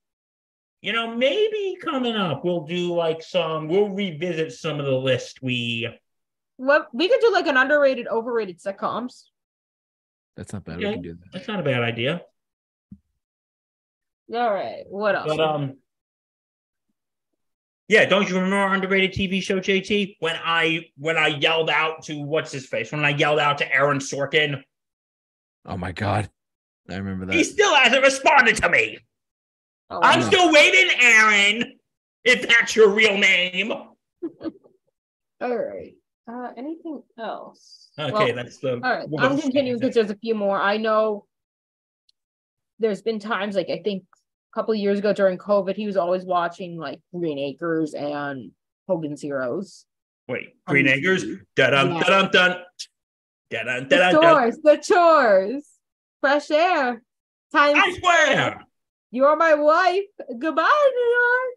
you 0.82 0.91
know, 0.93 1.16
maybe 1.16 1.78
coming 1.82 2.16
up 2.16 2.43
we'll 2.43 2.66
do 2.66 2.93
like 2.93 3.24
some. 3.24 3.70
We'll 3.70 3.89
revisit 3.89 4.52
some 4.52 4.80
of 4.80 4.86
the 4.86 4.91
list 4.91 5.41
we. 5.41 5.88
What 6.58 6.88
we 6.93 7.08
could 7.08 7.22
do 7.22 7.32
like 7.32 7.48
an 7.48 7.56
underrated, 7.56 8.08
overrated 8.10 8.60
sitcoms. 8.60 9.24
That's 10.38 10.54
not 10.54 10.64
bad. 10.64 10.80
Yeah. 10.80 10.90
We 10.90 10.94
can 10.94 11.02
do 11.04 11.14
that. 11.16 11.34
That's 11.34 11.48
not 11.50 11.60
a 11.60 11.64
bad 11.64 11.82
idea. 11.82 12.22
All 14.34 14.54
right. 14.54 14.84
What 14.90 15.16
else? 15.16 15.28
But 15.28 15.40
um, 15.40 15.78
yeah, 17.90 18.06
don't 18.06 18.30
you 18.30 18.36
remember 18.36 18.58
our 18.58 18.74
underrated 18.74 19.12
TV 19.14 19.42
show, 19.42 19.60
JT? 19.60 20.18
When 20.20 20.36
I 20.36 20.86
when 20.98 21.18
I 21.18 21.28
yelled 21.28 21.70
out 21.70 22.04
to 22.04 22.22
what's 22.22 22.52
his 22.52 22.66
face? 22.66 22.92
When 22.92 23.04
I 23.04 23.10
yelled 23.10 23.40
out 23.40 23.58
to 23.60 23.74
Aaron 23.74 24.00
Sorkin, 24.00 24.62
Oh 25.66 25.78
my 25.78 25.92
god. 25.92 26.30
I 26.90 26.96
remember 26.96 27.26
that. 27.26 27.36
he 27.36 27.44
still 27.44 27.76
hasn't 27.76 28.02
responded 28.04 28.56
to 28.58 28.70
me. 28.70 29.00
Oh, 29.90 30.00
I'm 30.02 30.22
no. 30.22 30.28
still 30.28 30.52
waiting, 30.54 30.90
Aaron. 31.02 31.74
If 32.24 32.48
that's 32.48 32.76
your 32.76 32.90
real 32.90 33.18
name. 33.18 33.72
All 35.42 35.56
right. 35.58 35.94
Uh, 36.30 36.52
anything 36.58 37.02
else? 37.18 37.90
Okay, 37.98 38.12
Well, 38.12 38.36
that's 38.36 38.58
the. 38.58 38.74
all 38.74 38.80
right. 38.80 39.08
I'm 39.20 39.40
continuing 39.40 39.80
because 39.80 39.96
there's 39.96 40.12
a 40.12 40.16
few 40.18 40.36
more. 40.36 40.60
I 40.60 40.78
know 40.78 41.26
there's 42.80 43.02
been 43.02 43.20
times 43.20 43.56
like 43.56 43.70
I 43.70 43.82
think 43.84 44.04
a 44.54 44.56
couple 44.56 44.74
of 44.74 44.80
years 44.80 45.00
ago 45.00 45.14
during 45.14 45.38
COVID, 45.38 45.76
he 45.76 45.86
was 45.88 45.98
always 45.98 46.26
watching 46.26 46.78
like 46.78 47.00
Green 47.14 47.40
Acres 47.40 47.94
and 47.94 48.52
Hogan's 48.88 49.22
Heroes. 49.22 49.86
Wait, 50.28 50.50
Green 50.66 50.86
YouTube. 50.86 50.98
Acres? 50.98 51.24
Dun 51.56 51.72
dun 51.72 51.96
Yeah. 51.96 52.04
dun 52.04 52.32
dun. 52.32 52.58
Da-dun, 53.50 53.84
The 53.88 53.96
da-dun, 53.96 54.22
dun. 54.22 54.34
chores, 54.36 54.60
the 54.62 54.76
chores, 54.76 55.70
fresh 56.20 56.52
air. 56.52 57.02
Time. 57.54 57.76
I 57.78 57.98
swear. 57.98 58.60
You 59.12 59.24
are 59.24 59.38
my 59.38 59.54
wife. 59.54 60.04
Goodbye, 60.38 60.92
New 60.94 61.16
York. 61.16 61.54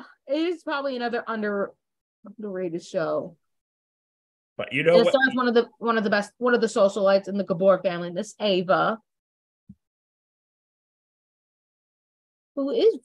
Ugh, 0.00 0.04
it 0.26 0.38
is 0.54 0.64
probably 0.64 0.96
another 0.96 1.22
under 1.28 1.70
underrated 2.26 2.82
show. 2.82 3.36
But 4.56 4.72
you 4.72 4.82
know 4.84 4.98
And 4.98 5.06
it 5.06 5.12
what? 5.12 5.34
one 5.34 5.48
of 5.48 5.54
the 5.54 5.68
one 5.78 5.98
of 5.98 6.04
the 6.04 6.10
best 6.10 6.32
one 6.38 6.54
of 6.54 6.60
the 6.60 6.66
socialites 6.68 7.28
in 7.28 7.36
the 7.36 7.44
Gabor 7.44 7.80
family, 7.82 8.10
Miss 8.10 8.34
Ava, 8.40 8.98
who 12.54 12.70
is 12.70 12.98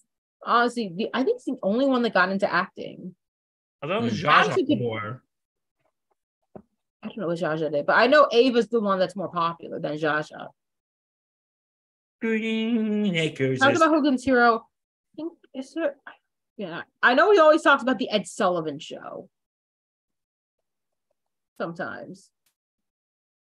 honestly 0.45 0.91
the 0.95 1.09
I 1.13 1.23
think 1.23 1.37
it's 1.37 1.45
the 1.45 1.57
only 1.63 1.85
one 1.85 2.03
that 2.03 2.13
got 2.13 2.29
into 2.29 2.51
acting. 2.51 3.15
I 3.81 3.87
thought 3.87 3.97
it 3.97 4.03
was 4.03 4.13
Mm. 4.13 4.25
Zsa 4.25 4.43
Zsa 4.43 4.51
Actually. 4.53 5.19
I 7.01 7.07
don't 7.07 7.17
know 7.17 7.27
what 7.27 7.37
Zsa 7.39 7.57
Zsa 7.57 7.71
did, 7.71 7.85
but 7.85 7.93
I 7.97 8.07
know 8.07 8.27
Ava's 8.31 8.67
the 8.67 8.79
one 8.81 8.99
that's 8.99 9.15
more 9.15 9.29
popular 9.31 9.79
than 9.79 9.93
Zsa 9.97 10.19
Zsa. 10.31 10.47
Green 12.21 13.15
Acres. 13.15 13.59
Talk 13.59 13.71
is- 13.71 13.77
about 13.81 13.89
Hogan's 13.89 14.23
Hero. 14.23 14.67
I 15.13 15.15
think 15.15 15.33
is 15.55 15.73
there 15.73 15.95
yeah. 16.57 16.81
I 17.01 17.13
know 17.15 17.31
he 17.31 17.39
always 17.39 17.61
talks 17.61 17.81
about 17.81 17.97
the 17.97 18.09
Ed 18.09 18.27
Sullivan 18.27 18.77
show. 18.79 19.29
Sometimes. 21.59 22.31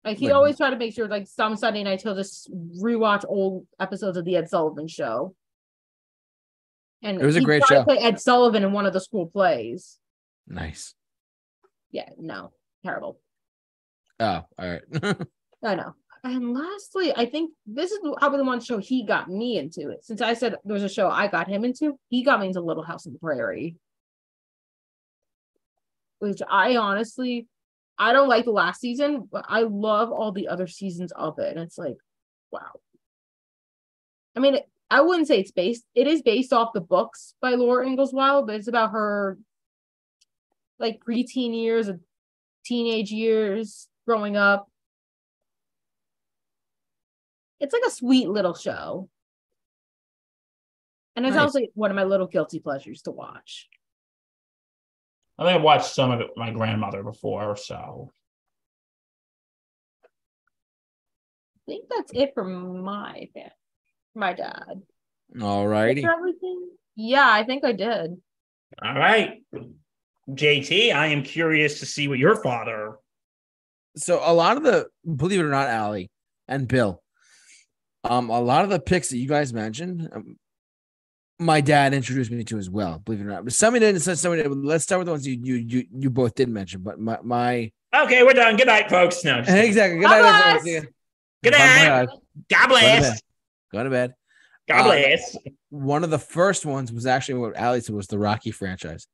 Like 0.04 0.18
he 0.18 0.26
Like- 0.26 0.36
always 0.36 0.58
try 0.58 0.72
to 0.72 0.76
make 0.76 0.94
sure 0.96 1.08
like 1.08 1.28
some 1.28 1.56
Sunday 1.56 1.84
nights 1.84 2.02
he'll 2.04 2.16
just 2.16 2.50
rewatch 2.52 3.24
old 3.28 3.68
episodes 3.80 4.18
of 4.18 4.26
the 4.26 4.36
Ed 4.36 4.50
Sullivan 4.50 4.88
show. 4.88 5.36
And 7.04 7.22
It 7.22 7.26
was 7.26 7.36
a 7.36 7.42
great 7.42 7.64
show. 7.66 7.84
Play 7.84 7.98
Ed 8.00 8.20
Sullivan 8.20 8.64
in 8.64 8.74
one 8.74 8.86
of 8.88 8.94
the 8.94 9.00
school 9.00 9.28
plays. 9.28 10.00
Nice. 10.48 10.96
Yeah, 11.92 12.10
no, 12.18 12.54
terrible. 12.84 13.20
Oh, 14.20 14.42
all 14.58 14.70
right. 14.70 14.82
I 15.64 15.76
know. 15.76 15.94
And 16.24 16.54
lastly, 16.54 17.12
I 17.16 17.26
think 17.26 17.54
this 17.66 17.92
is 17.92 18.00
probably 18.18 18.38
the 18.38 18.44
one 18.44 18.60
show 18.62 18.78
he 18.78 19.04
got 19.04 19.30
me 19.30 19.58
into 19.58 19.90
it. 19.90 20.04
Since 20.06 20.22
I 20.22 20.34
said 20.36 20.56
there 20.64 20.74
was 20.74 20.84
a 20.84 20.90
show 20.90 21.10
I 21.10 21.28
got 21.28 21.48
him 21.48 21.66
into, 21.66 22.00
he 22.10 22.24
got 22.24 22.40
me 22.40 22.48
into 22.48 22.62
Little 22.62 22.84
House 22.84 23.06
on 23.08 23.14
the 23.14 23.20
Prairie. 23.20 23.78
Which 26.20 26.42
I 26.48 26.76
honestly, 26.78 27.48
I 28.02 28.14
don't 28.14 28.28
like 28.28 28.46
the 28.46 28.52
last 28.52 28.82
season, 28.82 29.28
but 29.32 29.46
I 29.48 29.62
love 29.62 30.12
all 30.12 30.32
the 30.32 30.48
other 30.48 30.66
seasons 30.66 31.12
of 31.12 31.38
it. 31.38 31.56
And 31.56 31.60
it's 31.60 31.78
like, 31.78 31.98
wow. 32.52 32.72
I 34.36 34.40
mean, 34.40 34.58
I 34.90 35.02
wouldn't 35.02 35.28
say 35.28 35.40
it's 35.40 35.52
based, 35.52 35.86
it 35.94 36.08
is 36.08 36.22
based 36.22 36.52
off 36.52 36.74
the 36.74 36.82
books 36.82 37.36
by 37.42 37.52
Laura 37.52 37.86
Ingalls 37.86 38.14
Wilde, 38.14 38.48
but 38.48 38.56
it's 38.56 38.68
about 38.68 38.92
her 38.92 39.38
like 40.80 41.00
preteen 41.08 41.54
years, 41.56 41.88
and 41.90 42.00
teenage 42.66 43.12
years, 43.12 43.88
growing 44.08 44.36
up 44.36 44.68
it's 47.62 47.74
like 47.74 47.84
a 47.86 47.92
sweet 47.92 48.28
little 48.28 48.56
show. 48.56 49.08
And 51.16 51.26
it's 51.26 51.36
Nice. 51.36 51.44
also 51.44 51.60
one 51.76 51.92
of 51.92 51.96
my 51.96 52.04
little 52.04 52.26
guilty 52.28 52.60
pleasures 52.60 53.04
to 53.04 53.12
watch. 53.12 53.70
I 55.42 55.46
think 55.46 55.60
I 55.60 55.64
watched 55.64 55.96
some 55.96 56.12
of 56.12 56.22
it 56.22 56.28
with 56.28 56.38
my 56.38 56.52
grandmother 56.52 57.02
before, 57.02 57.56
so 57.56 58.12
I 61.56 61.60
think 61.66 61.86
that's 61.90 62.12
it 62.14 62.34
for 62.36 62.44
my 62.44 63.28
fa- 63.34 63.52
my 64.14 64.34
dad. 64.34 64.84
all 65.42 65.68
righty. 65.68 66.06
Yeah, 66.96 67.28
I 67.28 67.44
think 67.44 67.66
I 67.66 67.72
did. 67.72 68.22
all 68.84 68.94
right. 68.94 69.42
JT, 70.30 70.94
I 70.94 71.08
am 71.08 71.24
curious 71.24 71.80
to 71.80 71.88
see 71.88 72.08
what 72.08 72.20
your 72.20 72.36
father. 72.36 72.98
So 73.98 74.22
a 74.24 74.34
lot 74.34 74.58
of 74.58 74.64
the, 74.64 74.90
believe 75.16 75.40
it 75.40 75.44
or 75.44 75.50
not, 75.50 75.70
Allie 75.70 76.12
and 76.48 76.68
Bill, 76.68 77.02
um, 78.04 78.30
a 78.30 78.40
lot 78.40 78.64
of 78.64 78.70
the 78.70 78.80
picks 78.80 79.10
that 79.10 79.18
you 79.18 79.28
guys 79.28 79.54
mentioned, 79.54 80.08
um, 80.14 80.38
my 81.42 81.60
dad 81.60 81.94
introduced 81.94 82.32
me 82.32 82.44
to 82.44 82.58
as 82.58 82.70
well. 82.70 83.00
Believe 83.00 83.22
it 83.22 83.24
or 83.26 83.30
not, 83.30 83.44
but 83.44 83.54
some 83.54 83.74
didn't. 83.74 84.00
Some 84.00 84.36
did. 84.36 84.48
Let's 84.50 84.84
start 84.84 85.00
with 85.00 85.08
the 85.08 85.12
ones 85.12 85.28
you 85.28 85.40
you 85.42 85.56
you, 85.56 85.88
you 85.92 86.10
both 86.10 86.36
did 86.36 86.50
mention. 86.50 86.82
But 86.82 87.00
my 87.00 87.18
my 87.24 87.72
Okay, 87.94 88.24
we're 88.24 88.34
done. 88.34 88.56
Good 88.56 88.68
night, 88.68 88.90
folks. 88.90 89.24
No, 89.26 89.40
exactly. 89.40 90.00
Good 90.00 90.08
night. 90.08 90.20
everyone. 90.20 90.42
bless. 90.42 90.64
See 90.64 90.74
ya. 90.76 90.82
Good 91.44 91.52
night. 91.54 92.10
God 92.50 92.68
bless. 92.68 93.22
Go 93.74 93.84
to 93.84 93.90
bed. 93.90 94.14
God 94.70 94.82
Uh, 94.82 94.84
bless. 94.84 95.38
One 95.70 96.04
of 96.04 96.10
the 96.10 96.20
first 96.20 96.66
ones 96.66 96.92
was 96.92 97.06
actually 97.06 97.40
what 97.40 97.58
Allie 97.58 97.82
said 97.82 97.96
was 97.96 98.08
the 98.08 98.20
Rocky 98.20 98.52
franchise. 98.52 99.08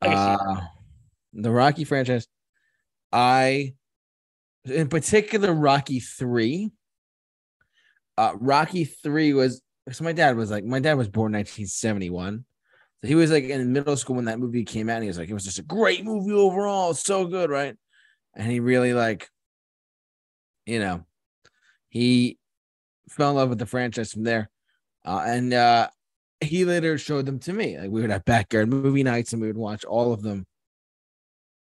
I 0.00 0.06
Uh, 0.08 0.60
the 1.32 1.50
Rocky 1.50 1.84
franchise. 1.84 2.28
I, 3.12 3.74
in 4.64 4.88
particular, 4.88 5.52
Rocky 5.52 5.98
three. 6.00 6.70
Uh, 8.16 8.32
Rocky 8.38 8.84
three 8.84 9.32
was 9.32 9.62
so 9.92 10.04
my 10.04 10.12
dad 10.12 10.36
was 10.36 10.50
like 10.50 10.64
my 10.64 10.80
dad 10.80 10.94
was 10.94 11.08
born 11.08 11.32
1971. 11.32 12.44
So 13.02 13.08
he 13.08 13.14
was 13.14 13.30
like 13.30 13.44
in 13.44 13.72
middle 13.72 13.96
school 13.96 14.16
when 14.16 14.26
that 14.26 14.38
movie 14.38 14.64
came 14.64 14.90
out. 14.90 14.96
And 14.96 15.04
he 15.04 15.08
was 15.08 15.18
like, 15.18 15.30
it 15.30 15.34
was 15.34 15.44
just 15.44 15.58
a 15.58 15.62
great 15.62 16.04
movie 16.04 16.32
overall. 16.32 16.92
So 16.92 17.26
good, 17.26 17.50
right? 17.50 17.76
And 18.34 18.50
he 18.50 18.60
really 18.60 18.92
like, 18.92 19.28
you 20.66 20.80
know, 20.80 21.04
he 21.88 22.38
fell 23.08 23.30
in 23.30 23.36
love 23.36 23.48
with 23.48 23.58
the 23.58 23.66
franchise 23.66 24.12
from 24.12 24.24
there. 24.24 24.50
Uh, 25.04 25.22
and 25.26 25.54
uh, 25.54 25.88
he 26.40 26.64
later 26.64 26.98
showed 26.98 27.26
them 27.26 27.38
to 27.40 27.52
me. 27.52 27.78
Like 27.78 27.90
we 27.90 28.02
would 28.02 28.10
have 28.10 28.24
backyard 28.24 28.68
movie 28.68 29.02
nights 29.02 29.32
and 29.32 29.40
we 29.40 29.48
would 29.48 29.56
watch 29.56 29.84
all 29.84 30.12
of 30.12 30.22
them. 30.22 30.46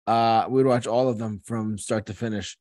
Uh, 0.07 0.45
we 0.47 0.63
would 0.63 0.69
watch 0.69 0.87
all 0.87 1.09
of 1.09 1.17
them 1.17 1.41
from 1.43 1.77
start 1.77 2.05
to 2.05 2.13
finish. 2.13 2.57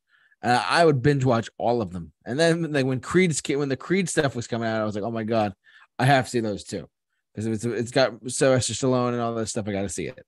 And 0.47 0.63
I 0.71 0.85
would 0.85 1.03
binge 1.03 1.25
watch 1.25 1.51
all 1.59 1.83
of 1.83 1.91
them. 1.91 2.13
And 2.25 2.39
then 2.39 2.73
like 2.73 2.87
when 2.87 3.01
Creed 3.01 3.37
when 3.49 3.69
the 3.69 3.77
Creed 3.77 4.09
stuff 4.09 4.37
was 4.37 4.47
coming 4.47 4.69
out, 4.69 4.81
I 4.81 4.85
was 4.85 4.95
like, 4.95 5.03
oh 5.03 5.11
my 5.11 5.25
god, 5.25 5.53
I 5.99 6.05
have 6.05 6.27
to 6.27 6.31
see 6.31 6.39
those 6.39 6.63
too 6.63 6.89
because 7.35 7.47
it's 7.47 7.65
it's 7.65 7.91
got 7.91 8.13
Sylvester 8.31 8.73
Stallone 8.73 9.09
and 9.09 9.21
all 9.21 9.35
that 9.35 9.49
stuff. 9.49 9.67
I 9.67 9.73
got 9.73 9.83
to 9.83 9.89
see 9.89 10.07
it. 10.07 10.25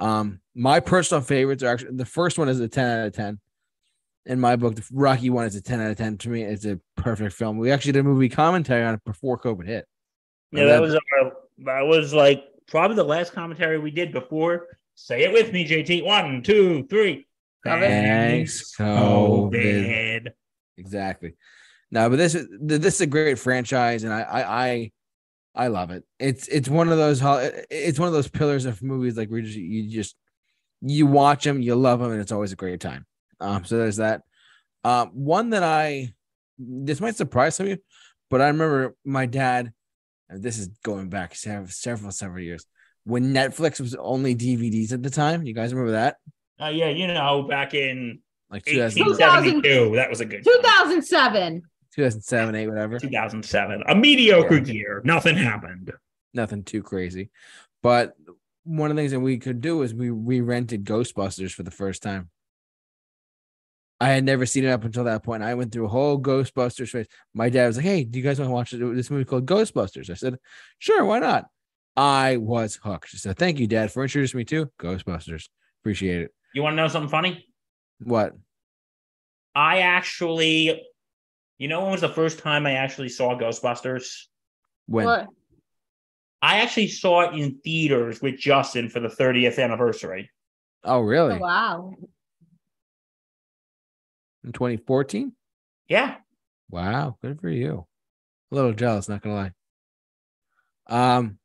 Um, 0.00 0.40
my 0.56 0.80
personal 0.80 1.22
favorites 1.22 1.62
are 1.62 1.68
actually 1.68 1.94
the 1.94 2.04
first 2.04 2.36
one 2.36 2.48
is 2.48 2.58
a 2.58 2.66
ten 2.66 2.98
out 2.98 3.06
of 3.06 3.12
ten. 3.12 3.38
In 4.26 4.40
my 4.40 4.56
book, 4.56 4.74
the 4.74 4.84
Rocky 4.92 5.30
one 5.30 5.46
is 5.46 5.54
a 5.54 5.62
ten 5.62 5.80
out 5.80 5.92
of 5.92 5.98
ten. 5.98 6.18
To 6.18 6.30
me, 6.30 6.42
it's 6.42 6.64
a 6.64 6.80
perfect 6.96 7.36
film. 7.36 7.56
We 7.56 7.70
actually 7.70 7.92
did 7.92 8.00
a 8.00 8.08
movie 8.08 8.28
commentary 8.28 8.84
on 8.84 8.94
it 8.94 9.04
before 9.04 9.38
COVID 9.38 9.68
hit. 9.68 9.86
Yeah, 10.50 10.64
that 10.64 10.82
was 10.82 10.96
our, 10.96 11.32
that 11.58 11.82
was 11.82 12.12
like 12.12 12.42
probably 12.66 12.96
the 12.96 13.04
last 13.04 13.32
commentary 13.32 13.78
we 13.78 13.92
did 13.92 14.10
before. 14.10 14.66
Say 14.96 15.22
it 15.22 15.32
with 15.32 15.52
me, 15.52 15.64
JT. 15.64 16.04
One, 16.04 16.42
two, 16.42 16.88
three. 16.90 17.28
Thanks, 17.64 18.74
COVID. 18.76 19.52
COVID. 19.52 20.28
Exactly. 20.76 21.34
No, 21.90 22.10
but 22.10 22.16
this 22.16 22.34
is 22.34 22.48
this 22.60 22.96
is 22.96 23.00
a 23.02 23.06
great 23.06 23.38
franchise, 23.38 24.04
and 24.04 24.12
I 24.12 24.22
I 24.22 24.64
I, 24.66 24.92
I 25.54 25.66
love 25.68 25.90
it. 25.90 26.04
It's 26.18 26.48
it's 26.48 26.68
one 26.68 26.88
of 26.88 26.98
those 26.98 27.20
it's 27.70 27.98
one 27.98 28.08
of 28.08 28.14
those 28.14 28.28
pillars 28.28 28.64
of 28.66 28.82
movies 28.82 29.16
like 29.16 29.30
where 29.30 29.40
you 29.40 29.46
just, 29.46 29.58
you 29.58 29.90
just 29.90 30.16
you 30.82 31.06
watch 31.06 31.44
them, 31.44 31.62
you 31.62 31.74
love 31.74 32.00
them, 32.00 32.12
and 32.12 32.20
it's 32.20 32.32
always 32.32 32.52
a 32.52 32.56
great 32.56 32.80
time. 32.80 33.06
Um, 33.40 33.64
so 33.64 33.78
there's 33.78 33.96
that. 33.96 34.22
Um, 34.82 35.10
one 35.14 35.50
that 35.50 35.62
I 35.62 36.12
this 36.58 37.00
might 37.00 37.16
surprise 37.16 37.56
some 37.56 37.66
of 37.66 37.70
you, 37.70 37.78
but 38.30 38.40
I 38.40 38.48
remember 38.48 38.94
my 39.04 39.26
dad. 39.26 39.72
And 40.28 40.42
this 40.42 40.58
is 40.58 40.68
going 40.82 41.10
back 41.10 41.34
several 41.34 41.68
several 41.68 42.10
several 42.10 42.42
years 42.42 42.66
when 43.04 43.34
Netflix 43.34 43.80
was 43.80 43.94
only 43.94 44.34
DVDs 44.34 44.92
at 44.92 45.02
the 45.02 45.10
time. 45.10 45.44
You 45.44 45.54
guys 45.54 45.72
remember 45.72 45.92
that? 45.92 46.16
Uh, 46.60 46.68
yeah, 46.68 46.88
you 46.88 47.06
know, 47.08 47.42
back 47.42 47.74
in 47.74 48.20
Like 48.50 48.64
2000, 48.64 49.02
1872, 49.04 49.96
that 49.96 50.08
was 50.10 50.20
a 50.20 50.24
good 50.24 50.44
time. 50.44 50.54
2007. 50.62 51.62
2007, 51.94 52.54
8, 52.54 52.66
whatever. 52.68 52.98
2007. 52.98 53.82
A 53.86 53.94
mediocre 53.94 54.56
Yeah. 54.58 54.72
year. 54.72 55.02
Nothing 55.04 55.36
happened. 55.36 55.92
nothing 56.32 56.64
too 56.64 56.82
crazy. 56.82 57.30
But 57.82 58.14
one 58.64 58.90
of 58.90 58.96
the 58.96 59.00
things 59.02 59.12
that 59.12 59.20
we 59.20 59.38
could 59.38 59.60
do 59.60 59.82
is 59.82 59.94
we 59.94 60.10
we 60.10 60.40
rented 60.40 60.84
Ghostbusters 60.84 61.52
for 61.52 61.62
the 61.62 61.70
first 61.70 62.02
time. 62.02 62.30
I 64.00 64.08
had 64.08 64.24
never 64.24 64.44
seen 64.44 64.64
it 64.64 64.70
up 64.70 64.84
until 64.84 65.04
that 65.04 65.22
point. 65.22 65.42
I 65.44 65.54
went 65.54 65.70
through 65.70 65.84
a 65.86 65.88
whole 65.88 66.18
Ghostbusters 66.20 66.88
phase. 66.90 67.06
My 67.34 67.48
dad 67.50 67.68
was 67.68 67.76
like, 67.76 67.86
"Hey, 67.86 68.02
do 68.04 68.18
you 68.18 68.24
guys 68.24 68.40
want 68.40 68.48
to 68.48 68.52
watch 68.52 68.70
this 68.72 69.10
movie 69.10 69.24
called 69.24 69.46
Ghostbusters?" 69.46 70.10
I 70.10 70.14
said, 70.14 70.38
"Sure, 70.78 71.04
why 71.04 71.20
not?" 71.20 71.46
I 71.96 72.36
was 72.38 72.80
hooked. 72.82 73.10
So 73.10 73.32
thank 73.32 73.60
you, 73.60 73.68
Dad, 73.68 73.92
for 73.92 74.02
introducing 74.02 74.38
me 74.38 74.44
to 74.46 74.66
Ghostbusters. 74.80 75.48
Appreciate 75.82 76.22
it. 76.22 76.34
You 76.54 76.62
want 76.62 76.74
to 76.74 76.76
know 76.76 76.88
something 76.88 77.10
funny? 77.10 77.44
What? 78.02 78.34
I 79.56 79.80
actually, 79.80 80.82
you 81.58 81.68
know, 81.68 81.82
when 81.82 81.90
was 81.90 82.00
the 82.00 82.08
first 82.08 82.38
time 82.38 82.64
I 82.64 82.74
actually 82.74 83.08
saw 83.08 83.36
Ghostbusters? 83.36 84.06
When? 84.86 85.04
What? 85.06 85.26
I 86.40 86.60
actually 86.60 86.88
saw 86.88 87.22
it 87.22 87.34
in 87.34 87.58
theaters 87.64 88.22
with 88.22 88.38
Justin 88.38 88.88
for 88.88 89.00
the 89.00 89.08
30th 89.08 89.58
anniversary. 89.62 90.30
Oh, 90.84 91.00
really? 91.00 91.34
Oh, 91.34 91.38
wow. 91.38 91.94
In 94.44 94.52
2014? 94.52 95.32
Yeah. 95.88 96.16
Wow, 96.70 97.16
good 97.20 97.40
for 97.40 97.48
you. 97.48 97.86
A 98.52 98.54
little 98.54 98.74
jealous, 98.74 99.08
not 99.08 99.22
gonna 99.22 99.34
lie. 99.34 99.52
Um, 100.86 101.38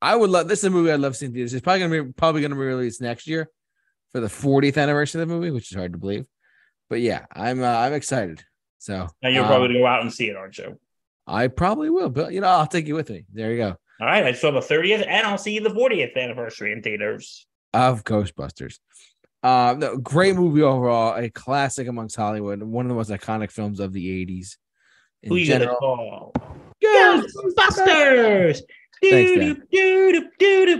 I 0.00 0.14
would 0.14 0.30
love 0.30 0.48
this 0.48 0.60
is 0.60 0.66
a 0.66 0.70
movie 0.70 0.92
I'd 0.92 1.00
love 1.00 1.16
seeing 1.16 1.32
in 1.32 1.34
theaters. 1.34 1.54
It's 1.54 1.62
probably 1.62 1.80
gonna 1.80 2.04
be 2.04 2.12
probably 2.12 2.40
gonna 2.40 2.54
be 2.54 2.60
released 2.60 3.02
next 3.02 3.26
year 3.26 3.50
for 4.14 4.20
the 4.20 4.28
40th 4.28 4.80
anniversary 4.80 5.22
of 5.22 5.28
the 5.28 5.34
movie, 5.34 5.50
which 5.50 5.72
is 5.72 5.76
hard 5.76 5.92
to 5.92 5.98
believe. 5.98 6.26
but 6.88 7.00
yeah, 7.00 7.24
I'm 7.32 7.60
uh, 7.60 7.66
I'm 7.66 7.92
excited. 7.92 8.44
So 8.78 9.08
Now 9.22 9.28
you're 9.28 9.42
um, 9.42 9.48
probably 9.48 9.68
gonna 9.68 9.80
go 9.80 9.86
out 9.86 10.02
and 10.02 10.12
see 10.12 10.28
it, 10.28 10.36
aren't 10.36 10.56
you? 10.56 10.78
I 11.26 11.48
probably 11.48 11.90
will, 11.90 12.10
but 12.10 12.32
you 12.32 12.40
know, 12.40 12.46
I'll 12.46 12.68
take 12.68 12.86
you 12.86 12.94
with 12.94 13.10
me. 13.10 13.24
There 13.32 13.50
you 13.50 13.56
go. 13.56 13.76
All 14.00 14.06
right, 14.06 14.24
I 14.24 14.32
saw 14.32 14.52
the 14.52 14.60
30th, 14.60 15.04
and 15.08 15.26
I'll 15.26 15.38
see 15.38 15.58
the 15.58 15.70
40th 15.70 16.16
anniversary 16.16 16.72
in 16.72 16.82
theaters. 16.82 17.46
Of 17.72 18.04
Ghostbusters. 18.04 18.78
Uh, 19.42 19.74
no, 19.76 19.96
great 19.96 20.36
movie 20.36 20.62
overall, 20.62 21.16
a 21.16 21.28
classic 21.28 21.88
amongst 21.88 22.14
Hollywood, 22.14 22.62
one 22.62 22.86
of 22.86 22.88
the 22.88 22.94
most 22.94 23.10
iconic 23.10 23.50
films 23.50 23.80
of 23.80 23.92
the 23.92 24.26
80s. 24.26 24.56
In 25.22 25.30
Who 25.30 25.36
you 25.36 25.46
general. 25.46 25.76
call? 25.76 26.32
Ghostbusters! 26.84 28.60
Thanks. 29.02 29.60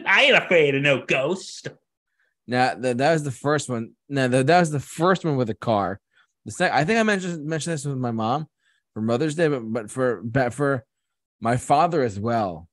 I 0.06 0.22
ain't 0.22 0.36
afraid 0.36 0.74
of 0.76 0.82
no 0.82 1.04
ghost. 1.04 1.68
Now 2.46 2.74
that, 2.74 2.98
that 2.98 3.12
was 3.12 3.22
the 3.22 3.30
first 3.30 3.68
one. 3.68 3.92
Now 4.08 4.28
that, 4.28 4.46
that 4.46 4.60
was 4.60 4.70
the 4.70 4.80
first 4.80 5.24
one 5.24 5.36
with 5.36 5.50
a 5.50 5.54
car. 5.54 6.00
The 6.44 6.52
second, 6.52 6.76
I 6.76 6.84
think 6.84 6.98
I 6.98 7.02
mentioned 7.02 7.44
mentioned 7.46 7.74
this 7.74 7.84
with 7.84 7.96
my 7.96 8.10
mom 8.10 8.46
for 8.92 9.00
Mother's 9.00 9.34
Day, 9.34 9.48
but 9.48 9.60
but 9.60 9.90
for 9.90 10.22
but 10.22 10.52
for 10.52 10.84
my 11.40 11.56
father 11.56 12.02
as 12.02 12.20
well, 12.20 12.68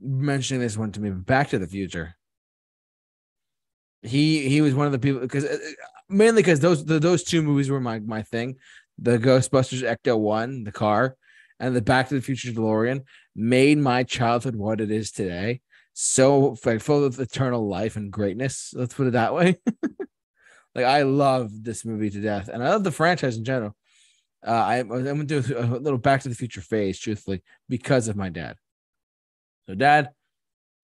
mentioning 0.00 0.60
this 0.60 0.76
one 0.76 0.92
to 0.92 1.00
me. 1.00 1.10
Back 1.10 1.50
to 1.50 1.58
the 1.58 1.66
Future. 1.66 2.14
He 4.02 4.48
he 4.48 4.60
was 4.60 4.74
one 4.74 4.86
of 4.86 4.92
the 4.92 4.98
people 4.98 5.20
because 5.20 5.44
uh, 5.44 5.58
uh, 5.60 5.86
mainly 6.08 6.42
because 6.42 6.60
those 6.60 6.84
the, 6.84 6.98
those 6.98 7.24
two 7.24 7.42
movies 7.42 7.70
were 7.70 7.80
my 7.80 7.98
my 8.00 8.22
thing. 8.22 8.56
The 8.98 9.18
Ghostbusters 9.18 9.82
Ecto 9.82 10.18
One, 10.18 10.64
the 10.64 10.72
car, 10.72 11.16
and 11.58 11.74
the 11.74 11.80
Back 11.80 12.08
to 12.08 12.14
the 12.14 12.20
Future 12.20 12.50
DeLorean 12.50 13.04
made 13.34 13.78
my 13.78 14.02
childhood 14.02 14.56
what 14.56 14.80
it 14.80 14.90
is 14.90 15.12
today 15.12 15.62
so 16.00 16.54
full 16.54 17.04
of 17.04 17.18
eternal 17.18 17.66
life 17.66 17.96
and 17.96 18.12
greatness. 18.12 18.72
Let's 18.72 18.94
put 18.94 19.08
it 19.08 19.14
that 19.14 19.34
way. 19.34 19.58
like 20.76 20.84
I 20.84 21.02
love 21.02 21.50
this 21.64 21.84
movie 21.84 22.08
to 22.10 22.20
death, 22.20 22.46
and 22.46 22.62
I 22.62 22.68
love 22.68 22.84
the 22.84 22.92
franchise 22.92 23.36
in 23.36 23.44
general. 23.44 23.74
Uh, 24.46 24.52
I, 24.52 24.76
I 24.76 24.82
went 24.82 25.28
through 25.28 25.42
a 25.58 25.66
little 25.66 25.98
Back 25.98 26.20
to 26.20 26.28
the 26.28 26.36
Future 26.36 26.60
phase, 26.60 27.00
truthfully, 27.00 27.42
because 27.68 28.06
of 28.06 28.14
my 28.14 28.28
dad. 28.28 28.54
So, 29.66 29.74
Dad, 29.74 30.10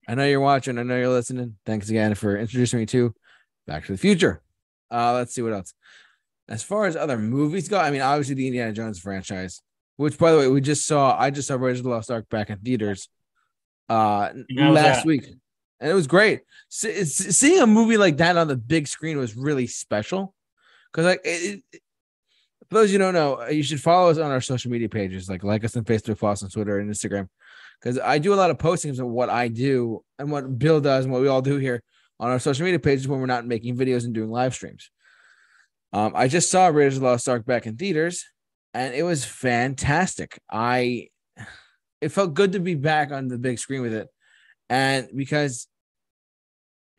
I 0.05 0.15
know 0.15 0.25
you're 0.25 0.41
watching. 0.41 0.77
I 0.77 0.83
know 0.83 0.97
you're 0.97 1.07
listening. 1.07 1.55
Thanks 1.65 1.89
again 1.89 2.13
for 2.15 2.37
introducing 2.37 2.79
me 2.79 2.85
to 2.87 3.13
Back 3.67 3.85
to 3.85 3.93
the 3.93 3.97
Future. 3.97 4.41
Uh, 4.91 5.13
let's 5.13 5.33
see 5.33 5.41
what 5.41 5.53
else. 5.53 5.73
As 6.49 6.61
far 6.61 6.87
as 6.87 6.97
other 6.97 7.17
movies 7.17 7.69
go, 7.69 7.79
I 7.79 7.89
mean, 7.89 8.01
obviously 8.01 8.35
the 8.35 8.47
Indiana 8.47 8.73
Jones 8.73 8.99
franchise, 8.99 9.61
which, 9.95 10.17
by 10.17 10.33
the 10.33 10.39
way, 10.39 10.49
we 10.49 10.59
just 10.59 10.85
saw. 10.85 11.17
I 11.17 11.29
just 11.29 11.47
saw 11.47 11.55
Raiders 11.55 11.79
of 11.79 11.85
the 11.85 11.91
Lost 11.91 12.11
Ark 12.11 12.27
back 12.27 12.49
in 12.49 12.57
theaters 12.57 13.07
uh 13.89 14.29
last 14.49 14.99
that? 14.99 15.05
week. 15.05 15.25
And 15.79 15.91
it 15.91 15.93
was 15.93 16.07
great. 16.07 16.41
S- 16.71 17.11
seeing 17.37 17.61
a 17.61 17.67
movie 17.67 17.97
like 17.97 18.17
that 18.17 18.37
on 18.37 18.47
the 18.47 18.55
big 18.55 18.87
screen 18.87 19.17
was 19.17 19.35
really 19.35 19.67
special. 19.67 20.33
Because 20.91 21.05
like 21.05 21.21
it, 21.23 21.61
it- 21.71 21.81
for 22.69 22.75
those 22.79 22.91
you 22.91 22.97
don't 22.97 23.13
know 23.13 23.41
uh, 23.41 23.47
you 23.47 23.61
should 23.61 23.79
follow 23.79 24.09
us 24.09 24.17
on 24.17 24.31
our 24.31 24.41
social 24.41 24.71
media 24.71 24.89
pages 24.89 25.29
like 25.29 25.43
like 25.43 25.63
us 25.63 25.77
on 25.77 25.83
facebook 25.83 26.17
follow 26.17 26.33
us 26.33 26.41
on 26.41 26.49
twitter 26.49 26.79
and 26.79 26.91
instagram. 26.91 27.27
Because 27.79 27.99
i 27.99 28.17
do 28.17 28.33
a 28.33 28.35
lot 28.41 28.49
of 28.49 28.57
postings 28.57 28.97
of 28.99 29.05
what 29.05 29.29
i 29.29 29.47
do 29.49 30.03
and 30.17 30.31
what 30.31 30.57
bill 30.57 30.81
does 30.81 31.05
and 31.05 31.13
what 31.13 31.21
we 31.21 31.27
all 31.27 31.43
do 31.43 31.57
here 31.57 31.83
on 32.19 32.31
our 32.31 32.39
social 32.39 32.63
media 32.63 32.79
pages 32.79 33.07
when 33.07 33.19
we're 33.19 33.27
not 33.27 33.45
making 33.45 33.77
videos 33.77 34.05
and 34.05 34.15
doing 34.15 34.31
live 34.31 34.55
streams. 34.55 34.89
Um 35.93 36.13
i 36.15 36.27
just 36.27 36.49
saw 36.49 36.65
raiders 36.67 36.95
of 36.95 37.01
the 37.03 37.07
lost 37.07 37.29
ark 37.29 37.45
back 37.45 37.67
in 37.67 37.75
theaters 37.77 38.25
and 38.73 38.95
it 38.95 39.03
was 39.03 39.23
fantastic. 39.23 40.39
I 40.51 41.09
it 42.01 42.09
felt 42.09 42.33
good 42.33 42.53
to 42.53 42.59
be 42.59 42.75
back 42.75 43.11
on 43.11 43.27
the 43.27 43.37
big 43.37 43.59
screen 43.59 43.81
with 43.81 43.93
it. 43.93 44.07
And 44.69 45.09
because 45.15 45.67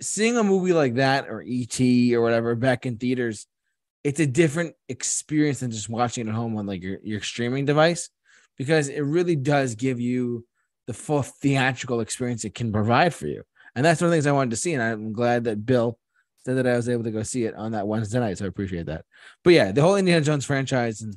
seeing 0.00 0.36
a 0.36 0.42
movie 0.42 0.72
like 0.72 0.94
that 0.94 1.28
or 1.28 1.44
ET 1.46 1.80
or 2.12 2.20
whatever 2.20 2.54
back 2.54 2.86
in 2.86 2.96
theaters, 2.96 3.46
it's 4.04 4.20
a 4.20 4.26
different 4.26 4.74
experience 4.88 5.60
than 5.60 5.70
just 5.70 5.88
watching 5.88 6.26
it 6.26 6.30
at 6.30 6.36
home 6.36 6.56
on 6.56 6.66
like 6.66 6.82
your, 6.82 6.98
your 7.02 7.20
streaming 7.20 7.64
device 7.64 8.08
because 8.56 8.88
it 8.88 9.00
really 9.00 9.36
does 9.36 9.74
give 9.74 10.00
you 10.00 10.46
the 10.86 10.94
full 10.94 11.22
theatrical 11.22 12.00
experience 12.00 12.44
it 12.44 12.54
can 12.54 12.72
provide 12.72 13.12
for 13.12 13.26
you. 13.26 13.42
And 13.74 13.84
that's 13.84 14.00
one 14.00 14.06
of 14.06 14.10
the 14.12 14.16
things 14.16 14.26
I 14.26 14.32
wanted 14.32 14.50
to 14.50 14.56
see. 14.56 14.74
And 14.74 14.82
I'm 14.82 15.12
glad 15.12 15.44
that 15.44 15.66
Bill 15.66 15.98
said 16.44 16.56
that 16.56 16.66
I 16.66 16.76
was 16.76 16.88
able 16.88 17.04
to 17.04 17.10
go 17.10 17.22
see 17.22 17.44
it 17.44 17.54
on 17.54 17.72
that 17.72 17.88
Wednesday 17.88 18.20
night. 18.20 18.38
So 18.38 18.44
I 18.44 18.48
appreciate 18.48 18.86
that. 18.86 19.04
But 19.42 19.52
yeah, 19.52 19.72
the 19.72 19.82
whole 19.82 19.96
Indiana 19.96 20.24
Jones 20.24 20.44
franchise 20.44 21.02
and 21.02 21.14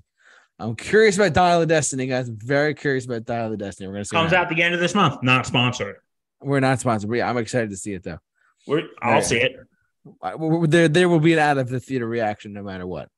I'm 0.60 0.76
curious 0.76 1.16
about 1.16 1.34
Dial 1.34 1.62
of 1.62 1.68
Destiny, 1.70 2.06
guys. 2.08 2.28
I'm 2.28 2.38
very 2.38 2.74
curious 2.74 3.06
about 3.06 3.24
Dial 3.26 3.52
of 3.52 3.58
Destiny. 3.58 3.88
We're 3.88 3.94
gonna 3.94 4.06
see. 4.06 4.16
Comes 4.16 4.32
happens. 4.32 4.52
out 4.52 4.56
the 4.58 4.62
end 4.64 4.74
of 4.74 4.82
this 4.82 4.94
month. 4.94 5.24
Not 5.24 5.46
sponsored. 5.46 5.98
We're 6.42 6.60
not 6.60 6.80
sponsored, 6.80 7.10
but 7.10 7.18
yeah, 7.18 7.30
I'm 7.30 7.38
excited 7.38 7.70
to 7.70 7.78
see 7.78 7.94
it 7.94 8.04
though. 8.04 8.20
We're, 8.68 8.84
I'll 9.02 9.14
Right. 9.16 9.24
see 9.24 9.38
it. 9.38 9.56
I- 10.22 10.36
we- 10.36 10.58
we- 10.58 10.68
There, 10.68 10.88
there 10.88 11.08
will 11.10 11.20
be 11.20 11.34
an 11.34 11.40
out 11.40 11.58
of 11.58 11.70
the 11.70 11.80
theater 11.80 12.08
reaction 12.08 12.54
no 12.54 12.64
matter 12.64 12.86
what. 12.86 13.10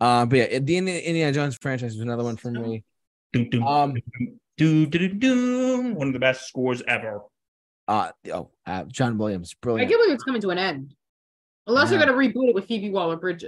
Um, 0.00 0.28
but 0.28 0.36
yeah, 0.38 0.58
the 0.60 0.76
Indi- 0.76 1.00
Indiana 1.00 1.32
Jones 1.32 1.56
franchise 1.60 1.92
was 1.94 2.00
another 2.02 2.24
one 2.24 2.36
for 2.36 2.50
me. 2.50 2.84
Doom, 3.32 3.48
doom, 3.50 3.62
Um, 3.64 3.94
doo, 4.56 4.86
doo, 4.86 4.86
doo, 4.86 5.08
doo. 5.08 5.94
One 5.94 6.06
of 6.08 6.12
the 6.12 6.18
best 6.18 6.46
scores 6.48 6.82
ever. 6.86 7.20
uh, 7.88 8.12
oh, 8.32 8.50
uh, 8.66 8.84
John 8.84 9.18
Williams, 9.18 9.54
brilliant. 9.54 9.86
I 9.86 9.88
brilliant. 9.88 9.90
can't 9.90 10.00
believe 10.02 10.14
it's 10.14 10.24
coming 10.24 10.40
to 10.42 10.50
an 10.50 10.58
end. 10.58 10.94
Unless 11.66 11.90
Yeah. 11.90 11.98
they're 11.98 12.06
gonna 12.06 12.18
reboot 12.18 12.48
it 12.50 12.54
with 12.54 12.66
Phoebe 12.66 12.90
Waller-Bridge. 12.90 13.44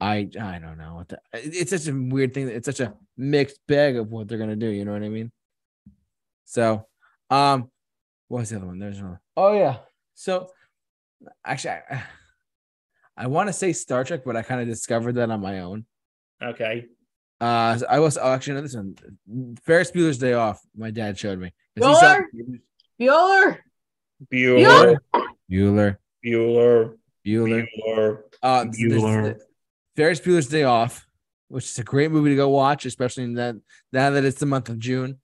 I, 0.00 0.28
I 0.40 0.58
don't 0.58 0.78
know 0.78 0.94
what 0.94 1.08
the, 1.08 1.20
it's 1.32 1.70
such 1.70 1.86
a 1.86 1.92
weird 1.92 2.32
thing. 2.32 2.48
It's 2.48 2.66
such 2.66 2.80
a 2.80 2.94
mixed 3.16 3.60
bag 3.68 3.96
of 3.96 4.10
what 4.10 4.28
they're 4.28 4.38
gonna 4.38 4.56
do. 4.56 4.68
You 4.68 4.84
know 4.84 4.92
what 4.92 5.02
I 5.02 5.08
mean? 5.08 5.30
So, 6.46 6.86
um, 7.28 7.70
what 8.28 8.40
was 8.40 8.50
the 8.50 8.56
other 8.56 8.66
one? 8.66 8.78
There's 8.78 8.98
another. 8.98 9.20
Oh 9.36 9.52
yeah. 9.52 9.78
So, 10.14 10.48
actually, 11.44 11.74
I, 11.90 12.02
I 13.16 13.26
want 13.26 13.48
to 13.48 13.52
say 13.52 13.72
Star 13.72 14.04
Trek, 14.04 14.22
but 14.24 14.36
I 14.36 14.42
kind 14.42 14.60
of 14.60 14.66
discovered 14.66 15.16
that 15.16 15.30
on 15.30 15.40
my 15.40 15.60
own. 15.60 15.84
Okay. 16.42 16.86
Uh, 17.40 17.78
I 17.88 18.00
was 18.00 18.18
oh, 18.18 18.32
actually 18.32 18.54
no, 18.54 18.62
this 18.62 18.74
one, 18.74 19.56
Ferris 19.64 19.90
Bueller's 19.90 20.18
Day 20.18 20.34
Off. 20.34 20.60
My 20.76 20.90
dad 20.90 21.18
showed 21.18 21.38
me. 21.38 21.52
he 21.74 21.82
saw- 21.82 22.20
Bueller? 23.00 23.58
Bueller. 24.32 24.96
Bueller, 25.50 25.96
Bueller. 26.24 26.96
Bueller. 27.26 27.66
Bueller. 27.86 28.18
Uh, 28.42 28.64
this- 28.64 28.80
Bueller. 28.80 29.38
Ferris 30.00 30.18
Bueller's 30.18 30.46
Day 30.46 30.62
Off, 30.62 31.06
which 31.48 31.66
is 31.66 31.78
a 31.78 31.84
great 31.84 32.10
movie 32.10 32.30
to 32.30 32.36
go 32.36 32.48
watch, 32.48 32.86
especially 32.86 33.22
in 33.24 33.34
that 33.34 33.54
now 33.92 34.08
that 34.08 34.24
it's 34.24 34.40
the 34.40 34.46
month 34.46 34.70
of 34.70 34.78
June. 34.78 35.18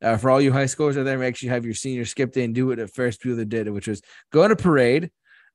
Uh, 0.00 0.16
for 0.16 0.30
all 0.30 0.40
you 0.40 0.52
high 0.52 0.62
schoolers 0.66 0.96
out 0.96 1.02
there, 1.02 1.18
make 1.18 1.34
sure 1.34 1.48
you 1.48 1.52
have 1.52 1.64
your 1.64 1.74
senior 1.74 2.04
skip 2.04 2.30
day 2.30 2.44
and 2.44 2.54
do 2.54 2.68
what 2.68 2.78
Ferris 2.94 3.16
Bueller 3.16 3.48
did, 3.48 3.68
which 3.70 3.88
was 3.88 4.00
go 4.30 4.44
on 4.44 4.52
a 4.52 4.56
parade, 4.56 5.10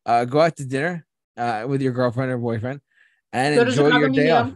uh, 0.05 0.25
go 0.25 0.41
out 0.41 0.57
to 0.57 0.65
dinner 0.65 1.05
uh, 1.37 1.63
with 1.65 1.81
your 1.81 1.93
girlfriend 1.93 2.29
or 2.29 2.37
boyfriend, 2.37 2.81
and 3.31 3.55
Go 3.55 3.61
enjoy 3.61 3.97
your 3.99 4.09
day 4.09 4.31
off, 4.31 4.51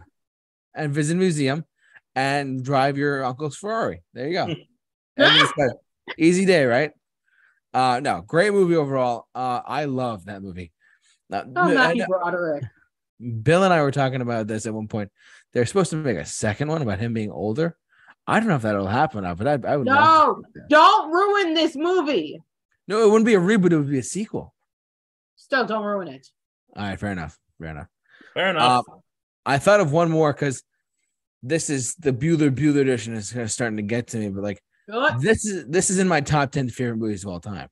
and 0.74 0.92
visit 0.92 1.14
a 1.14 1.18
museum, 1.18 1.64
and 2.14 2.62
drive 2.62 2.98
your 2.98 3.24
uncle's 3.24 3.56
Ferrari. 3.56 4.02
There 4.12 4.28
you 4.28 4.34
go. 4.34 4.54
Easy 6.18 6.44
day, 6.44 6.66
right? 6.66 6.90
Uh, 7.72 8.00
no, 8.02 8.20
great 8.20 8.52
movie 8.52 8.76
overall. 8.76 9.26
Uh, 9.34 9.62
I 9.64 9.86
love 9.86 10.26
that 10.26 10.42
movie. 10.42 10.70
Uh, 11.32 11.44
Oh, 11.56 11.72
Matthew 11.72 12.04
Broderick. 12.06 12.64
Bill 13.42 13.64
and 13.64 13.72
I 13.72 13.82
were 13.82 13.90
talking 13.90 14.20
about 14.20 14.46
this 14.46 14.66
at 14.66 14.74
one 14.74 14.88
point. 14.88 15.10
They're 15.52 15.66
supposed 15.66 15.90
to 15.90 15.96
make 15.96 16.16
a 16.16 16.24
second 16.24 16.68
one 16.68 16.82
about 16.82 16.98
him 16.98 17.12
being 17.12 17.30
older. 17.30 17.76
I 18.26 18.38
don't 18.38 18.48
know 18.48 18.56
if 18.56 18.62
that'll 18.62 18.86
happen 18.86 19.22
but 19.36 19.46
I, 19.46 19.72
I 19.72 19.76
would. 19.76 19.86
No, 19.86 20.42
don't 20.68 21.10
ruin 21.10 21.54
this 21.54 21.74
movie. 21.76 22.40
no, 22.86 23.02
it 23.02 23.06
wouldn't 23.06 23.26
be 23.26 23.34
a 23.34 23.40
reboot. 23.40 23.72
It 23.72 23.78
would 23.78 23.90
be 23.90 23.98
a 23.98 24.02
sequel. 24.02 24.54
Still, 25.36 25.66
don't 25.66 25.84
ruin 25.84 26.08
it. 26.08 26.28
All 26.76 26.84
right, 26.84 26.98
fair 26.98 27.12
enough. 27.12 27.38
Fair 27.58 27.70
enough. 27.70 27.88
Fair 28.34 28.50
enough. 28.50 28.84
Um, 28.88 29.00
I 29.44 29.58
thought 29.58 29.80
of 29.80 29.92
one 29.92 30.10
more 30.10 30.32
because 30.32 30.62
this 31.42 31.68
is 31.68 31.94
the 31.96 32.12
Bueller 32.12 32.50
Bueller 32.50 32.80
edition 32.80 33.14
is 33.14 33.32
kind 33.32 33.42
of 33.42 33.50
starting 33.50 33.76
to 33.76 33.82
get 33.82 34.08
to 34.08 34.18
me, 34.18 34.28
but 34.28 34.42
like 34.42 34.62
Good. 34.88 35.20
this 35.20 35.44
is 35.44 35.66
this 35.66 35.90
is 35.90 35.98
in 35.98 36.08
my 36.08 36.20
top 36.20 36.52
ten 36.52 36.68
favorite 36.68 36.96
movies 36.96 37.24
of 37.24 37.30
all 37.30 37.40
time. 37.40 37.68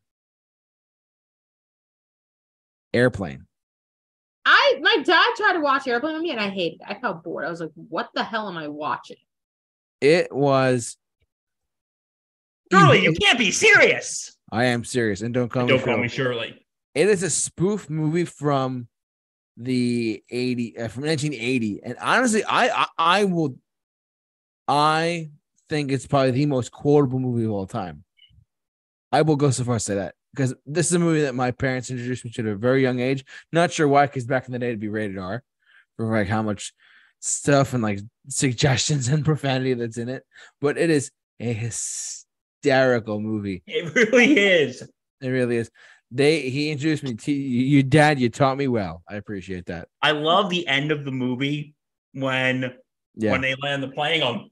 Airplane. 2.93 3.47
I 4.45 4.79
my 4.81 4.99
dad 5.05 5.27
tried 5.37 5.55
to 5.55 5.61
watch 5.61 5.87
Airplane 5.87 6.15
with 6.15 6.23
me 6.23 6.31
and 6.31 6.41
I 6.41 6.49
hated 6.49 6.81
it. 6.81 6.87
I 6.87 6.95
felt 6.95 7.23
bored. 7.23 7.45
I 7.45 7.51
was 7.51 7.61
like, 7.61 7.71
what 7.75 8.11
the 8.15 8.25
hell 8.25 8.49
am 8.49 8.57
I 8.57 8.69
watching? 8.69 9.17
It 10.01 10.35
was. 10.35 10.97
Shirley, 12.73 13.03
you 13.03 13.13
can't 13.13 13.39
be 13.39 13.51
serious. 13.51 14.37
I 14.53 14.67
am 14.67 14.85
serious, 14.85 15.23
and 15.23 15.35
don't 15.35 15.49
call 15.49 15.65
me. 15.65 15.69
Don't 15.69 15.79
call 15.79 15.95
Shirley. 15.95 16.03
me 16.03 16.09
Shirley. 16.09 16.67
It 16.95 17.09
is 17.09 17.23
a 17.23 17.31
spoof 17.31 17.91
movie 17.91 18.25
from 18.25 18.89
the 19.57 20.23
80 20.31 20.79
uh, 20.79 20.89
from 20.89 21.05
1980 21.05 21.81
and 21.83 21.97
honestly 22.01 22.43
I, 22.45 22.69
I 22.69 22.87
I 22.99 23.25
will 23.25 23.57
I 24.67 25.31
think 25.69 25.93
it's 25.93 26.07
probably 26.07 26.31
the 26.31 26.47
most 26.47 26.73
quotable 26.73 27.19
movie 27.19 27.45
of 27.45 27.51
all 27.51 27.67
time. 27.67 28.05
I 29.13 29.23
will 29.23 29.37
go 29.37 29.51
so 29.51 29.65
far 29.65 29.75
as 29.75 29.85
to 29.85 29.93
say 29.93 29.95
that 29.97 30.15
because 30.35 30.55
this 30.67 30.87
is 30.87 30.93
a 30.93 30.99
movie 30.99 31.23
that 31.23 31.35
my 31.35 31.51
parents 31.51 31.91
introduced 31.91 32.25
me 32.25 32.31
to 32.31 32.43
at 32.43 32.47
a 32.47 32.57
very 32.57 32.83
young 32.83 33.01
age. 33.01 33.25
Not 33.53 33.73
sure 33.73 33.89
why, 33.89 34.07
because 34.07 34.27
back 34.27 34.47
in 34.47 34.53
the 34.53 34.59
day 34.59 34.69
it'd 34.69 34.81
be 34.81 34.89
rated 34.89 35.19
R 35.19 35.43
for 35.97 36.07
like 36.07 36.29
how 36.29 36.43
much 36.43 36.73
stuff 37.21 37.75
and 37.75 37.83
like 37.83 38.01
suggestions 38.29 39.09
and 39.09 39.25
profanity 39.25 39.75
that's 39.75 39.99
in 39.99 40.09
it. 40.09 40.25
But 40.61 40.79
it 40.79 40.91
is 40.91 41.11
a 41.39 41.53
hysterical 41.53 43.21
movie. 43.21 43.63
It 43.67 43.95
really 43.95 44.39
is. 44.39 44.83
It 45.21 45.29
really 45.29 45.57
is. 45.57 45.71
They 46.11 46.51
he 46.51 46.71
introduced 46.71 47.05
me 47.05 47.15
to 47.15 47.33
you, 47.33 47.83
dad. 47.83 48.19
You 48.19 48.31
taught 48.31 48.57
me 48.57 48.67
well. 48.67 49.03
I 49.09 49.15
appreciate 49.15 49.67
that. 49.67 49.89
I 50.03 50.11
love 50.11 50.51
the 50.51 50.67
end 50.67 50.91
of 50.91 51.05
the 51.05 51.13
movie 51.13 51.75
when 52.13 52.75
Yeah. 53.15 53.33
when 53.33 53.41
they 53.41 53.55
land 53.63 53.83
the 53.83 53.89
plane 53.89 54.23
on. 54.23 54.51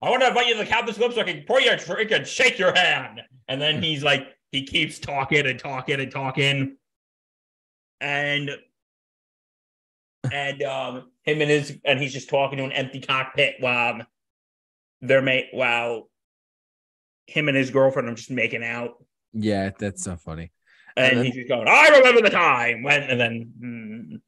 I 0.00 0.10
want 0.10 0.22
to 0.22 0.28
invite 0.28 0.46
you 0.46 0.54
to 0.54 0.60
the 0.60 0.66
captain's 0.66 0.96
club 0.96 1.12
so 1.12 1.20
I 1.20 1.24
can 1.24 1.44
pour 1.46 1.60
you 1.60 1.72
a 1.72 1.76
drink 1.76 2.12
and 2.12 2.26
shake 2.26 2.58
your 2.58 2.74
hand. 2.74 3.20
And 3.48 3.60
then 3.60 3.76
hmm. 3.76 3.82
he's 3.82 4.02
like, 4.02 4.28
he 4.52 4.64
keeps 4.64 4.98
talking 4.98 5.46
and 5.46 5.58
talking 5.58 6.00
and 6.00 6.10
talking. 6.10 6.76
And 8.00 8.50
and 10.32 10.62
um 10.62 11.10
him 11.22 11.40
and 11.40 11.50
his 11.50 11.76
and 11.84 12.00
he's 12.00 12.12
just 12.12 12.28
talking 12.28 12.58
to 12.58 12.64
an 12.64 12.72
empty 12.72 13.00
cockpit 13.00 13.56
while 13.60 14.00
they're 15.00 15.22
mate 15.22 15.46
while 15.52 16.08
him 17.26 17.48
and 17.48 17.56
his 17.56 17.70
girlfriend 17.70 18.08
are 18.08 18.14
just 18.14 18.30
making 18.30 18.64
out. 18.64 19.02
yeah, 19.32 19.70
that's 19.78 20.02
so 20.04 20.16
funny. 20.16 20.50
And, 20.96 21.06
And 21.06 21.18
then- 21.18 21.26
he's 21.26 21.34
just 21.34 21.48
going, 21.48 21.68
I 21.68 21.88
remember 21.98 22.22
the 22.22 22.30
time 22.30 22.82
when 22.82 23.02
and 23.02 23.20
then 23.20 23.52
mm. 23.60 24.20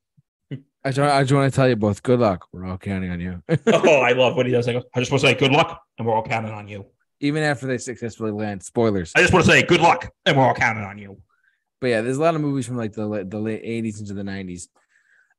I 0.83 0.93
just, 0.93 1.01
I 1.01 1.23
just 1.23 1.33
want 1.33 1.53
to 1.53 1.55
tell 1.55 1.69
you 1.69 1.77
both, 1.77 2.03
good 2.03 2.21
luck. 2.21 2.47
We're 2.53 2.65
all 2.67 2.79
counting 2.79 3.11
on 3.11 3.21
you. 3.21 3.43
oh, 3.67 4.01
I 4.01 4.13
love 4.13 4.35
what 4.35 4.47
he 4.47 4.53
does. 4.53 4.67
I, 4.67 4.73
go, 4.73 4.83
I 4.95 5.01
just 5.01 5.13
want 5.13 5.21
to 5.21 5.27
say 5.29 5.35
good 5.35 5.53
luck, 5.53 5.83
and 5.99 6.07
we're 6.07 6.15
all 6.15 6.23
counting 6.23 6.53
on 6.53 6.69
you. 6.69 6.87
Even 7.21 7.43
after 7.43 7.67
they 7.67 7.79
successfully 7.79 8.31
land, 8.31 8.63
spoilers. 8.63 9.13
I 9.15 9.21
just 9.21 9.33
want 9.33 9.45
to 9.45 9.51
say 9.51 9.63
good 9.63 9.81
luck, 9.81 10.11
and 10.25 10.37
we're 10.37 10.45
all 10.45 10.55
counting 10.55 10.85
on 10.85 10.97
you. 10.99 11.19
But 11.81 11.89
yeah, 11.89 12.01
there's 12.01 12.17
a 12.17 12.21
lot 12.23 12.35
of 12.35 12.41
movies 12.41 12.67
from 12.67 12.77
like 12.77 12.93
the 12.93 13.25
the 13.29 13.39
late 13.39 13.63
80s 13.63 14.01
into 14.01 14.15
the 14.15 14.23
90s. 14.23 14.69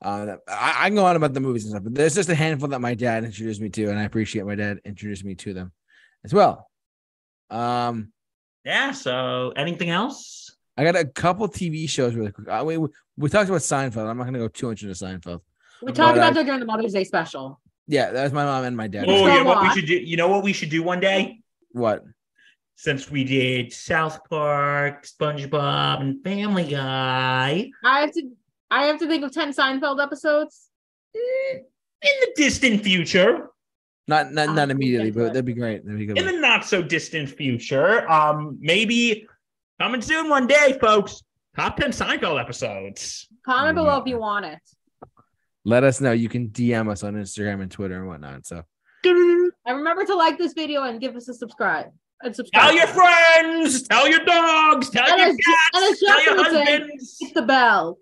Uh, 0.03 0.37
I, 0.47 0.75
I 0.79 0.87
can 0.87 0.95
go 0.95 1.05
on 1.05 1.15
about 1.15 1.33
the 1.33 1.39
movies 1.39 1.63
and 1.65 1.71
stuff, 1.71 1.83
but 1.83 1.93
there's 1.93 2.15
just 2.15 2.29
a 2.29 2.35
handful 2.35 2.69
that 2.69 2.81
my 2.81 2.93
dad 2.95 3.23
introduced 3.23 3.61
me 3.61 3.69
to, 3.69 3.89
and 3.89 3.99
I 3.99 4.03
appreciate 4.03 4.45
my 4.45 4.55
dad 4.55 4.79
introduced 4.85 5.23
me 5.23 5.35
to 5.35 5.53
them 5.53 5.71
as 6.23 6.33
well. 6.33 6.69
Um, 7.49 8.11
Yeah. 8.63 8.91
So, 8.91 9.53
anything 9.55 9.89
else? 9.89 10.55
I 10.77 10.83
got 10.83 10.95
a 10.95 11.05
couple 11.05 11.47
TV 11.49 11.87
shows 11.89 12.15
really 12.15 12.31
quick. 12.31 12.47
Uh, 12.47 12.63
we, 12.65 12.77
we 12.77 12.89
we 13.17 13.29
talked 13.29 13.49
about 13.49 13.61
Seinfeld. 13.61 14.07
I'm 14.07 14.17
not 14.17 14.23
going 14.23 14.33
to 14.33 14.39
go 14.39 14.47
too 14.47 14.69
much 14.69 14.81
into 14.83 14.95
Seinfeld. 14.95 15.41
We 15.81 15.91
talked 15.91 16.17
I- 16.17 16.21
about 16.21 16.33
that 16.35 16.45
during 16.45 16.59
the 16.59 16.65
Mother's 16.65 16.93
Day 16.93 17.03
special. 17.03 17.59
Yeah, 17.87 18.11
that 18.11 18.23
was 18.23 18.31
my 18.31 18.45
mom 18.45 18.63
and 18.63 18.77
my 18.77 18.87
dad. 18.87 19.05
Oh, 19.07 19.25
So 19.25 19.33
you 19.33 19.43
know 19.43 19.43
what 19.43 19.63
we 19.63 19.69
should 19.71 19.85
do? 19.85 19.95
You 19.95 20.15
know 20.15 20.27
what 20.29 20.43
we 20.43 20.53
should 20.53 20.69
do 20.69 20.81
one 20.81 20.99
day? 20.99 21.40
What? 21.73 22.03
Since 22.75 23.11
we 23.11 23.23
did 23.23 23.71
South 23.71 24.19
Park, 24.29 25.05
SpongeBob, 25.05 26.01
and 26.01 26.23
Family 26.23 26.63
Guy, 26.69 27.69
I 27.83 27.99
have 28.01 28.11
to 28.13 28.31
I 28.71 28.85
have 28.85 28.99
to 28.99 29.07
think 29.07 29.23
of 29.23 29.31
10 29.31 29.53
Seinfeld 29.53 30.01
episodes. 30.01 30.69
mm, 31.15 31.57
in 31.57 32.11
the 32.21 32.31
distant 32.35 32.83
future, 32.83 33.49
Not 34.07 34.31
not 34.33 34.47
not 34.55 34.69
look 34.69 34.75
immediately, 34.77 35.11
but 35.11 35.27
that'd 35.27 35.45
be 35.45 35.53
great. 35.53 35.85
That'd 35.85 35.99
be 35.99 36.05
good. 36.07 36.17
in 36.17 36.25
the 36.25 36.31
not 36.33 36.65
so 36.65 36.81
distant 36.81 37.29
future, 37.29 38.09
um, 38.09 38.57
maybe 38.59 39.27
coming 39.79 40.01
soon 40.01 40.29
one 40.29 40.47
day, 40.47 40.77
folks. 40.81 41.21
Top 41.55 41.75
10 41.77 41.91
Seinfeld 41.91 42.39
episodes. 42.39 43.27
Comment 43.45 43.75
below 43.75 43.99
if 43.99 44.07
you 44.07 44.17
want 44.17 44.45
it. 44.45 44.59
Let 45.65 45.83
us 45.83 45.99
know. 46.01 46.13
You 46.13 46.29
can 46.29 46.47
DM 46.47 46.89
us 46.89 47.03
on 47.03 47.13
Instagram 47.15 47.61
and 47.61 47.69
Twitter 47.69 47.97
and 47.97 48.07
whatnot. 48.07 48.47
So 48.47 48.63
And 49.65 49.77
remember 49.77 50.05
to 50.05 50.15
like 50.15 50.37
this 50.37 50.53
video 50.53 50.83
and 50.83 50.99
give 50.99 51.15
us 51.15 51.27
a 51.29 51.33
subscribe. 51.33 51.87
And 52.23 52.35
subscribe. 52.35 52.63
Tell 52.63 52.73
your 52.73 52.87
friends, 52.87 53.83
tell 53.83 54.07
your 54.07 54.19
dogs, 54.25 54.89
tell 54.89 55.07
And 55.07 55.19
your 55.19 55.27
as, 55.29 55.35
Ju- 55.35 55.55
and 55.73 55.83
as 55.83 55.89
cats, 55.89 56.03
tell 56.05 56.23
your 56.23 56.35
would 56.37 56.45
husbands, 56.67 57.17
hit 57.19 57.33
the 57.33 57.41
bell. 57.41 57.97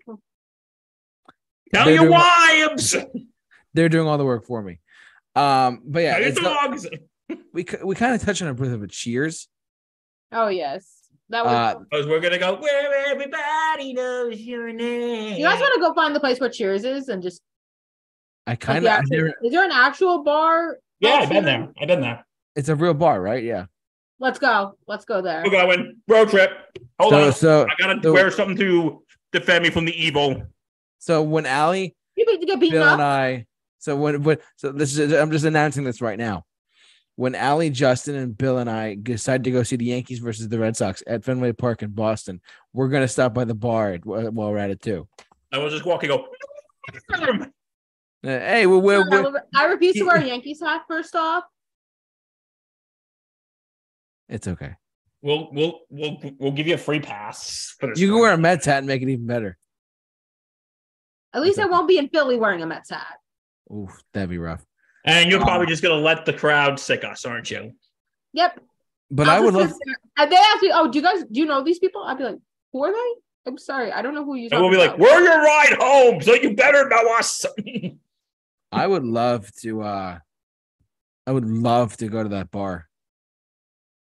tell 1.74 1.84
They're 1.86 1.94
your 1.94 2.02
doing- 2.04 2.10
wives, 2.12 2.96
they're 3.74 3.88
doing 3.88 4.06
all 4.06 4.18
the 4.18 4.24
work 4.24 4.44
for 4.46 4.62
me. 4.62 4.78
Um, 5.34 5.82
but 5.86 6.02
yeah, 6.02 6.12
tell 6.12 6.20
your 6.20 6.28
it's 6.30 6.40
not- 6.40 7.38
we 7.52 7.64
we 7.84 7.94
kind 7.94 8.14
of 8.14 8.22
touched 8.22 8.42
on 8.42 8.48
a 8.48 8.54
bit 8.54 8.72
of 8.72 8.82
a 8.82 8.88
Cheers. 8.88 9.48
Oh 10.32 10.48
yes. 10.48 10.96
That 11.30 11.44
was 11.44 11.54
Uh, 11.54 11.78
Because 11.90 12.06
we're 12.08 12.20
gonna 12.20 12.38
go 12.38 12.56
where 12.56 13.06
everybody 13.06 13.92
knows 13.94 14.38
your 14.40 14.72
name. 14.72 15.36
you 15.38 15.44
guys 15.44 15.60
want 15.60 15.72
to 15.74 15.80
go 15.80 15.94
find 15.94 16.14
the 16.14 16.20
place 16.20 16.40
where 16.40 16.50
Cheers 16.50 16.84
is 16.84 17.08
and 17.08 17.22
just 17.22 17.40
I 18.46 18.56
kind 18.56 18.78
of 18.84 18.86
actual- 18.90 19.32
is 19.44 19.52
there 19.52 19.64
an 19.64 19.70
actual 19.72 20.24
bar? 20.24 20.78
Yeah, 21.00 21.14
I've 21.14 21.28
been 21.30 21.44
there. 21.44 21.68
I've 21.80 21.88
been 21.88 22.00
there. 22.00 22.24
it's 22.56 22.68
a 22.68 22.76
real 22.76 22.94
bar, 22.94 23.20
right? 23.20 23.42
Yeah. 23.42 23.66
Let's 24.18 24.38
go. 24.38 24.76
Let's 24.86 25.04
go 25.06 25.22
there. 25.22 25.42
We're 25.44 25.50
going 25.50 25.96
road 26.06 26.28
trip. 26.28 26.50
Hold 26.98 27.12
so 27.12 27.26
on, 27.26 27.32
so 27.32 27.62
I 27.66 27.74
gotta 27.78 28.00
so- 28.02 28.12
wear 28.12 28.30
something 28.30 28.56
to 28.58 29.02
defend 29.32 29.64
me 29.64 29.70
from 29.70 29.86
the 29.86 29.94
evil. 30.02 30.42
so 30.98 31.22
when 31.22 31.46
Allie, 31.46 31.96
You 32.16 32.26
need 32.26 32.40
to 32.40 32.46
get 32.46 32.60
beaten 32.60 32.78
Bill 32.80 32.86
up. 32.88 32.92
and 32.94 33.02
I, 33.02 33.46
so 33.78 33.96
when 33.96 34.22
when 34.22 34.36
so 34.56 34.72
this 34.72 34.98
is 34.98 35.12
I'm 35.14 35.30
just 35.30 35.44
announcing 35.46 35.84
this 35.84 36.02
right 36.02 36.18
now. 36.18 36.44
When 37.16 37.34
Allie, 37.34 37.70
Justin, 37.70 38.14
and 38.14 38.36
Bill 38.36 38.58
and 38.58 38.68
I 38.70 38.96
decide 39.00 39.44
to 39.44 39.50
go 39.50 39.62
see 39.62 39.76
the 39.76 39.84
Yankees 39.86 40.20
versus 40.20 40.48
the 40.48 40.58
Red 40.58 40.74
Sox 40.76 41.02
at 41.06 41.22
Fenway 41.24 41.52
Park 41.52 41.82
in 41.82 41.90
Boston, 41.90 42.40
we're 42.74 42.88
gonna 42.88 43.08
stop 43.08 43.32
by 43.34 43.44
the 43.44 43.54
bar 43.54 43.96
while 44.04 44.30
we're 44.50 44.58
at 44.58 44.70
it 44.70 44.82
too. 44.82 45.08
I 45.52 45.58
was 45.58 45.72
just 45.72 45.86
walking. 45.86 46.08
Go. 46.10 46.26
Uh, 48.22 48.28
hey, 48.28 48.66
we're, 48.66 48.78
we're, 48.78 49.02
I 49.02 49.08
we're 49.08 49.32
re- 49.32 49.40
I 49.54 49.64
refuse 49.66 49.94
to 49.96 50.04
wear 50.04 50.16
a 50.16 50.24
Yankees 50.26 50.60
hat 50.60 50.82
first 50.86 51.14
off. 51.16 51.44
it's 54.28 54.46
okay. 54.46 54.74
We'll 55.22 55.48
we'll 55.52 55.80
we'll 55.90 56.18
we'll 56.38 56.52
give 56.52 56.66
you 56.66 56.74
a 56.74 56.78
free 56.78 57.00
pass. 57.00 57.74
You 57.96 58.08
can 58.12 58.18
wear 58.20 58.32
a 58.32 58.38
Mets 58.38 58.66
hat 58.66 58.78
and 58.78 58.86
make 58.86 59.02
it 59.02 59.08
even 59.08 59.26
better. 59.26 59.56
At 61.34 61.42
least 61.42 61.58
I 61.58 61.66
won't 61.66 61.88
be 61.88 61.98
in 61.98 62.08
Philly 62.08 62.36
wearing 62.36 62.62
a 62.62 62.66
Mets 62.66 62.90
hat. 62.90 63.16
Oof, 63.72 64.02
that'd 64.12 64.30
be 64.30 64.38
rough. 64.38 64.64
and 65.04 65.30
you're 65.30 65.40
Um, 65.40 65.46
probably 65.46 65.66
just 65.66 65.82
gonna 65.82 65.94
let 65.94 66.24
the 66.26 66.32
crowd 66.32 66.78
sick 66.80 67.04
us, 67.04 67.24
aren't 67.24 67.50
you? 67.50 67.72
Yep. 68.34 68.60
But 69.10 69.28
I'll 69.28 69.38
I 69.38 69.44
would 69.44 69.54
love 69.54 69.70
sit 69.70 69.96
And 70.18 70.30
they 70.32 70.36
ask 70.36 70.62
me, 70.62 70.70
"Oh, 70.74 70.90
do 70.90 70.98
you 70.98 71.04
guys 71.04 71.24
do 71.24 71.40
you 71.40 71.46
know 71.46 71.62
these 71.64 71.78
people?" 71.78 72.02
I'd 72.02 72.18
be 72.18 72.24
like, 72.24 72.38
"Who 72.72 72.84
are 72.84 72.92
they?" 72.92 73.20
I'm 73.46 73.56
sorry, 73.58 73.90
I 73.92 74.02
don't 74.02 74.14
know 74.14 74.24
who 74.24 74.34
you. 74.36 74.48
And 74.52 74.60
we'll 74.60 74.70
be 74.70 74.76
like, 74.76 74.96
"We're 74.98 75.22
your 75.22 75.42
ride 75.42 75.76
home, 75.80 76.20
so 76.22 76.34
you 76.34 76.54
better 76.54 76.86
know 76.88 77.16
us." 77.18 77.44
I 78.72 78.86
would 78.86 79.04
love 79.04 79.50
to 79.62 79.82
uh 79.82 80.18
I 81.26 81.32
would 81.32 81.44
love 81.44 81.96
to 81.98 82.08
go 82.08 82.22
to 82.22 82.28
that 82.30 82.50
bar. 82.50 82.88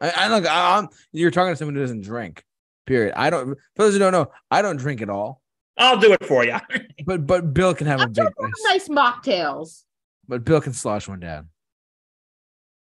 I, 0.00 0.10
I 0.10 0.28
look 0.28 0.46
I, 0.46 0.78
I'm 0.78 0.88
you're 1.12 1.30
talking 1.30 1.52
to 1.52 1.56
someone 1.56 1.74
who 1.74 1.80
doesn't 1.82 2.02
drink. 2.02 2.44
Period. 2.86 3.14
I 3.16 3.30
don't 3.30 3.56
for 3.76 3.82
those 3.84 3.92
who 3.92 3.98
don't 3.98 4.12
know, 4.12 4.30
I 4.50 4.62
don't 4.62 4.76
drink 4.76 5.02
at 5.02 5.10
all. 5.10 5.40
I'll 5.78 5.98
do 5.98 6.12
it 6.12 6.24
for 6.26 6.44
you. 6.44 6.56
But 7.04 7.26
but 7.26 7.52
Bill 7.52 7.74
can 7.74 7.86
have 7.88 8.00
a 8.00 8.04
I'm 8.04 8.12
big 8.12 8.28
nice 8.64 8.88
mocktails. 8.88 9.82
but 10.28 10.44
Bill 10.44 10.60
can 10.60 10.72
slosh 10.72 11.08
one 11.08 11.18
down. 11.20 11.48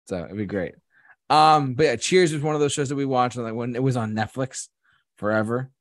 So 0.07 0.23
it'd 0.23 0.37
be 0.37 0.45
great. 0.45 0.75
Um, 1.29 1.73
but 1.73 1.83
yeah, 1.83 1.95
Cheers 1.95 2.31
was 2.31 2.41
one 2.43 2.53
of 2.55 2.61
those 2.61 2.71
shows 2.71 2.89
that 2.89 2.95
we 2.95 3.05
watched 3.05 3.35
like 3.37 3.53
when 3.55 3.75
it 3.75 3.81
was 3.83 3.97
on 3.97 4.13
Netflix 4.13 4.67
forever. 5.17 5.71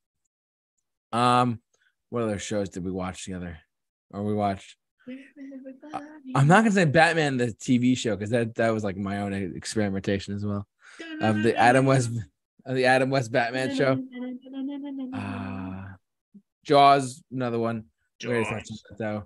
Um, 1.12 1.61
what 2.09 2.22
other 2.22 2.38
shows 2.38 2.70
did 2.70 2.84
we 2.84 2.90
watch 2.90 3.24
together? 3.24 3.59
Or 4.11 4.22
we 4.22 4.34
watched 4.34 4.76
I'm 6.34 6.46
not 6.46 6.61
gonna 6.62 6.72
say 6.72 6.84
Batman 6.84 7.36
the 7.36 7.46
TV 7.46 7.96
show 7.96 8.16
because 8.16 8.30
that 8.30 8.55
that 8.57 8.72
was 8.72 8.84
like 8.84 8.96
my 8.96 9.20
own 9.20 9.32
experimentation 9.32 10.34
as 10.34 10.44
well 10.44 10.66
of 11.20 11.42
the 11.42 11.57
Adam 11.57 11.86
West 11.86 12.11
of 12.66 12.74
the 12.74 12.86
Adam 12.86 13.11
West 13.11 13.30
Batman 13.30 13.74
show. 13.74 13.98
Uh, 15.14 15.84
Jaws, 16.64 17.22
another 17.30 17.59
one. 17.59 17.84
We 18.22 18.28
already 18.30 18.44
touched 18.44 18.70
on 18.70 18.78
that, 18.90 18.98
though. 18.98 19.24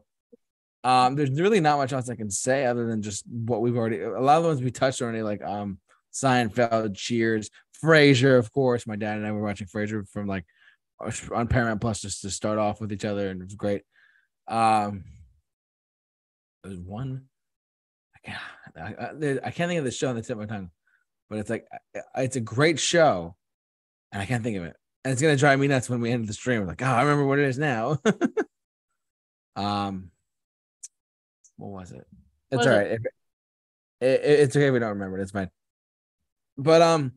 Um, 0.89 1.17
there's 1.17 1.31
really 1.31 1.61
not 1.61 1.79
much 1.79 1.93
else 1.93 2.09
I 2.09 2.17
can 2.17 2.31
say 2.31 2.65
other 2.65 2.87
than 2.87 3.03
just 3.03 3.25
what 3.29 3.61
we've 3.61 3.77
already. 3.77 4.01
A 4.01 4.21
lot 4.21 4.39
of 4.39 4.43
the 4.45 4.49
ones 4.49 4.63
we 4.63 4.71
touched 4.71 5.03
already, 5.03 5.23
like 5.23 5.43
um, 5.43 5.79
Seinfeld, 6.13 6.97
Cheers, 6.97 7.51
Frasier, 7.83 8.39
of 8.39 8.53
course. 8.53 8.87
My 8.87 8.97
dad 8.97 9.19
and 9.19 9.27
I 9.27 9.33
were 9.33 9.43
watching 9.43 9.67
Frasier 9.67 10.09
from 10.09 10.27
like 10.27 10.45
on 11.33 11.47
Paramount 11.47 11.81
Plus 11.81 12.01
just 12.01 12.23
to 12.23 12.31
start 12.31 12.59
off 12.59 12.81
with 12.81 12.93
each 12.93 13.05
other, 13.05 13.31
and 13.31 13.41
it 13.41 13.45
was 13.45 13.55
great. 13.55 13.83
Um, 14.49 15.05
there's 16.69 16.81
one. 16.81 17.25
I 18.15 18.19
can't, 18.27 18.41
I, 18.77 18.81
I, 19.05 19.47
I 19.49 19.51
can't 19.51 19.69
think 19.69 19.79
of 19.79 19.85
the 19.85 19.91
show 19.91 20.09
on 20.09 20.17
the 20.17 20.23
tip 20.23 20.31
of 20.33 20.39
my 20.39 20.47
tongue, 20.47 20.71
but 21.31 21.39
it's 21.39 21.51
like 21.51 21.67
it's 22.17 22.37
a 22.37 22.41
great 22.41 22.79
show, 22.79 23.37
and 24.13 24.21
I 24.23 24.27
can't 24.27 24.43
think 24.43 24.57
of 24.57 24.65
it. 24.65 24.77
And 25.05 25.13
it's 25.13 25.23
gonna 25.23 25.37
drive 25.37 25.59
me 25.59 25.69
nuts 25.69 25.89
when 25.89 26.01
we 26.01 26.11
end 26.11 26.27
the 26.29 26.33
stream. 26.33 26.67
Like, 26.67 26.83
oh, 26.83 26.87
I 26.87 27.03
remember 27.03 27.27
what 27.27 27.39
it 27.39 27.47
is 27.47 27.59
now. 27.59 27.99
um, 29.57 30.11
what 31.57 31.71
was 31.71 31.93
it? 31.93 32.07
It's 32.51 32.59
Was 32.59 32.67
all 32.67 32.73
it- 32.75 32.87
it- 32.93 33.03
it- 34.01 34.41
it's 34.41 34.57
okay 34.57 34.67
if 34.69 34.73
we 34.73 34.79
don't 34.79 34.91
remember 34.91 35.19
it. 35.19 35.23
It's 35.23 35.33
fine. 35.33 35.51
But 36.57 36.83
um, 36.83 37.13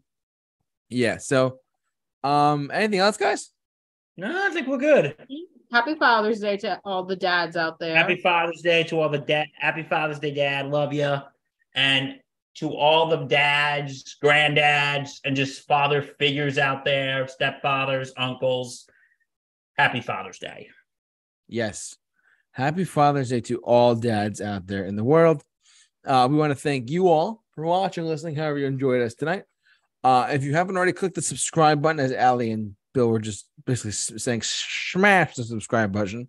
yeah. 0.89 1.17
So, 1.17 1.59
um, 2.23 2.71
anything 2.73 2.99
else, 2.99 3.17
guys? 3.17 3.49
No, 4.17 4.47
I 4.47 4.49
think 4.49 4.67
we're 4.67 4.77
good. 4.77 5.15
Happy 5.71 5.95
Father's 5.95 6.41
Day 6.41 6.57
to 6.57 6.81
all 6.83 7.03
the 7.03 7.15
dads 7.15 7.55
out 7.55 7.79
there. 7.79 7.95
Happy 7.95 8.17
Father's 8.17 8.61
Day 8.61 8.83
to 8.83 8.99
all 8.99 9.07
the 9.07 9.17
dad. 9.17 9.47
Happy 9.57 9.83
Father's 9.83 10.19
Day, 10.19 10.33
Dad. 10.33 10.67
Love 10.67 10.91
you. 10.91 11.17
And 11.73 12.19
to 12.55 12.75
all 12.75 13.07
the 13.07 13.23
dads, 13.25 14.17
granddads, 14.21 15.21
and 15.23 15.33
just 15.33 15.65
father 15.65 16.01
figures 16.01 16.57
out 16.57 16.83
there, 16.83 17.25
stepfathers, 17.25 18.09
uncles. 18.17 18.85
Happy 19.77 20.01
Father's 20.01 20.39
Day. 20.39 20.67
Yes. 21.47 21.95
Happy 22.51 22.83
Father's 22.83 23.29
Day 23.29 23.39
to 23.41 23.59
all 23.59 23.95
dads 23.95 24.41
out 24.41 24.67
there 24.67 24.83
in 24.83 24.97
the 24.97 25.05
world. 25.05 25.41
Uh, 26.05 26.27
we 26.29 26.35
want 26.35 26.51
to 26.51 26.55
thank 26.55 26.89
you 26.89 27.07
all 27.07 27.45
for 27.55 27.65
watching, 27.65 28.03
listening, 28.03 28.35
however 28.35 28.57
you 28.57 28.65
enjoyed 28.65 29.01
us 29.01 29.13
tonight. 29.13 29.43
Uh, 30.03 30.27
if 30.31 30.43
you 30.43 30.53
haven't 30.53 30.75
already 30.75 30.91
clicked 30.91 31.15
the 31.15 31.21
subscribe 31.21 31.81
button, 31.81 32.01
as 32.01 32.11
Allie 32.11 32.51
and 32.51 32.75
Bill 32.93 33.07
were 33.07 33.19
just 33.19 33.47
basically 33.65 33.91
saying, 33.91 34.41
smash 34.41 35.35
the 35.35 35.43
subscribe 35.43 35.91
button. 35.91 36.27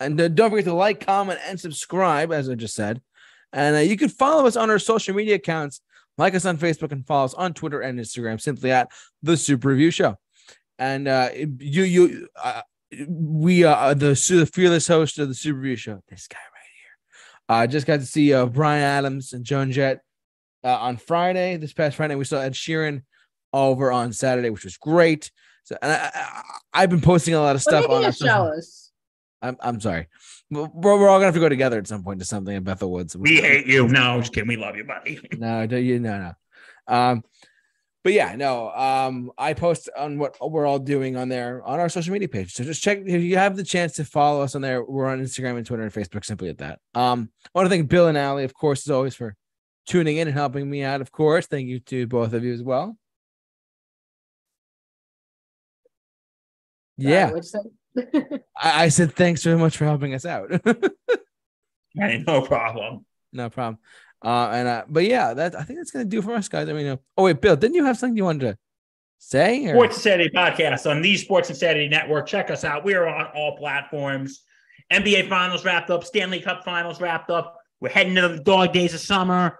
And 0.00 0.20
uh, 0.20 0.28
don't 0.28 0.50
forget 0.50 0.64
to 0.66 0.74
like, 0.74 1.06
comment, 1.06 1.38
and 1.46 1.58
subscribe, 1.58 2.32
as 2.32 2.48
I 2.48 2.54
just 2.54 2.74
said. 2.74 3.00
And 3.52 3.76
uh, 3.76 3.80
you 3.80 3.96
can 3.96 4.08
follow 4.08 4.46
us 4.46 4.56
on 4.56 4.70
our 4.70 4.78
social 4.78 5.14
media 5.14 5.36
accounts. 5.36 5.80
Like 6.18 6.34
us 6.34 6.44
on 6.44 6.58
Facebook 6.58 6.90
and 6.90 7.06
follow 7.06 7.26
us 7.26 7.34
on 7.34 7.54
Twitter 7.54 7.80
and 7.80 7.96
Instagram, 7.96 8.40
simply 8.40 8.72
at 8.72 8.90
the 9.22 9.36
Super 9.36 9.68
Review 9.68 9.92
Show. 9.92 10.16
And 10.76 11.06
uh, 11.06 11.30
you, 11.34 11.84
you, 11.84 12.28
uh, 12.42 12.62
we 13.08 13.62
uh, 13.62 13.94
the, 13.94 14.08
the 14.08 14.50
fearless 14.52 14.88
host 14.88 15.20
of 15.20 15.28
the 15.28 15.34
Super 15.34 15.60
Review 15.60 15.76
Show. 15.76 16.02
This 16.08 16.26
guy 16.26 16.38
right 16.38 16.70
here. 16.82 17.56
I 17.56 17.64
uh, 17.64 17.66
just 17.68 17.86
got 17.86 18.00
to 18.00 18.06
see 18.06 18.34
uh, 18.34 18.46
Bryan 18.46 18.82
Adams 18.82 19.32
and 19.32 19.44
Joan 19.44 19.70
Jett 19.70 20.00
uh, 20.64 20.76
on 20.76 20.96
Friday. 20.96 21.56
This 21.56 21.72
past 21.72 21.96
Friday, 21.96 22.16
we 22.16 22.24
saw 22.24 22.40
Ed 22.40 22.54
Sheeran 22.54 23.02
over 23.52 23.92
on 23.92 24.12
Saturday, 24.12 24.50
which 24.50 24.64
was 24.64 24.76
great. 24.76 25.30
So, 25.68 25.76
and 25.82 25.92
I, 26.72 26.80
have 26.80 26.88
been 26.88 27.02
posting 27.02 27.34
a 27.34 27.42
lot 27.42 27.54
of 27.54 27.60
stuff 27.60 27.86
on. 27.90 28.02
Us 28.06 28.18
jealous. 28.18 28.90
I'm, 29.42 29.58
I'm 29.60 29.78
sorry. 29.82 30.06
We're, 30.50 30.66
we're 30.72 31.08
all 31.10 31.18
gonna 31.18 31.26
have 31.26 31.34
to 31.34 31.40
go 31.40 31.50
together 31.50 31.76
at 31.76 31.86
some 31.86 32.02
point 32.02 32.20
to 32.20 32.24
something 32.24 32.56
in 32.56 32.62
Bethel 32.62 32.90
Woods. 32.90 33.14
We 33.14 33.36
hate 33.36 33.66
you. 33.66 33.86
No, 33.86 34.18
just 34.18 34.32
kidding. 34.32 34.48
We 34.48 34.56
love 34.56 34.76
you, 34.76 34.84
buddy. 34.84 35.20
no, 35.36 35.66
do 35.66 35.76
you? 35.76 35.98
No, 35.98 36.32
no. 36.88 36.94
Um, 36.94 37.22
but 38.02 38.14
yeah, 38.14 38.34
no. 38.34 38.70
Um, 38.70 39.30
I 39.36 39.52
post 39.52 39.90
on 39.94 40.18
what 40.18 40.38
we're 40.40 40.64
all 40.64 40.78
doing 40.78 41.18
on 41.18 41.28
there 41.28 41.62
on 41.62 41.80
our 41.80 41.90
social 41.90 42.14
media 42.14 42.28
page. 42.28 42.54
So 42.54 42.64
just 42.64 42.82
check 42.82 43.00
if 43.04 43.22
you 43.22 43.36
have 43.36 43.54
the 43.54 43.62
chance 43.62 43.92
to 43.96 44.06
follow 44.06 44.40
us 44.40 44.54
on 44.54 44.62
there. 44.62 44.82
We're 44.82 45.08
on 45.08 45.22
Instagram 45.22 45.58
and 45.58 45.66
Twitter 45.66 45.82
and 45.82 45.92
Facebook. 45.92 46.24
Simply 46.24 46.48
at 46.48 46.58
that. 46.58 46.78
Um, 46.94 47.28
I 47.44 47.50
want 47.52 47.66
to 47.66 47.70
thank 47.70 47.90
Bill 47.90 48.08
and 48.08 48.16
Allie, 48.16 48.44
of 48.44 48.54
course, 48.54 48.86
as 48.86 48.90
always, 48.90 49.14
for 49.14 49.36
tuning 49.86 50.16
in 50.16 50.28
and 50.28 50.34
helping 50.34 50.70
me 50.70 50.82
out. 50.82 51.02
Of 51.02 51.12
course, 51.12 51.46
thank 51.46 51.68
you 51.68 51.80
to 51.80 52.06
both 52.06 52.32
of 52.32 52.42
you 52.42 52.54
as 52.54 52.62
well. 52.62 52.96
Yeah. 56.98 57.32
I, 57.96 58.84
I, 58.84 58.88
said 58.88 59.14
thanks 59.14 59.42
very 59.42 59.56
much 59.56 59.76
for 59.76 59.84
helping 59.84 60.14
us 60.14 60.26
out. 60.26 60.50
hey, 61.94 62.22
no 62.26 62.42
problem. 62.42 63.06
No 63.32 63.48
problem. 63.48 63.78
Uh, 64.22 64.50
and 64.52 64.68
uh, 64.68 64.84
but 64.88 65.04
yeah, 65.04 65.32
that 65.32 65.54
I 65.54 65.62
think 65.62 65.78
that's 65.78 65.92
gonna 65.92 66.04
do 66.04 66.20
for 66.20 66.34
us, 66.34 66.48
guys. 66.48 66.68
I 66.68 66.72
mean, 66.72 66.86
uh, 66.86 66.96
oh 67.16 67.24
wait, 67.24 67.40
Bill, 67.40 67.56
didn't 67.56 67.74
you 67.74 67.84
have 67.84 67.96
something 67.96 68.16
you 68.16 68.24
wanted 68.24 68.52
to 68.52 68.58
say? 69.18 69.66
Or? 69.66 69.74
Sports 69.74 70.02
Saturday 70.02 70.30
podcast 70.30 70.90
on 70.90 71.02
the 71.02 71.16
Sports 71.16 71.48
and 71.50 71.58
Saturday 71.58 71.88
Network. 71.88 72.26
Check 72.26 72.50
us 72.50 72.64
out. 72.64 72.84
We 72.84 72.94
are 72.94 73.06
on 73.06 73.26
all 73.34 73.56
platforms. 73.56 74.42
NBA 74.92 75.28
Finals 75.28 75.64
wrapped 75.64 75.90
up. 75.90 76.02
Stanley 76.04 76.40
Cup 76.40 76.64
Finals 76.64 77.00
wrapped 77.00 77.30
up. 77.30 77.58
We're 77.80 77.90
heading 77.90 78.16
to 78.16 78.28
the 78.28 78.40
dog 78.40 78.72
days 78.72 78.94
of 78.94 79.00
summer. 79.00 79.58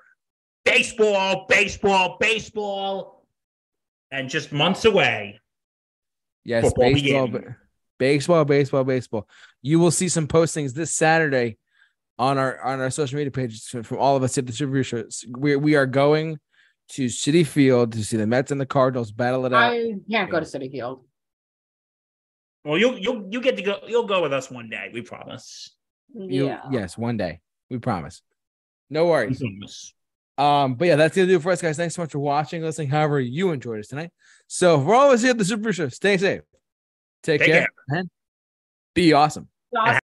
Baseball, 0.64 1.47
baseball, 1.49 2.16
baseball, 2.18 3.26
and 4.11 4.28
just 4.28 4.53
months 4.53 4.84
away. 4.84 5.41
Yes, 6.49 6.64
Football 6.64 6.92
baseball, 6.94 7.28
baseball, 7.99 8.44
baseball, 8.46 8.84
baseball. 8.84 9.28
You 9.61 9.78
will 9.78 9.90
see 9.90 10.09
some 10.09 10.26
postings 10.26 10.72
this 10.72 10.94
Saturday 10.94 11.59
on 12.18 12.38
our 12.38 12.59
on 12.62 12.80
our 12.80 12.88
social 12.88 13.18
media 13.18 13.30
pages 13.30 13.68
from 13.68 13.99
all 13.99 14.16
of 14.16 14.22
us 14.22 14.38
at 14.38 14.46
the 14.46 14.53
Super 14.55 14.82
Show. 14.82 15.05
We 15.28 15.57
we 15.57 15.76
are 15.76 15.84
going 15.84 16.38
to 16.92 17.05
Citi 17.05 17.46
Field 17.46 17.92
to 17.92 18.03
see 18.03 18.16
the 18.16 18.26
Mets 18.26 18.51
and 18.51 18.59
the 18.59 18.64
Cardinals 18.64 19.12
battle 19.12 19.44
it 19.44 19.53
out. 19.53 19.72
I 19.74 19.96
can't 20.11 20.30
go 20.30 20.40
to 20.40 20.46
Citi 20.46 20.72
Field. 20.72 21.05
Well, 22.64 22.78
you'll 22.78 22.96
you'll 22.96 23.28
you 23.30 23.42
get 23.42 23.57
to 23.57 23.62
go. 23.62 23.80
You'll 23.86 24.07
go 24.07 24.22
with 24.22 24.32
us 24.32 24.51
one 24.51 24.70
day. 24.70 24.88
We 24.90 25.03
promise. 25.03 25.76
You, 26.14 26.46
yeah. 26.46 26.62
Yes, 26.70 26.96
one 26.96 27.18
day. 27.18 27.40
We 27.68 27.76
promise. 27.76 28.22
No 28.88 29.05
worries. 29.05 29.42
Um, 30.39 30.76
but 30.76 30.86
yeah, 30.86 30.97
that's 30.97 31.16
gonna 31.16 31.26
do 31.26 31.36
it 31.36 31.43
for 31.43 31.51
us, 31.51 31.61
guys. 31.61 31.76
Thanks 31.76 31.97
so 31.97 32.03
much 32.03 32.12
for 32.12 32.20
watching, 32.20 32.62
listening, 32.62 32.89
however 32.89 33.20
you 33.20 33.51
enjoyed 33.51 33.80
us 33.80 33.89
tonight. 33.89 34.11
So 34.47 34.78
we're 34.78 34.95
always 34.95 35.20
here 35.20 35.32
at 35.32 35.39
the 35.39 35.45
Super 35.45 35.72
Show. 35.72 35.89
Stay 35.89 36.16
safe. 36.16 36.43
Take, 37.24 37.41
Take 37.41 37.51
care, 37.51 37.68
care, 37.91 37.99
and 37.99 38.09
be 38.95 39.12
awesome. 39.12 39.49
awesome. 39.76 39.95